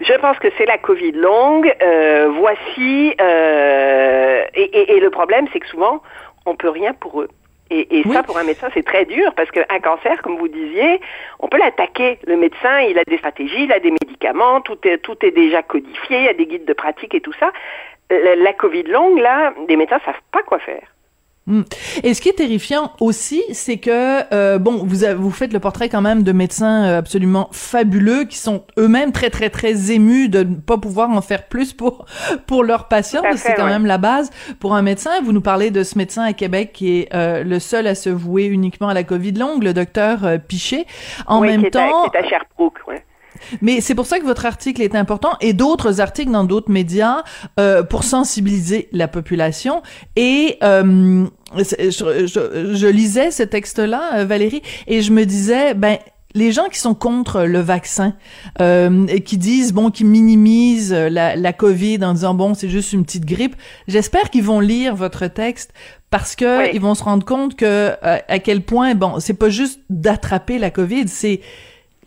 je 0.00 0.12
pense 0.14 0.38
que 0.38 0.48
c'est 0.56 0.66
la 0.66 0.78
Covid 0.78 1.12
longue. 1.12 1.70
euh, 1.82 2.28
voici 2.38 3.14
euh, 3.20 4.42
et, 4.54 4.62
et, 4.62 4.96
et 4.96 5.00
le 5.00 5.10
problème 5.10 5.46
c'est 5.52 5.60
que 5.60 5.66
souvent 5.68 6.02
on 6.46 6.54
peut 6.56 6.70
rien 6.70 6.94
pour 6.94 7.20
eux. 7.20 7.28
Et, 7.70 7.98
et 7.98 8.02
Oui. 8.06 8.14
ça, 8.14 8.22
pour 8.22 8.38
un 8.38 8.44
médecin, 8.44 8.68
c'est 8.72 8.84
très 8.84 9.04
dur 9.04 9.32
parce 9.34 9.50
qu'un 9.50 9.80
cancer, 9.82 10.22
comme 10.22 10.36
vous 10.38 10.48
disiez, 10.48 11.00
on 11.40 11.48
peut 11.48 11.58
l'attaquer. 11.58 12.18
Le 12.26 12.36
médecin, 12.36 12.80
il 12.80 12.98
a 12.98 13.04
des 13.04 13.18
stratégies, 13.18 13.64
il 13.64 13.72
a 13.72 13.78
des 13.80 13.90
médicaments, 13.90 14.60
tout 14.62 14.78
est, 14.84 14.98
tout 14.98 15.16
est 15.24 15.30
déjà 15.32 15.62
codifié, 15.62 16.18
il 16.18 16.24
y 16.24 16.28
a 16.28 16.34
des 16.34 16.46
guides 16.46 16.64
de 16.64 16.72
pratique 16.72 17.14
et 17.14 17.20
tout 17.20 17.34
ça. 17.38 17.52
La, 18.10 18.36
la 18.36 18.52
Covid 18.54 18.84
longue, 18.84 19.18
là, 19.18 19.52
les 19.68 19.76
médecins 19.76 20.00
savent 20.04 20.14
pas 20.32 20.42
quoi 20.42 20.58
faire. 20.60 20.86
Mm. 21.48 21.62
Et 22.04 22.14
ce 22.14 22.20
qui 22.20 22.28
est 22.28 22.34
terrifiant 22.34 22.92
aussi, 23.00 23.42
c'est 23.52 23.78
que 23.78 24.22
euh, 24.34 24.58
bon, 24.58 24.84
vous 24.84 25.02
avez- 25.04 25.14
vous 25.14 25.30
faites 25.30 25.52
le 25.52 25.58
portrait 25.60 25.88
quand 25.88 26.02
même 26.02 26.22
de 26.22 26.32
médecins 26.32 26.84
euh, 26.84 26.98
absolument 26.98 27.48
fabuleux 27.52 28.24
qui 28.24 28.36
sont 28.38 28.62
eux-mêmes 28.78 29.12
très 29.12 29.30
très 29.30 29.48
très 29.50 29.90
émus 29.90 30.28
de 30.28 30.40
ne 30.42 30.54
pas 30.56 30.76
pouvoir 30.78 31.10
en 31.10 31.22
faire 31.22 31.48
plus 31.48 31.72
pour 31.72 32.04
pour 32.46 32.62
leurs 32.64 32.86
patients. 32.88 33.22
À 33.24 33.36
C'est 33.36 33.54
quand 33.54 33.64
ouais. 33.64 33.70
même 33.70 33.86
la 33.86 33.98
base 33.98 34.30
pour 34.60 34.74
un 34.74 34.82
médecin. 34.82 35.10
Vous 35.24 35.32
nous 35.32 35.40
parlez 35.40 35.70
de 35.70 35.82
ce 35.82 35.96
médecin 35.96 36.22
à 36.22 36.32
Québec 36.34 36.72
qui 36.74 36.98
est 37.00 37.14
euh, 37.14 37.42
le 37.44 37.58
seul 37.58 37.86
à 37.86 37.94
se 37.94 38.10
vouer 38.10 38.44
uniquement 38.44 38.88
à 38.88 38.94
la 38.94 39.02
Covid 39.04 39.32
longue, 39.32 39.62
le 39.64 39.72
docteur 39.72 40.24
euh, 40.24 40.36
Pichet. 40.38 40.84
En 41.26 41.40
Oui, 41.40 41.48
même 41.48 41.60
qui 41.60 41.66
est 41.68 41.76
à- 41.76 41.88
temps, 41.88 42.08
qui 42.10 42.16
est 42.16 42.20
à 42.20 42.28
Sherbrooke, 42.28 42.78
ouais. 42.88 43.02
Mais 43.62 43.80
c'est 43.80 43.94
pour 43.94 44.06
ça 44.06 44.18
que 44.18 44.24
votre 44.24 44.46
article 44.46 44.82
est 44.82 44.94
important 44.94 45.32
et 45.40 45.52
d'autres 45.52 46.00
articles 46.00 46.30
dans 46.30 46.44
d'autres 46.44 46.70
médias 46.70 47.22
euh, 47.58 47.82
pour 47.82 48.04
sensibiliser 48.04 48.88
la 48.92 49.08
population. 49.08 49.82
Et 50.16 50.58
euh, 50.62 51.24
je, 51.56 52.26
je- 52.26 52.74
je 52.74 52.86
lisais 52.86 53.30
ce 53.30 53.42
texte-là, 53.42 54.18
euh, 54.20 54.24
Valérie, 54.24 54.62
et 54.86 55.02
je 55.02 55.12
me 55.12 55.24
disais, 55.24 55.74
ben 55.74 55.98
les 56.34 56.52
gens 56.52 56.66
qui 56.70 56.78
sont 56.78 56.94
contre 56.94 57.44
le 57.44 57.58
vaccin, 57.60 58.12
euh, 58.60 59.06
et 59.08 59.22
qui 59.22 59.38
disent 59.38 59.72
bon, 59.72 59.90
qui 59.90 60.04
minimisent 60.04 60.92
la, 60.92 61.34
la 61.36 61.52
COVID 61.54 62.04
en 62.04 62.12
disant 62.12 62.34
bon, 62.34 62.52
c'est 62.52 62.68
juste 62.68 62.92
une 62.92 63.04
petite 63.04 63.24
grippe. 63.24 63.56
J'espère 63.88 64.28
qu'ils 64.30 64.44
vont 64.44 64.60
lire 64.60 64.94
votre 64.94 65.26
texte 65.26 65.72
parce 66.10 66.36
que 66.36 66.64
Oui. 66.64 66.70
ils 66.74 66.80
vont 66.80 66.94
se 66.94 67.02
rendre 67.02 67.24
compte 67.24 67.56
que 67.56 67.64
euh, 67.64 68.18
à 68.28 68.38
quel 68.40 68.60
point 68.62 68.94
bon, 68.94 69.20
c'est 69.20 69.34
pas 69.34 69.48
juste 69.48 69.80
d'attraper 69.88 70.58
la 70.58 70.70
COVID, 70.70 71.08
c'est 71.08 71.40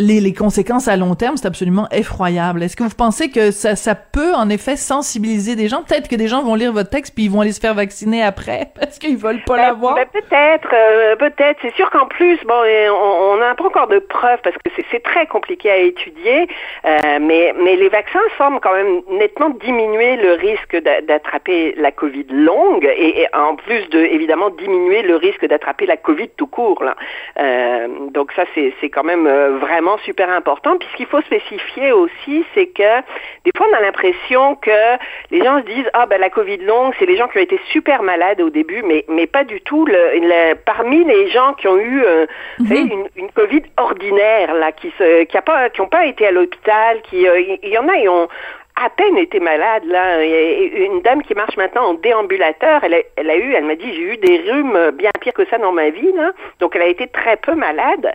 les, 0.02 0.20
les 0.20 0.34
conséquences 0.34 0.88
à 0.88 0.98
long 0.98 1.16
terme, 1.16 1.38
c'est 1.38 1.48
absolument 1.48 1.88
effroyable. 1.92 2.64
Est-ce 2.64 2.76
que 2.76 2.84
vous 2.84 2.96
pensez 2.98 3.30
que 3.30 3.52
ça, 3.52 3.76
ça 3.76 3.96
peut 3.96 4.34
en 4.34 4.50
effet 4.50 4.76
sensibiliser 4.76 5.56
des 5.56 5.68
gens? 5.68 5.84
Peut-être 5.84 6.08
que 6.10 6.16
des 6.16 6.28
gens 6.28 6.42
vont 6.44 6.56
lire 6.56 6.74
votre 6.74 6.90
texte 6.90 7.14
puis 7.16 7.26
ils 7.26 7.32
vont 7.32 7.42
aller 7.42 7.52
se 7.52 7.60
faire 7.60 7.74
vacciner 7.76 8.24
après 8.24 8.68
parce 8.80 8.98
qu'ils 9.00 9.18
veulent 9.18 9.44
pas 9.46 9.56
Ben, 9.58 9.62
l'avoir. 9.68 9.96
ben, 9.96 10.06
peut-être, 10.12 10.68
euh, 10.74 11.16
peut-être. 11.16 11.60
C'est 11.62 11.74
sûr 11.76 11.90
qu'en 11.92 12.08
plus, 12.08 12.38
bon, 12.46 12.54
on 13.34 13.38
n'a 13.38 13.54
pas 13.56 13.66
encore 13.66 13.88
de 13.88 14.00
preuves 14.00 14.40
parce 14.44 14.56
que 14.56 14.72
c'est- 14.90 15.00
très 15.04 15.26
compliqué 15.26 15.70
à 15.72 15.78
étudier, 15.78 16.48
euh, 16.86 16.98
mais, 17.20 17.54
mais 17.64 17.76
les 17.76 17.90
vaccins 17.90 18.20
semblent 18.38 18.60
quand 18.62 18.74
même 18.74 19.02
nettement 19.10 19.50
diminuer 19.50 20.16
le 20.18 20.34
risque 20.34 20.76
d'a- 20.82 21.02
d'attraper 21.02 21.74
la 21.78 21.92
Covid 21.92 22.26
longue 22.30 22.86
et, 22.86 23.22
et 23.22 23.28
en 23.36 23.56
plus 23.56 23.90
de, 23.90 24.00
évidemment, 24.00 24.50
diminuer 24.52 25.02
le 25.02 25.16
risque 25.16 25.46
d'attraper 25.48 25.86
la 25.88 25.98
Covid 25.98 26.30
tout 26.38 26.48
court. 26.48 26.84
Là. 26.84 26.96
Euh, 27.40 27.88
donc 28.14 28.32
ça, 28.34 28.44
c'est 28.56 28.90
quand 28.90 29.04
même 29.04 29.28
vraiment 29.60 29.91
vraiment 29.92 30.04
super 30.04 30.30
important. 30.30 30.78
Puis 30.78 30.88
ce 30.92 30.98
qu'il 30.98 31.06
faut 31.06 31.22
spécifier 31.22 31.92
aussi, 31.92 32.46
c'est 32.54 32.68
que 32.68 33.02
des 33.46 33.52
fois 33.56 33.68
on 33.72 33.76
a 33.76 33.82
l'impression 33.82 34.56
que 34.56 34.98
les 35.32 35.44
gens 35.44 35.60
se 35.60 35.66
disent 35.66 35.90
ah 35.94 36.06
ben 36.06 36.20
la 36.20 36.30
Covid 36.30 36.58
longue, 36.58 36.94
c'est 37.00 37.06
les 37.06 37.18
gens 37.18 37.28
qui 37.28 37.38
ont 37.38 37.42
été 37.42 37.60
super 37.72 38.04
malades 38.04 38.42
au 38.42 38.50
début, 38.50 38.84
mais 38.84 39.06
mais 39.08 39.28
pas 39.28 39.44
du 39.44 39.62
tout. 39.62 39.86
Le, 39.86 40.54
parmi 40.66 41.04
les 41.04 41.30
gens 41.30 41.54
qui 41.54 41.68
ont 41.68 41.78
eu 41.78 42.04
euh, 42.04 42.26
mhm. 42.60 42.72
une, 42.72 43.08
une, 43.16 43.32
Covid 43.32 43.64
ordinaire 43.78 44.54
là, 44.54 44.72
qui 44.72 44.92
se 44.98 45.24
qui 45.24 45.38
a 45.38 45.42
pas 45.42 45.70
qui 45.70 45.82
ont 45.82 45.90
pas 45.90 46.06
été 46.06 46.28
à 46.28 46.32
l'hôpital, 46.32 47.02
qui 47.04 47.28
euh, 47.28 47.40
il 47.40 47.70
y, 47.70 47.78
en 47.78 47.88
a 47.88 47.96
ils 47.96 48.10
ont 48.10 48.28
à 48.84 48.90
peine 48.90 49.18
été 49.18 49.40
malade 49.40 49.84
là. 49.86 50.24
Une 50.24 51.02
dame 51.02 51.22
qui 51.24 51.34
marche 51.34 51.58
maintenant 51.58 51.90
en 51.90 51.94
déambulateur, 51.96 52.84
elle 52.84 52.94
a, 52.96 52.98
elle 53.16 53.30
a 53.30 53.38
eu, 53.38 53.54
elle 53.54 53.66
m'a 53.66 53.76
dit, 53.76 53.94
j'ai 53.94 54.14
eu 54.14 54.18
des 54.18 54.40
rhumes 54.40 54.92
bien 54.92 55.12
pires 55.20 55.34
que 55.34 55.46
ça 55.50 55.58
dans 55.58 55.72
ma 55.72 55.90
vie 55.90 56.12
là. 56.14 56.32
Donc 56.60 56.76
elle 56.76 56.82
a 56.84 56.88
été 56.88 57.08
très 57.08 57.38
peu 57.38 57.56
malade. 57.56 58.14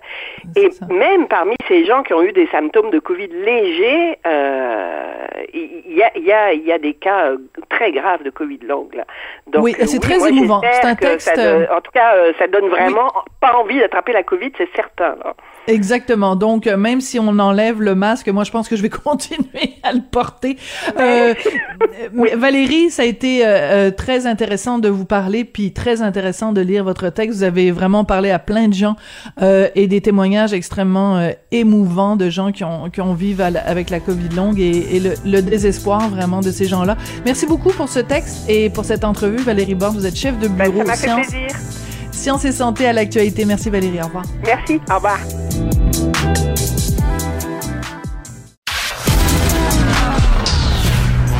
Et 0.56 0.70
même 0.90 1.28
parmi 1.28 1.56
ces 1.68 1.84
gens 1.84 2.02
qui 2.02 2.14
ont 2.14 2.22
eu 2.22 2.32
des 2.32 2.46
symptômes 2.48 2.90
de 2.90 2.98
Covid 2.98 3.28
légers, 3.28 4.18
euh, 4.26 5.12
il 5.54 5.96
y, 5.96 6.02
a, 6.02 6.18
y, 6.18 6.32
a, 6.32 6.54
y 6.54 6.72
a 6.72 6.78
des 6.78 6.94
cas 6.94 7.30
euh, 7.30 7.38
très 7.68 7.92
graves 7.92 8.22
de 8.22 8.30
Covid 8.30 8.60
là. 8.66 8.76
Donc, 9.46 9.64
oui, 9.64 9.74
c'est 9.86 10.00
très 10.00 10.28
émouvant. 10.28 10.60
C'est 10.72 10.86
un 10.86 10.94
texte. 10.94 11.38
en 11.38 11.80
tout 11.80 11.92
cas, 11.92 12.14
euh, 12.16 12.32
ça 12.38 12.46
donne 12.46 12.68
vraiment 12.68 13.12
pas 13.40 13.54
envie 13.56 13.78
d'attraper 13.78 14.12
la 14.12 14.22
Covid, 14.22 14.52
c'est 14.58 14.68
certain. 14.74 15.16
Là. 15.24 15.34
Exactement. 15.66 16.36
Donc, 16.36 16.66
euh, 16.66 16.76
même 16.76 17.00
si 17.00 17.18
on 17.18 17.38
enlève 17.38 17.82
le 17.82 17.94
masque, 17.94 18.28
moi, 18.28 18.44
je 18.44 18.50
pense 18.50 18.68
que 18.68 18.76
je 18.76 18.82
vais 18.82 18.88
continuer 19.04 19.74
à 19.82 19.92
le 19.92 20.00
porter. 20.10 20.55
Euh, 20.98 21.34
Valérie, 22.36 22.90
ça 22.90 23.02
a 23.02 23.04
été 23.04 23.44
euh, 23.44 23.48
euh, 23.48 23.90
très 23.90 24.26
intéressant 24.26 24.78
de 24.78 24.88
vous 24.88 25.04
parler, 25.04 25.44
puis 25.44 25.72
très 25.72 26.02
intéressant 26.02 26.52
de 26.52 26.60
lire 26.60 26.84
votre 26.84 27.10
texte. 27.10 27.38
Vous 27.38 27.44
avez 27.44 27.70
vraiment 27.70 28.04
parlé 28.04 28.30
à 28.30 28.38
plein 28.38 28.68
de 28.68 28.74
gens 28.74 28.96
et 29.40 29.86
des 29.86 30.00
témoignages 30.00 30.52
extrêmement 30.52 31.30
émouvants 31.50 32.16
de 32.16 32.30
gens 32.30 32.52
qui 32.52 32.64
ont 32.64 32.90
qui 32.90 33.00
ont 33.00 33.14
vécu 33.14 33.26
avec 33.42 33.90
la 33.90 34.00
COVID 34.00 34.34
longue 34.34 34.60
et, 34.60 35.00
le, 35.00 35.14
le, 35.24 35.42
désespoir 35.42 36.08
vraiment 36.08 36.40
de 36.40 36.50
ces 36.50 36.66
gens-là. 36.66 36.96
Merci 37.24 37.46
beaucoup 37.46 37.70
pour 37.70 37.88
ce 37.88 37.98
texte 37.98 38.48
et 38.48 38.70
pour 38.70 38.84
cette 38.84 39.04
entrevue, 39.04 39.38
Valérie 39.38 39.74
Bord. 39.74 39.92
Vous 39.92 40.06
êtes 40.06 40.16
chef 40.16 40.38
de 40.38 40.48
ben, 40.48 40.70
bureau 40.70 40.84
ça 40.86 41.16
m'a 41.16 41.22
fait 41.22 41.30
plaisir. 41.30 41.48
Sciences 42.12 42.44
et 42.44 42.52
santé 42.52 42.86
à 42.86 42.92
l'actualité. 42.92 43.44
Merci 43.44 43.70
Valérie. 43.70 44.00
Au 44.00 44.06
revoir. 44.06 44.24
Merci. 44.44 44.80
Au 44.90 44.94
revoir. 44.94 45.18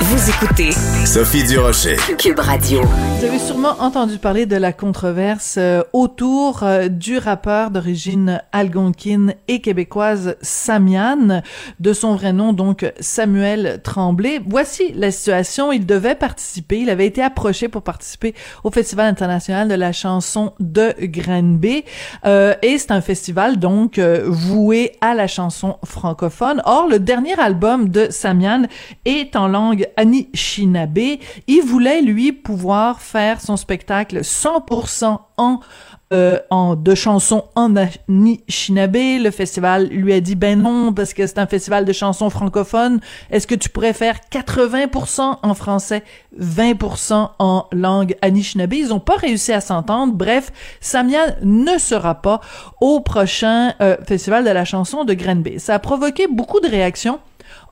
Vous 0.00 0.30
écoutez 0.30 0.70
Sophie 1.04 1.42
Durocher, 1.42 1.96
Cube 2.18 2.38
Radio. 2.38 2.82
Vous 2.82 3.24
avez 3.24 3.40
sûrement 3.40 3.74
entendu 3.80 4.18
parler 4.18 4.46
de 4.46 4.54
la 4.54 4.72
controverse 4.72 5.56
euh, 5.58 5.82
autour 5.92 6.62
euh, 6.62 6.86
du 6.86 7.18
rappeur 7.18 7.72
d'origine 7.72 8.40
algonquine 8.52 9.34
et 9.48 9.60
québécoise 9.60 10.36
Samian, 10.40 11.42
de 11.80 11.92
son 11.92 12.14
vrai 12.14 12.32
nom 12.32 12.52
donc 12.52 12.86
Samuel 13.00 13.80
Tremblay. 13.82 14.40
Voici 14.46 14.92
la 14.94 15.10
situation. 15.10 15.72
Il 15.72 15.84
devait 15.84 16.14
participer, 16.14 16.78
il 16.78 16.90
avait 16.90 17.06
été 17.06 17.20
approché 17.20 17.66
pour 17.66 17.82
participer 17.82 18.36
au 18.62 18.70
Festival 18.70 19.08
international 19.08 19.66
de 19.66 19.74
la 19.74 19.90
chanson 19.90 20.52
de 20.60 20.94
Granby. 21.00 21.84
Euh, 22.24 22.54
et 22.62 22.78
c'est 22.78 22.92
un 22.92 23.00
festival 23.00 23.58
donc 23.58 23.98
euh, 23.98 24.22
voué 24.28 24.92
à 25.00 25.14
la 25.14 25.26
chanson 25.26 25.76
francophone. 25.84 26.62
Or, 26.66 26.86
le 26.86 27.00
dernier 27.00 27.36
album 27.40 27.88
de 27.88 28.06
Samian 28.10 28.62
est 29.04 29.34
en 29.34 29.48
langue 29.48 29.87
Anishinaabe. 29.96 31.18
Il 31.46 31.62
voulait, 31.62 32.02
lui, 32.02 32.32
pouvoir 32.32 33.00
faire 33.00 33.40
son 33.40 33.56
spectacle 33.56 34.20
100% 34.20 35.18
en 35.36 35.60
euh, 36.10 36.38
en 36.48 36.74
de 36.74 36.94
chansons 36.94 37.44
en 37.54 37.74
Anishinaabe. 37.76 38.96
Le 38.96 39.30
festival 39.30 39.88
lui 39.88 40.14
a 40.14 40.20
dit 40.20 40.36
ben 40.36 40.62
non 40.62 40.94
parce 40.94 41.12
que 41.12 41.26
c'est 41.26 41.38
un 41.38 41.46
festival 41.46 41.84
de 41.84 41.92
chansons 41.92 42.30
francophones. 42.30 43.00
Est-ce 43.30 43.46
que 43.46 43.54
tu 43.54 43.68
pourrais 43.68 43.92
faire 43.92 44.18
80% 44.32 45.36
en 45.42 45.54
français, 45.54 46.02
20% 46.40 47.28
en 47.38 47.66
langue 47.72 48.16
Anishinaabe? 48.22 48.72
Ils 48.72 48.94
ont 48.94 49.00
pas 49.00 49.16
réussi 49.16 49.52
à 49.52 49.60
s'entendre. 49.60 50.14
Bref, 50.14 50.50
Samia 50.80 51.36
ne 51.42 51.76
sera 51.76 52.14
pas 52.14 52.40
au 52.80 53.00
prochain 53.00 53.74
euh, 53.82 53.98
festival 54.06 54.44
de 54.44 54.50
la 54.50 54.64
chanson 54.64 55.04
de 55.04 55.12
Granby. 55.12 55.60
Ça 55.60 55.74
a 55.74 55.78
provoqué 55.78 56.26
beaucoup 56.26 56.60
de 56.60 56.68
réactions 56.68 57.20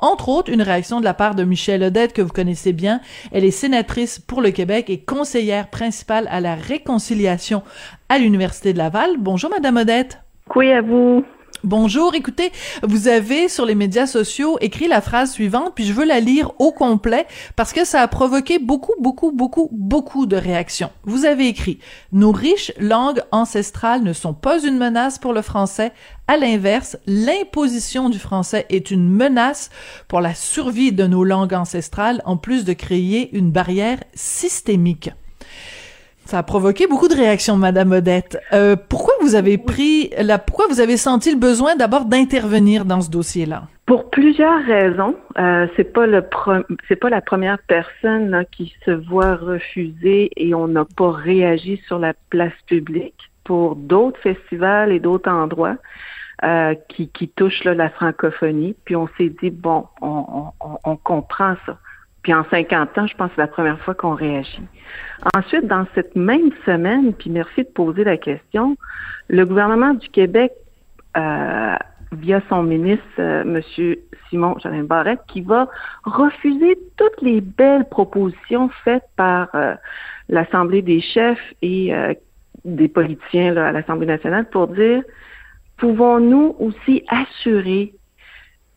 entre 0.01 0.29
autres, 0.29 0.53
une 0.53 0.63
réaction 0.63 1.01
de 1.01 1.05
la 1.05 1.15
part 1.15 1.35
de 1.35 1.45
Michelle 1.45 1.83
Odette, 1.83 2.13
que 2.13 2.23
vous 2.23 2.33
connaissez 2.33 2.73
bien. 2.73 3.01
Elle 3.33 3.45
est 3.45 3.51
sénatrice 3.51 4.19
pour 4.19 4.41
le 4.43 4.51
Québec 4.51 4.91
et 4.91 5.01
conseillère 5.01 5.69
principale 5.69 6.29
à 6.31 6.41
la 6.41 6.55
réconciliation 6.55 7.63
à 8.09 8.19
l'Université 8.19 8.73
de 8.73 8.79
Laval. 8.79 9.17
Bonjour, 9.19 9.51
Madame 9.51 9.77
Odette. 9.77 10.21
Oui, 10.55 10.73
à 10.73 10.81
vous. 10.81 11.25
Bonjour, 11.67 12.15
écoutez, 12.15 12.53
vous 12.85 13.09
avez 13.09 13.49
sur 13.49 13.67
les 13.67 13.75
médias 13.75 14.07
sociaux 14.07 14.57
écrit 14.61 14.87
la 14.87 15.01
phrase 15.01 15.33
suivante, 15.33 15.73
puis 15.75 15.85
je 15.85 15.93
veux 15.93 16.05
la 16.05 16.21
lire 16.21 16.53
au 16.61 16.71
complet 16.71 17.27
parce 17.57 17.73
que 17.73 17.85
ça 17.85 18.03
a 18.03 18.07
provoqué 18.07 18.61
beaucoup, 18.61 18.95
beaucoup, 19.01 19.33
beaucoup, 19.33 19.69
beaucoup 19.73 20.27
de 20.27 20.37
réactions. 20.37 20.93
Vous 21.07 21.25
avez 21.25 21.49
écrit 21.49 21.81
«Nos 22.13 22.31
riches 22.31 22.71
langues 22.79 23.21
ancestrales 23.33 24.05
ne 24.05 24.13
sont 24.13 24.33
pas 24.33 24.63
une 24.63 24.79
menace 24.79 25.19
pour 25.19 25.33
le 25.33 25.43
français. 25.43 25.91
À 26.29 26.37
l'inverse, 26.37 26.99
l'imposition 27.09 28.11
du 28.11 28.21
français 28.21 28.67
est 28.69 28.93
une 28.93 29.09
menace 29.09 29.71
pour 30.07 30.21
la 30.21 30.37
survie 30.37 30.93
de 30.93 31.09
nos 31.09 31.25
langues 31.25 31.55
ancestrales 31.55 32.23
en 32.27 32.37
plus 32.37 32.65
de 32.65 32.75
créer 32.75 33.37
une 33.37 33.51
barrière 33.51 33.99
systémique.» 34.15 35.11
Ça 36.27 36.39
a 36.39 36.43
provoqué 36.43 36.89
beaucoup 36.89 37.07
de 37.07 37.15
réactions, 37.15 37.57
Madame 37.57 37.93
Odette. 37.93 38.39
Euh, 38.53 38.75
pourquoi 38.75 39.15
vous 39.21 39.37
avez 39.37 39.59
pris 39.59 40.11
la, 40.21 40.39
pourquoi 40.39 40.67
vous 40.69 40.81
avez 40.81 40.97
senti 40.97 41.31
le 41.31 41.39
besoin 41.39 41.77
d'abord 41.77 42.05
d'intervenir 42.05 42.85
dans 42.85 43.01
ce 43.01 43.09
dossier-là? 43.11 43.63
Pour 43.87 44.11
plusieurs 44.11 44.61
raisons. 44.65 45.15
Euh, 45.39 45.69
c'est 45.77 45.93
pas 45.93 46.07
le 46.07 46.25
c'est 46.89 46.97
pas 46.97 47.11
la 47.11 47.21
première 47.21 47.59
personne 47.69 48.45
qui 48.51 48.75
se 48.85 48.91
voit 48.91 49.37
refuser 49.37 50.31
et 50.37 50.53
on 50.53 50.67
n'a 50.67 50.85
pas 50.85 51.13
réagi 51.13 51.81
sur 51.87 52.01
la 52.01 52.13
place 52.31 52.53
publique 52.67 53.31
pour 53.45 53.77
d'autres 53.77 54.19
festivals 54.21 54.91
et 54.91 54.99
d'autres 54.99 55.31
endroits. 55.31 55.77
Euh, 56.45 56.75
qui, 56.91 57.09
qui 57.09 57.29
touchent 57.29 57.65
la 57.65 57.89
francophonie. 57.89 58.77
Puis 58.85 58.95
on 58.95 59.09
s'est 59.17 59.33
dit, 59.41 59.49
bon, 59.49 59.87
on, 60.03 60.53
on, 60.61 60.79
on 60.85 60.97
comprend 60.97 61.55
ça. 61.65 61.79
Puis 62.27 62.35
en 62.35 62.45
50 62.51 62.99
ans, 62.99 63.07
je 63.07 63.15
pense 63.15 63.29
que 63.29 63.35
c'est 63.37 63.43
la 63.43 63.47
première 63.47 63.79
fois 63.83 63.95
qu'on 63.95 64.17
réagit. 64.17 64.61
Ensuite, 65.37 65.69
dans 65.69 65.87
cette 65.95 66.17
même 66.17 66.51
semaine, 66.65 67.13
puis 67.13 67.31
merci 67.31 67.63
de 67.63 67.69
poser 67.69 68.03
la 68.03 68.17
question, 68.17 68.77
le 69.29 69.47
gouvernement 69.47 69.95
du 69.95 70.09
Québec, 70.09 70.51
euh, 71.17 71.77
via 72.11 72.43
son 72.49 72.65
ministre, 72.65 73.05
euh, 73.21 73.43
M. 73.43 73.95
Simon 74.29 74.59
Jolin 74.59 74.83
Barrette, 74.83 75.21
qui 75.29 75.41
va 75.41 75.69
refuser 76.03 76.77
toutes 76.97 77.23
les 77.23 77.41
belles 77.41 77.89
propositions 77.89 78.71
faites 78.83 79.07
par 79.15 79.49
euh, 79.55 79.77
l'Assemblée 80.29 80.83
des 80.83 81.01
chefs 81.01 81.55
et 81.63 81.93
des 82.65 82.89
politiciens 82.89 83.57
à 83.57 83.71
l'Assemblée 83.71 84.07
nationale 84.09 84.51
pour 84.51 84.67
dire 84.67 85.05
pouvons-nous 85.77 86.57
aussi 86.59 87.05
assurer 87.07 87.95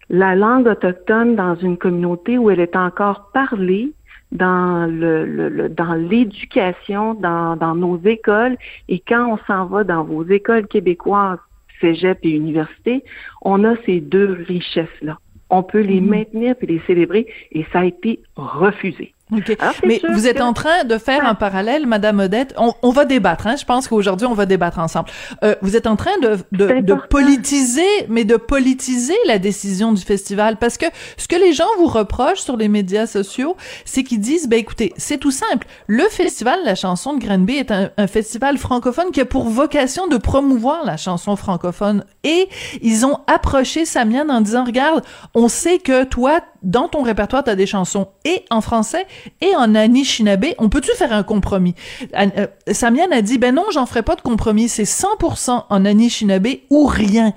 la 0.09 0.35
langue 0.35 0.67
autochtone 0.67 1.35
dans 1.35 1.55
une 1.55 1.77
communauté 1.77 2.37
où 2.37 2.49
elle 2.49 2.59
est 2.59 2.75
encore 2.75 3.29
parlée 3.33 3.93
dans 4.31 4.85
le, 4.89 5.69
dans 5.69 5.93
l'éducation, 5.93 7.13
dans, 7.13 7.55
dans 7.55 7.75
nos 7.75 7.99
écoles. 8.05 8.57
Et 8.87 8.99
quand 8.99 9.33
on 9.33 9.37
s'en 9.45 9.65
va 9.65 9.83
dans 9.83 10.03
vos 10.03 10.23
écoles 10.25 10.67
québécoises, 10.67 11.39
cégep 11.81 12.19
et 12.23 12.31
université, 12.31 13.03
on 13.41 13.63
a 13.63 13.75
ces 13.85 14.01
deux 14.01 14.43
richesses-là. 14.47 15.17
On 15.49 15.63
peut 15.63 15.81
les 15.81 16.01
mm-hmm. 16.01 16.09
maintenir 16.09 16.55
puis 16.55 16.67
les 16.67 16.81
célébrer 16.85 17.27
et 17.51 17.65
ça 17.71 17.79
a 17.79 17.85
été 17.85 18.19
refusé. 18.35 19.13
OK. 19.31 19.55
Mais 19.85 20.01
vous 20.11 20.27
êtes 20.27 20.41
en 20.41 20.53
train 20.53 20.83
de 20.85 20.97
faire 20.97 21.25
un 21.25 21.35
parallèle, 21.35 21.85
Madame 21.85 22.19
Odette. 22.19 22.53
On, 22.57 22.73
on 22.81 22.89
va 22.89 23.05
débattre. 23.05 23.45
Hein? 23.45 23.55
Je 23.57 23.65
pense 23.65 23.87
qu'aujourd'hui, 23.87 24.25
on 24.25 24.33
va 24.33 24.47
débattre 24.47 24.79
ensemble. 24.79 25.09
Euh, 25.43 25.55
vous 25.61 25.75
êtes 25.75 25.85
en 25.85 25.95
train 25.95 26.17
de, 26.21 26.37
de, 26.51 26.81
de, 26.81 26.93
politiser, 26.95 28.07
mais 28.07 28.23
de 28.23 28.37
politiser 28.37 29.15
la 29.27 29.37
décision 29.37 29.93
du 29.93 30.01
festival. 30.01 30.57
Parce 30.57 30.77
que 30.77 30.87
ce 31.17 31.27
que 31.27 31.35
les 31.35 31.53
gens 31.53 31.67
vous 31.77 31.87
reprochent 31.87 32.39
sur 32.41 32.57
les 32.57 32.67
médias 32.67 33.05
sociaux, 33.05 33.55
c'est 33.85 34.03
qu'ils 34.03 34.19
disent, 34.19 34.49
ben 34.49 34.57
écoutez, 34.57 34.93
c'est 34.97 35.17
tout 35.17 35.31
simple. 35.31 35.67
Le 35.85 36.03
festival 36.05 36.59
La 36.65 36.73
chanson 36.73 37.13
de 37.13 37.23
Granby 37.23 37.57
est 37.57 37.71
un, 37.71 37.91
un, 37.97 38.07
festival 38.07 38.57
francophone 38.57 39.11
qui 39.11 39.21
a 39.21 39.25
pour 39.25 39.47
vocation 39.47 40.07
de 40.07 40.17
promouvoir 40.17 40.83
la 40.85 40.97
chanson 40.97 41.35
francophone. 41.35 42.03
Et 42.23 42.49
ils 42.81 43.05
ont 43.05 43.19
approché 43.27 43.85
Samian 43.85 44.29
en 44.29 44.41
disant, 44.41 44.63
regarde, 44.63 45.03
on 45.35 45.47
sait 45.49 45.77
que 45.77 46.03
toi, 46.03 46.39
dans 46.63 46.87
ton 46.87 47.03
répertoire, 47.03 47.43
tu 47.43 47.49
as 47.49 47.55
des 47.55 47.65
chansons 47.65 48.09
et 48.25 48.45
en 48.49 48.61
français 48.61 49.05
et 49.41 49.55
en 49.55 49.75
Anishinaabe. 49.75 50.45
On 50.57 50.69
peut-tu 50.69 50.91
faire 50.91 51.13
un 51.13 51.23
compromis? 51.23 51.75
Euh, 52.17 52.47
Samian 52.67 53.11
a 53.11 53.21
dit, 53.21 53.37
ben 53.37 53.55
non, 53.55 53.65
j'en 53.71 53.85
ferai 53.85 54.03
pas 54.03 54.15
de 54.15 54.21
compromis. 54.21 54.67
C'est 54.67 54.83
100% 54.83 55.65
en 55.69 55.85
Anishinaabe 55.85 56.47
ou 56.69 56.85
rien. 56.85 57.33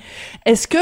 Est-ce 0.46 0.68
que 0.68 0.78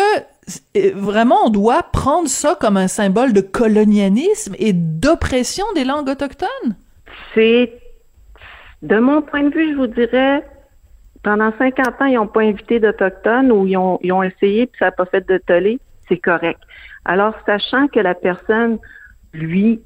euh, 0.77 0.93
vraiment 0.95 1.47
on 1.47 1.51
doit 1.51 1.83
prendre 1.83 2.29
ça 2.29 2.57
comme 2.59 2.77
un 2.77 2.89
symbole 2.89 3.33
de 3.33 3.41
colonialisme 3.41 4.55
et 4.59 4.73
d'oppression 4.73 5.65
des 5.75 5.85
langues 5.85 6.09
autochtones? 6.09 6.77
C'est, 7.35 7.73
de 8.83 8.99
mon 8.99 9.23
point 9.23 9.43
de 9.45 9.55
vue, 9.55 9.73
je 9.73 9.77
vous 9.77 9.87
dirais, 9.87 10.45
pendant 11.23 11.53
50 11.59 11.87
ans, 12.01 12.07
ils 12.07 12.15
n'ont 12.15 12.27
pas 12.27 12.43
invité 12.43 12.81
d'Autochtones 12.81 13.53
ou 13.53 13.67
ils 13.67 13.77
ont, 13.77 13.99
ils 14.03 14.13
ont 14.13 14.23
essayé 14.23 14.67
puis 14.67 14.79
ça 14.79 14.87
n'a 14.87 14.93
pas 14.93 15.07
fait 15.07 15.27
de 15.29 15.39
tollé, 15.39 15.79
c'est 16.09 16.19
correct. 16.19 16.61
Alors, 17.05 17.35
sachant 17.47 17.89
que 17.89 18.01
la 18.01 18.15
personne, 18.15 18.79
lui, 19.33 19.81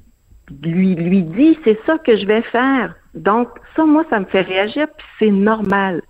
lui, 0.61 0.95
lui 0.95 1.23
dit, 1.23 1.57
c'est 1.63 1.79
ça 1.85 1.97
que 1.97 2.17
je 2.17 2.25
vais 2.25 2.41
faire. 2.43 2.95
Donc, 3.13 3.49
ça, 3.75 3.85
moi, 3.85 4.03
ça 4.09 4.19
me 4.19 4.25
fait 4.25 4.41
réagir, 4.41 4.87
puis 4.97 5.07
c'est 5.19 5.31
normal. 5.31 6.01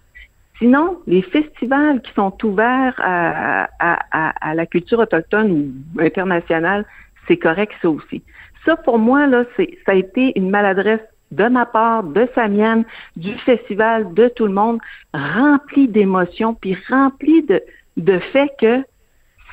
Sinon, 0.58 1.00
les 1.06 1.22
festivals 1.22 2.02
qui 2.02 2.14
sont 2.14 2.34
ouverts 2.44 2.96
à, 2.98 3.68
à, 3.80 4.56
la 4.56 4.66
culture 4.66 5.00
autochtone 5.00 5.52
ou 5.52 6.02
internationale, 6.02 6.86
c'est 7.28 7.38
correct 7.38 7.74
ça 7.82 7.90
aussi. 7.90 8.24
Ça, 8.66 8.78
pour 8.78 8.98
moi, 8.98 9.28
là, 9.28 9.44
c'est, 9.58 9.78
ça 9.86 9.92
a 9.92 9.96
été 9.96 10.32
une 10.38 10.50
maladresse 10.50 11.02
de 11.32 11.48
ma 11.48 11.66
part, 11.66 12.04
de 12.04 12.28
Samiane, 12.34 12.86
du 13.18 13.34
festival, 13.40 14.14
de 14.14 14.30
tout 14.30 14.48
le 14.48 14.54
monde, 14.54 14.80
rempli 15.14 15.88
d'émotions, 15.88 16.54
puis 16.54 16.78
rempli 16.90 17.44
de, 17.44 17.62
de 17.98 18.20
fait 18.20 18.50
que 18.60 18.82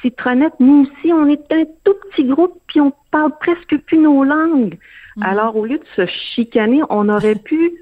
Citronnette, 0.02 0.54
nous 0.58 0.82
aussi, 0.82 1.12
on 1.12 1.26
est 1.26 1.52
un 1.52 1.64
tout 1.84 1.94
petit 2.10 2.24
groupe, 2.24 2.60
puis 2.66 2.80
on 2.80 2.92
parle 3.10 3.32
presque 3.38 3.78
plus 3.86 3.98
nos 3.98 4.24
langues. 4.24 4.76
Mm. 5.16 5.22
Alors, 5.22 5.56
au 5.56 5.64
lieu 5.64 5.78
de 5.78 5.86
se 5.96 6.06
chicaner, 6.34 6.82
on 6.90 7.08
aurait 7.08 7.34
pu, 7.44 7.72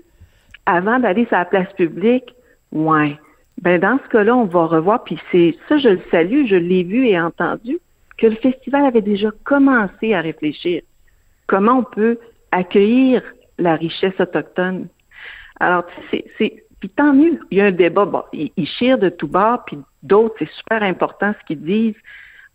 avant 0.67 0.99
d'aller 0.99 1.25
sur 1.27 1.37
la 1.37 1.47
place 1.47 1.73
publique, 1.73 2.35
ouais, 2.73 3.19
ben 3.63 3.81
dans 3.81 3.99
ce 4.05 4.09
cas-là, 4.11 4.37
on 4.37 4.45
va 4.45 4.67
revoir, 4.67 5.03
puis 5.05 5.19
c'est 5.33 5.57
ça, 5.69 5.79
je 5.79 5.89
le 5.89 6.01
salue, 6.11 6.47
je 6.47 6.57
l'ai 6.57 6.85
vu 6.85 7.07
et 7.07 7.19
entendu, 7.19 7.79
que 8.19 8.27
le 8.27 8.37
festival 8.37 8.85
avait 8.85 9.03
déjà 9.03 9.31
commencé 9.45 10.15
à 10.15 10.21
réfléchir. 10.21 10.83
Comment 11.47 11.79
on 11.79 11.85
peut 11.85 12.19
accueillir 12.53 13.23
la 13.59 13.77
richesse 13.77 14.19
autochtone? 14.21 14.89
Alors, 15.59 15.85
c'est, 16.11 16.25
c'est, 16.39 16.65
puis 16.79 16.91
tant 16.91 17.13
mieux, 17.13 17.39
il 17.51 17.59
y 17.59 17.61
a 17.61 17.67
un 17.67 17.73
débat, 17.73 18.05
bon, 18.05 18.23
ils 18.33 18.67
chirent 18.67 18.99
de 18.99 19.09
tout 19.09 19.27
bord, 19.27 19.65
puis 19.65 19.79
d'autres, 20.03 20.35
c'est 20.39 20.51
super 20.51 20.83
important 20.83 21.35
ce 21.41 21.47
qu'ils 21.47 21.63
disent. 21.63 21.97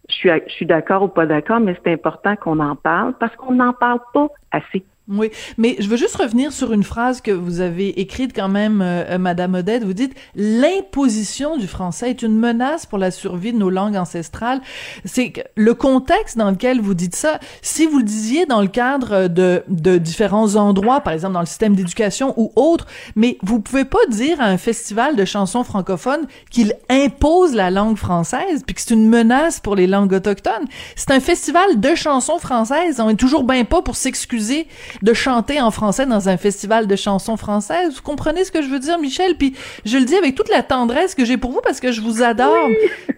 Je 0.07 0.39
suis, 0.49 0.65
d'accord 0.65 1.03
ou 1.03 1.07
pas 1.07 1.25
d'accord, 1.25 1.59
mais 1.59 1.75
c'est 1.83 1.93
important 1.93 2.35
qu'on 2.35 2.59
en 2.59 2.75
parle 2.75 3.13
parce 3.17 3.35
qu'on 3.37 3.53
n'en 3.53 3.73
parle 3.73 3.99
pas 4.13 4.27
assez. 4.51 4.85
Oui, 5.07 5.29
mais 5.59 5.75
je 5.77 5.87
veux 5.87 5.97
juste 5.97 6.15
revenir 6.15 6.51
sur 6.51 6.73
une 6.73 6.81
phrase 6.81 7.21
que 7.21 7.29
vous 7.29 7.61
avez 7.61 7.99
écrite 8.01 8.35
quand 8.35 8.49
même, 8.49 8.81
euh, 8.81 9.03
euh, 9.07 9.17
Madame 9.19 9.53
Odette. 9.53 9.83
Vous 9.83 9.93
dites 9.93 10.15
l'imposition 10.35 11.57
du 11.57 11.67
français 11.67 12.09
est 12.09 12.23
une 12.23 12.35
menace 12.35 12.87
pour 12.87 12.97
la 12.97 13.11
survie 13.11 13.53
de 13.53 13.57
nos 13.59 13.69
langues 13.69 13.97
ancestrales. 13.97 14.61
C'est 15.05 15.33
le 15.55 15.75
contexte 15.75 16.39
dans 16.39 16.49
lequel 16.49 16.81
vous 16.81 16.95
dites 16.95 17.15
ça. 17.15 17.39
Si 17.61 17.85
vous 17.85 17.99
le 17.99 18.03
disiez 18.03 18.47
dans 18.47 18.61
le 18.61 18.67
cadre 18.67 19.27
de, 19.27 19.63
de 19.67 19.99
différents 19.99 20.55
endroits, 20.55 21.01
par 21.01 21.13
exemple 21.13 21.35
dans 21.35 21.39
le 21.39 21.45
système 21.45 21.75
d'éducation 21.75 22.33
ou 22.35 22.51
autre, 22.55 22.87
mais 23.15 23.37
vous 23.43 23.59
pouvez 23.59 23.85
pas 23.85 24.03
dire 24.09 24.41
à 24.41 24.45
un 24.45 24.57
festival 24.57 25.15
de 25.15 25.23
chansons 25.23 25.63
francophones 25.63 26.25
qu'il 26.49 26.73
impose 26.89 27.53
la 27.53 27.69
langue 27.69 27.97
française 27.97 28.63
puis 28.65 28.73
que 28.73 28.81
c'est 28.81 28.95
une 28.95 29.07
menace 29.07 29.59
pour 29.59 29.75
les 29.75 29.85
langues 29.85 30.13
autochtones. 30.13 30.65
C'est 30.95 31.11
un 31.11 31.19
festival 31.19 31.79
de 31.79 31.93
chansons 31.93 32.39
françaises. 32.39 32.99
On 32.99 33.09
est 33.09 33.15
toujours 33.15 33.43
bien 33.43 33.65
pas 33.65 33.83
pour 33.83 33.95
s'excuser 33.95 34.65
de 35.01 35.13
chanter 35.13 35.61
en 35.61 35.71
français 35.71 36.05
dans 36.05 36.29
un 36.29 36.37
festival 36.37 36.87
de 36.87 36.95
chansons 36.95 37.37
françaises. 37.37 37.95
Vous 37.95 38.01
comprenez 38.01 38.43
ce 38.43 38.51
que 38.51 38.61
je 38.61 38.67
veux 38.67 38.79
dire, 38.79 38.99
Michel? 38.99 39.35
Puis 39.35 39.55
je 39.85 39.97
le 39.97 40.05
dis 40.05 40.15
avec 40.15 40.35
toute 40.35 40.49
la 40.49 40.63
tendresse 40.63 41.15
que 41.15 41.25
j'ai 41.25 41.37
pour 41.37 41.51
vous 41.51 41.61
parce 41.61 41.79
que 41.79 41.91
je 41.91 42.01
vous 42.01 42.23
adore. 42.23 42.69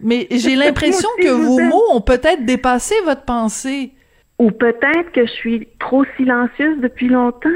Mais 0.01 0.27
j'ai 0.31 0.55
l'impression 0.63 1.09
que 1.21 1.29
vos 1.29 1.59
mots 1.59 1.83
ont 1.91 2.01
peut-être 2.01 2.45
dépassé 2.45 2.95
votre 3.05 3.23
pensée. 3.23 3.91
Ou 4.39 4.51
peut-être 4.51 5.11
que 5.13 5.25
je 5.25 5.31
suis 5.31 5.67
trop 5.79 6.05
silencieuse 6.15 6.79
depuis 6.81 7.07
longtemps. 7.07 7.49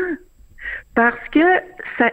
Parce 0.95 1.19
que 1.31 1.39
ça, 1.97 2.09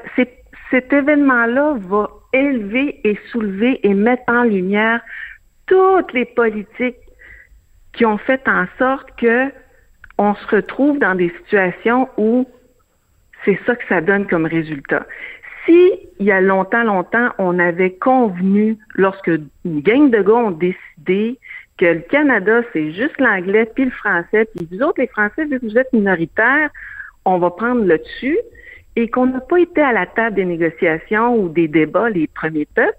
cet 0.71 0.93
événement-là 0.93 1.77
va 1.89 2.11
élever 2.33 3.01
et 3.05 3.19
soulever 3.33 3.81
et 3.83 3.95
mettre 3.95 4.23
en 4.29 4.43
lumière 4.43 5.01
toutes 5.67 6.13
les 6.13 6.27
politiques 6.27 6.97
qui 7.93 8.05
ont 8.05 8.19
fait 8.19 8.47
en 8.47 8.67
sorte 8.79 9.09
que 9.19 9.51
on 10.19 10.35
se 10.35 10.47
retrouve 10.49 10.99
dans 10.99 11.15
des 11.15 11.33
situations 11.41 12.09
où 12.17 12.47
c'est 13.45 13.59
ça 13.67 13.77
que 13.77 13.87
ça 13.89 14.01
donne 14.01 14.27
comme 14.27 14.47
résultat. 14.47 15.07
Si, 15.65 15.93
il 16.19 16.27
y 16.27 16.33
a 16.33 16.41
longtemps, 16.41 16.83
longtemps, 16.83 17.31
on 17.39 17.59
avait 17.59 17.93
convenu, 17.93 18.79
lorsque 18.95 19.31
une 19.65 19.81
gang 19.81 20.11
de 20.11 20.23
gars 20.23 20.35
ont 20.35 20.51
décidé 20.51 21.39
que 21.77 21.87
le 21.87 22.01
Canada, 22.01 22.63
c'est 22.73 22.93
juste 22.93 23.19
l'anglais 23.19 23.71
puis 23.73 23.85
le 23.85 23.91
français, 23.93 24.49
puis 24.55 24.69
vous 24.71 24.83
autres, 24.83 25.01
les 25.01 25.07
Français, 25.07 25.45
vu 25.45 25.61
que 25.61 25.67
vous 25.67 25.79
êtes 25.79 25.93
minoritaires, 25.93 26.71
on 27.25 27.39
va 27.39 27.51
prendre 27.51 27.85
le 27.85 27.99
dessus, 27.99 28.39
et 28.97 29.09
qu'on 29.09 29.27
n'a 29.27 29.41
pas 29.41 29.61
été 29.61 29.81
à 29.81 29.93
la 29.93 30.07
table 30.07 30.35
des 30.35 30.45
négociations 30.45 31.37
ou 31.37 31.49
des 31.49 31.69
débats, 31.69 32.11
les 32.11 32.27
premiers 32.27 32.67
peuples, 32.75 32.99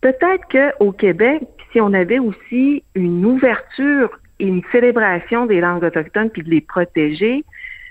peut-être 0.00 0.44
qu'au 0.48 0.92
Québec, 0.92 1.42
si 1.70 1.80
on 1.80 1.92
avait 1.92 2.18
aussi 2.18 2.82
une 2.94 3.26
ouverture 3.26 4.18
une 4.40 4.62
célébration 4.72 5.46
des 5.46 5.60
langues 5.60 5.84
autochtones 5.84 6.30
puis 6.30 6.42
de 6.42 6.50
les 6.50 6.60
protéger, 6.60 7.44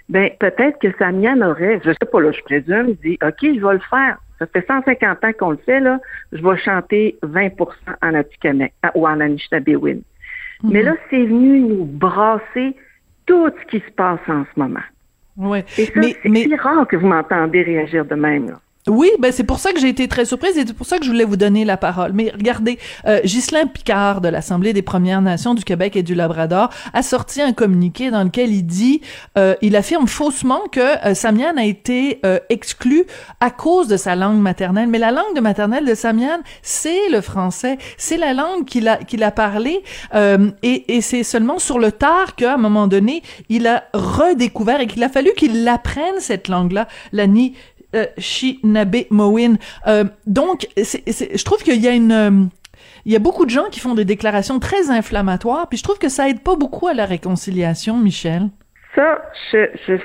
ben 0.09 0.29
peut-être 0.39 0.79
que 0.79 0.91
Samian 0.97 1.41
aurait, 1.41 1.79
je 1.83 1.91
sais 1.91 2.09
pas 2.11 2.19
là, 2.19 2.31
je 2.31 2.41
présume, 2.41 2.93
dit 3.03 3.17
OK, 3.23 3.39
je 3.41 3.65
vais 3.65 3.73
le 3.73 3.81
faire. 3.89 4.17
Ça 4.39 4.47
fait 4.47 4.65
150 4.67 5.23
ans 5.23 5.31
qu'on 5.37 5.51
le 5.51 5.57
fait 5.57 5.79
là, 5.79 5.99
je 6.31 6.41
vais 6.41 6.57
chanter 6.57 7.17
20% 7.23 7.69
en 8.01 8.13
Atikamekw 8.13 8.73
ah, 8.83 8.91
ou 8.95 9.07
en 9.07 9.19
Anishinaabewin. 9.19 9.99
Mais 10.63 10.79
mhm. 10.79 10.85
là, 10.85 10.95
c'est 11.09 11.25
venu 11.25 11.59
nous 11.61 11.85
brasser 11.85 12.75
tout 13.25 13.49
ce 13.49 13.65
qui 13.67 13.83
se 13.85 13.91
passe 13.91 14.19
en 14.27 14.43
ce 14.43 14.59
moment. 14.59 14.79
Ouais. 15.37 15.65
Et 15.77 15.85
ça, 15.85 16.01
c'est 16.01 16.55
rare 16.55 16.87
que 16.87 16.95
vous 16.95 17.07
m'entendez 17.07 17.63
réagir 17.63 18.05
de 18.05 18.15
même. 18.15 18.47
Là. 18.47 18.59
Oui, 18.89 19.09
ben 19.17 19.31
c'est 19.31 19.45
pour 19.45 19.59
ça 19.59 19.71
que 19.71 19.79
j'ai 19.79 19.87
été 19.87 20.09
très 20.09 20.25
surprise 20.25 20.57
et 20.57 20.65
c'est 20.67 20.73
pour 20.73 20.85
ça 20.85 20.97
que 20.97 21.05
je 21.05 21.09
voulais 21.09 21.23
vous 21.23 21.37
donner 21.37 21.63
la 21.63 21.77
parole. 21.77 22.11
Mais 22.11 22.33
regardez, 22.35 22.77
euh, 23.05 23.21
Ghislain 23.23 23.65
Picard 23.65 24.19
de 24.19 24.27
l'Assemblée 24.27 24.73
des 24.73 24.81
Premières 24.81 25.21
Nations 25.21 25.53
du 25.53 25.63
Québec 25.63 25.95
et 25.95 26.03
du 26.03 26.15
Labrador 26.15 26.69
a 26.91 27.01
sorti 27.01 27.41
un 27.41 27.53
communiqué 27.53 28.11
dans 28.11 28.25
lequel 28.25 28.51
il 28.51 28.63
dit, 28.63 28.99
euh, 29.37 29.55
il 29.61 29.77
affirme 29.77 30.07
faussement 30.07 30.59
que 30.69 30.81
euh, 31.07 31.13
Samian 31.13 31.55
a 31.55 31.63
été 31.63 32.19
euh, 32.25 32.39
exclu 32.49 33.05
à 33.39 33.51
cause 33.51 33.87
de 33.87 33.95
sa 33.95 34.17
langue 34.17 34.41
maternelle. 34.41 34.89
Mais 34.89 34.99
la 34.99 35.11
langue 35.11 35.33
de 35.33 35.39
maternelle 35.39 35.85
de 35.85 35.95
Samian, 35.95 36.39
c'est 36.61 37.09
le 37.09 37.21
français, 37.21 37.77
c'est 37.97 38.17
la 38.17 38.33
langue 38.33 38.65
qu'il 38.65 38.89
a 38.89 38.97
qu'il 38.97 39.23
a 39.23 39.31
parlé 39.31 39.81
euh, 40.13 40.51
et, 40.61 40.97
et 40.97 41.01
c'est 41.01 41.23
seulement 41.23 41.57
sur 41.57 41.79
le 41.79 41.93
tard 41.93 42.35
qu'à 42.35 42.55
un 42.55 42.57
moment 42.57 42.87
donné, 42.87 43.23
il 43.47 43.65
a 43.65 43.85
redécouvert 43.93 44.81
et 44.81 44.87
qu'il 44.87 45.03
a 45.03 45.09
fallu 45.09 45.31
qu'il 45.37 45.65
apprenne 45.69 46.19
cette 46.19 46.49
langue-là, 46.49 46.89
la 47.13 47.27
ni 47.27 47.53
euh, 47.95 48.05
Shinabe 48.17 49.05
Mowin. 49.09 49.55
Euh, 49.87 50.05
donc, 50.25 50.67
je 50.77 51.43
trouve 51.43 51.63
qu'il 51.63 51.81
y 51.81 51.87
a 51.87 51.91
une... 51.93 52.11
Euh, 52.11 52.45
il 53.05 53.11
y 53.11 53.15
a 53.15 53.19
beaucoup 53.19 53.45
de 53.45 53.49
gens 53.49 53.65
qui 53.69 53.81
font 53.81 53.95
des 53.95 54.05
déclarations 54.05 54.59
très 54.59 54.89
inflammatoires, 54.89 55.67
puis 55.67 55.77
je 55.77 55.83
trouve 55.83 55.99
que 55.99 56.07
ça 56.07 56.29
aide 56.29 56.41
pas 56.41 56.55
beaucoup 56.55 56.87
à 56.87 56.93
la 56.93 57.05
réconciliation, 57.05 57.97
Michel. 57.97 58.43
Ça, 58.95 59.21
je, 59.51 59.97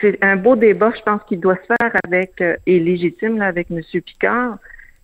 c'est 0.00 0.18
un 0.22 0.36
beau 0.36 0.56
débat, 0.56 0.92
je 0.96 1.02
pense, 1.02 1.20
qu'il 1.28 1.40
doit 1.40 1.56
se 1.56 1.74
faire 1.76 1.92
avec, 2.04 2.42
et 2.66 2.80
légitime, 2.80 3.36
là, 3.36 3.46
avec 3.46 3.70
M. 3.70 3.82
Picard. 4.00 4.56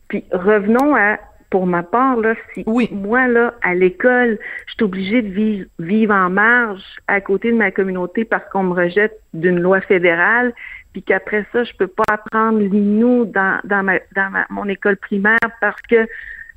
Puis 0.08 0.24
revenons 0.32 0.96
à, 0.96 1.18
pour 1.50 1.66
ma 1.66 1.82
part, 1.82 2.16
là, 2.16 2.34
si 2.52 2.64
oui. 2.66 2.88
moi, 2.90 3.28
là, 3.28 3.54
à 3.62 3.74
l'école, 3.74 4.38
je 4.66 4.72
suis 4.72 4.82
obligée 4.82 5.22
de 5.22 5.28
vivre, 5.28 5.66
vivre 5.78 6.14
en 6.14 6.30
marge 6.30 6.82
à 7.06 7.20
côté 7.20 7.52
de 7.52 7.56
ma 7.56 7.70
communauté 7.70 8.24
parce 8.24 8.42
qu'on 8.50 8.64
me 8.64 8.74
rejette 8.74 9.20
d'une 9.34 9.60
loi 9.60 9.80
fédérale, 9.80 10.52
puis 10.94 11.02
qu'après 11.02 11.44
ça, 11.52 11.64
je 11.64 11.72
peux 11.76 11.88
pas 11.88 12.04
apprendre 12.08 12.60
l'inou 12.60 13.24
dans, 13.24 13.58
dans, 13.64 13.82
ma, 13.82 13.98
dans 14.14 14.30
mon 14.48 14.68
école 14.68 14.96
primaire 14.96 15.38
parce 15.60 15.80
que 15.82 16.06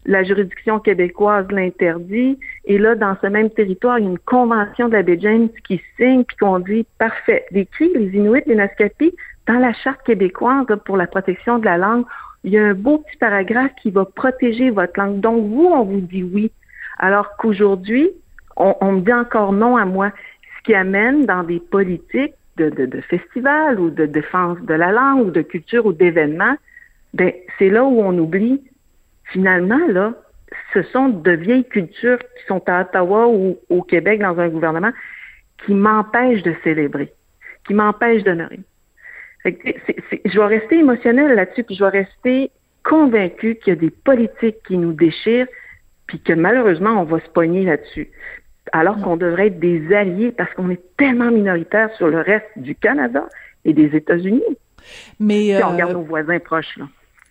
la 0.05 0.23
juridiction 0.23 0.79
québécoise 0.79 1.47
l'interdit. 1.49 2.39
Et 2.65 2.77
là, 2.77 2.93
dans 2.93 3.17
ce 3.19 3.27
même 3.27 3.49
territoire, 3.49 3.97
il 3.97 4.05
y 4.05 4.07
a 4.07 4.11
une 4.11 4.19
convention 4.19 4.87
de 4.87 4.93
la 4.93 5.01
baie 5.01 5.17
James 5.19 5.49
qui 5.67 5.81
signe 5.97 6.23
puis 6.23 6.37
qu'on 6.37 6.59
dit 6.59 6.85
parfait. 6.99 7.45
L'écrit, 7.51 7.91
les 7.95 8.15
Inuits, 8.15 8.43
les 8.45 8.55
Naskapi, 8.55 9.11
dans 9.47 9.57
la 9.57 9.73
charte 9.73 10.03
québécoise 10.03 10.67
pour 10.85 10.97
la 10.97 11.07
protection 11.07 11.57
de 11.57 11.65
la 11.65 11.77
langue, 11.77 12.05
il 12.43 12.53
y 12.53 12.59
a 12.59 12.63
un 12.63 12.75
beau 12.75 12.99
petit 12.99 13.17
paragraphe 13.17 13.71
qui 13.81 13.89
va 13.89 14.05
protéger 14.05 14.69
votre 14.69 14.99
langue. 14.99 15.19
Donc, 15.19 15.47
vous, 15.47 15.65
on 15.65 15.83
vous 15.83 16.01
dit 16.01 16.23
oui. 16.23 16.51
Alors 16.99 17.35
qu'aujourd'hui, 17.37 18.11
on, 18.55 18.75
on 18.81 18.91
me 18.93 19.01
dit 19.01 19.13
encore 19.13 19.51
non 19.51 19.77
à 19.77 19.85
moi. 19.85 20.11
Ce 20.59 20.63
qui 20.63 20.75
amène 20.75 21.25
dans 21.25 21.43
des 21.43 21.59
politiques 21.59 22.35
de, 22.57 23.01
festivals 23.01 23.79
ou 23.79 23.89
de 23.89 24.05
défense 24.05 24.59
de 24.61 24.73
la 24.73 24.91
langue 24.91 25.27
ou 25.27 25.31
de 25.31 25.41
culture 25.41 25.85
ou 25.85 25.93
d'événements, 25.93 26.55
ben 27.13 27.31
c'est 27.57 27.69
là 27.69 27.83
où 27.83 28.01
on 28.01 28.17
oublie 28.17 28.61
finalement 29.31 29.85
là, 29.87 30.13
ce 30.73 30.81
sont 30.83 31.09
de 31.09 31.31
vieilles 31.31 31.67
cultures 31.67 32.19
qui 32.19 32.45
sont 32.47 32.61
à 32.67 32.81
Ottawa 32.81 33.27
ou 33.27 33.57
au 33.69 33.81
Québec 33.81 34.21
dans 34.21 34.39
un 34.39 34.49
gouvernement 34.49 34.91
qui 35.65 35.73
m'empêchent 35.73 36.43
de 36.43 36.55
célébrer, 36.63 37.11
qui 37.65 37.73
m'empêchent 37.73 38.23
d'honorer. 38.23 38.59
Je 39.45 40.39
vais 40.39 40.45
rester 40.45 40.79
émotionnelle 40.79 41.33
là-dessus, 41.35 41.63
puis 41.63 41.75
je 41.75 41.83
vais 41.83 41.89
rester 41.89 42.51
convaincue 42.83 43.55
qu'il 43.55 43.73
y 43.73 43.77
a 43.77 43.79
des 43.79 43.89
politiques 43.89 44.57
qui 44.65 44.77
nous 44.77 44.93
déchirent, 44.93 45.47
puis 46.07 46.19
que 46.19 46.33
malheureusement, 46.33 47.01
on 47.01 47.03
va 47.03 47.19
se 47.19 47.29
pogner 47.29 47.65
là-dessus 47.65 48.09
alors 48.71 48.99
qu'on 49.01 49.17
devrait 49.17 49.47
être 49.47 49.59
des 49.59 49.93
alliés 49.93 50.31
parce 50.31 50.53
qu'on 50.53 50.69
est 50.69 50.81
tellement 50.97 51.31
minoritaire 51.31 51.89
sur 51.97 52.07
le 52.07 52.21
reste 52.21 52.47
du 52.55 52.75
Canada 52.75 53.27
et 53.65 53.73
des 53.73 53.95
États-Unis. 53.95 54.43
Mais 55.19 55.57
si 55.57 55.63
on 55.63 55.71
regarde 55.71 55.91
euh, 55.91 55.95
nos 55.95 56.03
voisins 56.03 56.39
proches 56.39 56.77
là. 56.77 56.85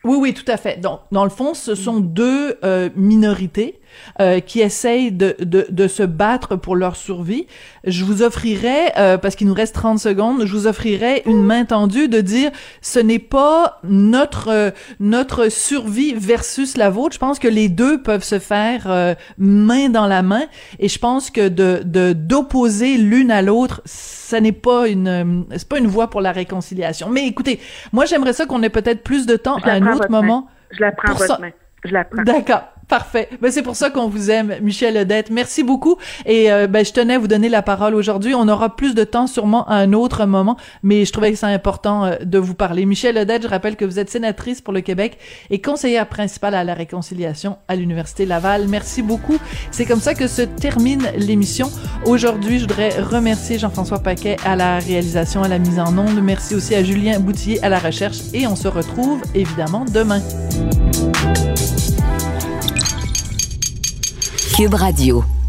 Oui, 0.04 0.18
oui, 0.20 0.34
tout 0.34 0.44
à 0.46 0.56
fait. 0.56 0.80
Donc, 0.80 1.00
dans 1.10 1.24
le 1.24 1.30
fond, 1.30 1.52
ce 1.52 1.74
sont 1.74 1.98
deux 1.98 2.54
euh, 2.62 2.90
minorités 2.94 3.80
euh, 4.20 4.40
qui 4.40 4.60
essayent 4.60 5.12
de, 5.12 5.36
de, 5.40 5.66
de, 5.68 5.88
se 5.88 6.02
battre 6.02 6.56
pour 6.56 6.76
leur 6.76 6.96
survie. 6.96 7.46
Je 7.84 8.04
vous 8.04 8.22
offrirais, 8.22 8.92
euh, 8.96 9.18
parce 9.18 9.36
qu'il 9.36 9.46
nous 9.46 9.54
reste 9.54 9.74
30 9.74 9.98
secondes, 9.98 10.44
je 10.44 10.52
vous 10.52 10.66
offrirais 10.66 11.22
une 11.26 11.42
main 11.42 11.64
tendue 11.64 12.08
de 12.08 12.20
dire 12.20 12.50
ce 12.80 12.98
n'est 12.98 13.18
pas 13.18 13.78
notre 13.84 14.48
euh, 14.48 14.70
notre 15.00 15.50
survie 15.50 16.14
versus 16.14 16.76
la 16.76 16.90
vôtre. 16.90 17.14
Je 17.14 17.18
pense 17.18 17.38
que 17.38 17.48
les 17.48 17.68
deux 17.68 18.02
peuvent 18.02 18.24
se 18.24 18.38
faire 18.38 18.84
euh, 18.86 19.14
main 19.38 19.88
dans 19.88 20.06
la 20.06 20.22
main 20.22 20.44
et 20.78 20.88
je 20.88 20.98
pense 20.98 21.30
que 21.30 21.48
de 21.48 21.82
de 21.84 22.12
d'opposer 22.12 22.96
l'une 22.96 23.30
à 23.30 23.42
l'autre, 23.42 23.82
ça 23.84 24.40
n'est 24.40 24.52
pas 24.52 24.88
une 24.88 25.44
c'est 25.56 25.68
pas 25.68 25.78
une 25.78 25.86
voie 25.86 26.10
pour 26.10 26.20
la 26.20 26.32
réconciliation. 26.32 27.08
Mais 27.10 27.26
écoutez, 27.26 27.60
moi 27.92 28.04
j'aimerais 28.04 28.32
ça 28.32 28.46
qu'on 28.46 28.62
ait 28.62 28.70
peut-être 28.70 29.02
plus 29.02 29.26
de 29.26 29.36
temps 29.36 29.56
à 29.58 29.72
un 29.72 29.86
autre 29.92 30.10
moment. 30.10 30.48
Je 30.70 30.80
la 30.80 30.92
prends 30.92 31.14
votre 31.14 31.40
main. 31.40 31.50
Je 31.84 31.92
la 31.92 32.04
prends. 32.04 32.22
D'accord. 32.22 32.64
Parfait. 32.88 33.28
Ben, 33.42 33.50
c'est 33.50 33.62
pour 33.62 33.74
ça 33.74 33.90
qu'on 33.90 34.08
vous 34.08 34.30
aime, 34.30 34.54
Michel 34.62 34.96
Odette. 34.96 35.30
Merci 35.30 35.64
beaucoup. 35.64 35.96
Et 36.24 36.52
euh, 36.52 36.68
ben, 36.68 36.84
je 36.84 36.92
tenais 36.92 37.14
à 37.14 37.18
vous 37.18 37.26
donner 37.26 37.48
la 37.48 37.62
parole 37.62 37.96
aujourd'hui. 37.96 38.32
On 38.36 38.46
aura 38.46 38.76
plus 38.76 38.94
de 38.94 39.02
temps 39.02 39.26
sûrement 39.26 39.66
à 39.66 39.74
un 39.74 39.92
autre 39.92 40.24
moment, 40.24 40.56
mais 40.84 41.04
je 41.04 41.12
trouvais 41.12 41.32
que 41.32 41.38
c'est 41.38 41.46
important 41.46 42.04
euh, 42.04 42.14
de 42.22 42.38
vous 42.38 42.54
parler. 42.54 42.86
Michel 42.86 43.18
Odette, 43.18 43.42
je 43.42 43.48
rappelle 43.48 43.74
que 43.74 43.84
vous 43.84 43.98
êtes 43.98 44.08
sénatrice 44.08 44.60
pour 44.60 44.72
le 44.72 44.82
Québec 44.82 45.18
et 45.50 45.60
conseillère 45.60 46.06
principale 46.06 46.54
à 46.54 46.62
la 46.62 46.74
réconciliation 46.74 47.56
à 47.66 47.74
l'Université 47.74 48.24
Laval. 48.24 48.68
Merci 48.68 49.02
beaucoup. 49.02 49.38
C'est 49.72 49.84
comme 49.84 50.00
ça 50.00 50.14
que 50.14 50.28
se 50.28 50.42
termine 50.42 51.10
l'émission. 51.16 51.68
Aujourd'hui, 52.04 52.58
je 52.58 52.62
voudrais 52.62 53.00
remercier 53.00 53.58
Jean-François 53.58 53.98
Paquet 53.98 54.36
à 54.44 54.54
la 54.54 54.78
réalisation, 54.78 55.42
à 55.42 55.48
la 55.48 55.58
mise 55.58 55.80
en 55.80 55.98
onde. 55.98 56.22
Merci 56.22 56.54
aussi 56.54 56.76
à 56.76 56.84
Julien 56.84 57.18
Boutier 57.18 57.60
à 57.64 57.68
la 57.68 57.80
recherche 57.80 58.18
et 58.32 58.46
on 58.46 58.54
se 58.54 58.68
retrouve 58.68 59.22
évidemment 59.34 59.84
demain. 59.92 60.22
Cube 64.56 64.72
Radio. 64.76 65.45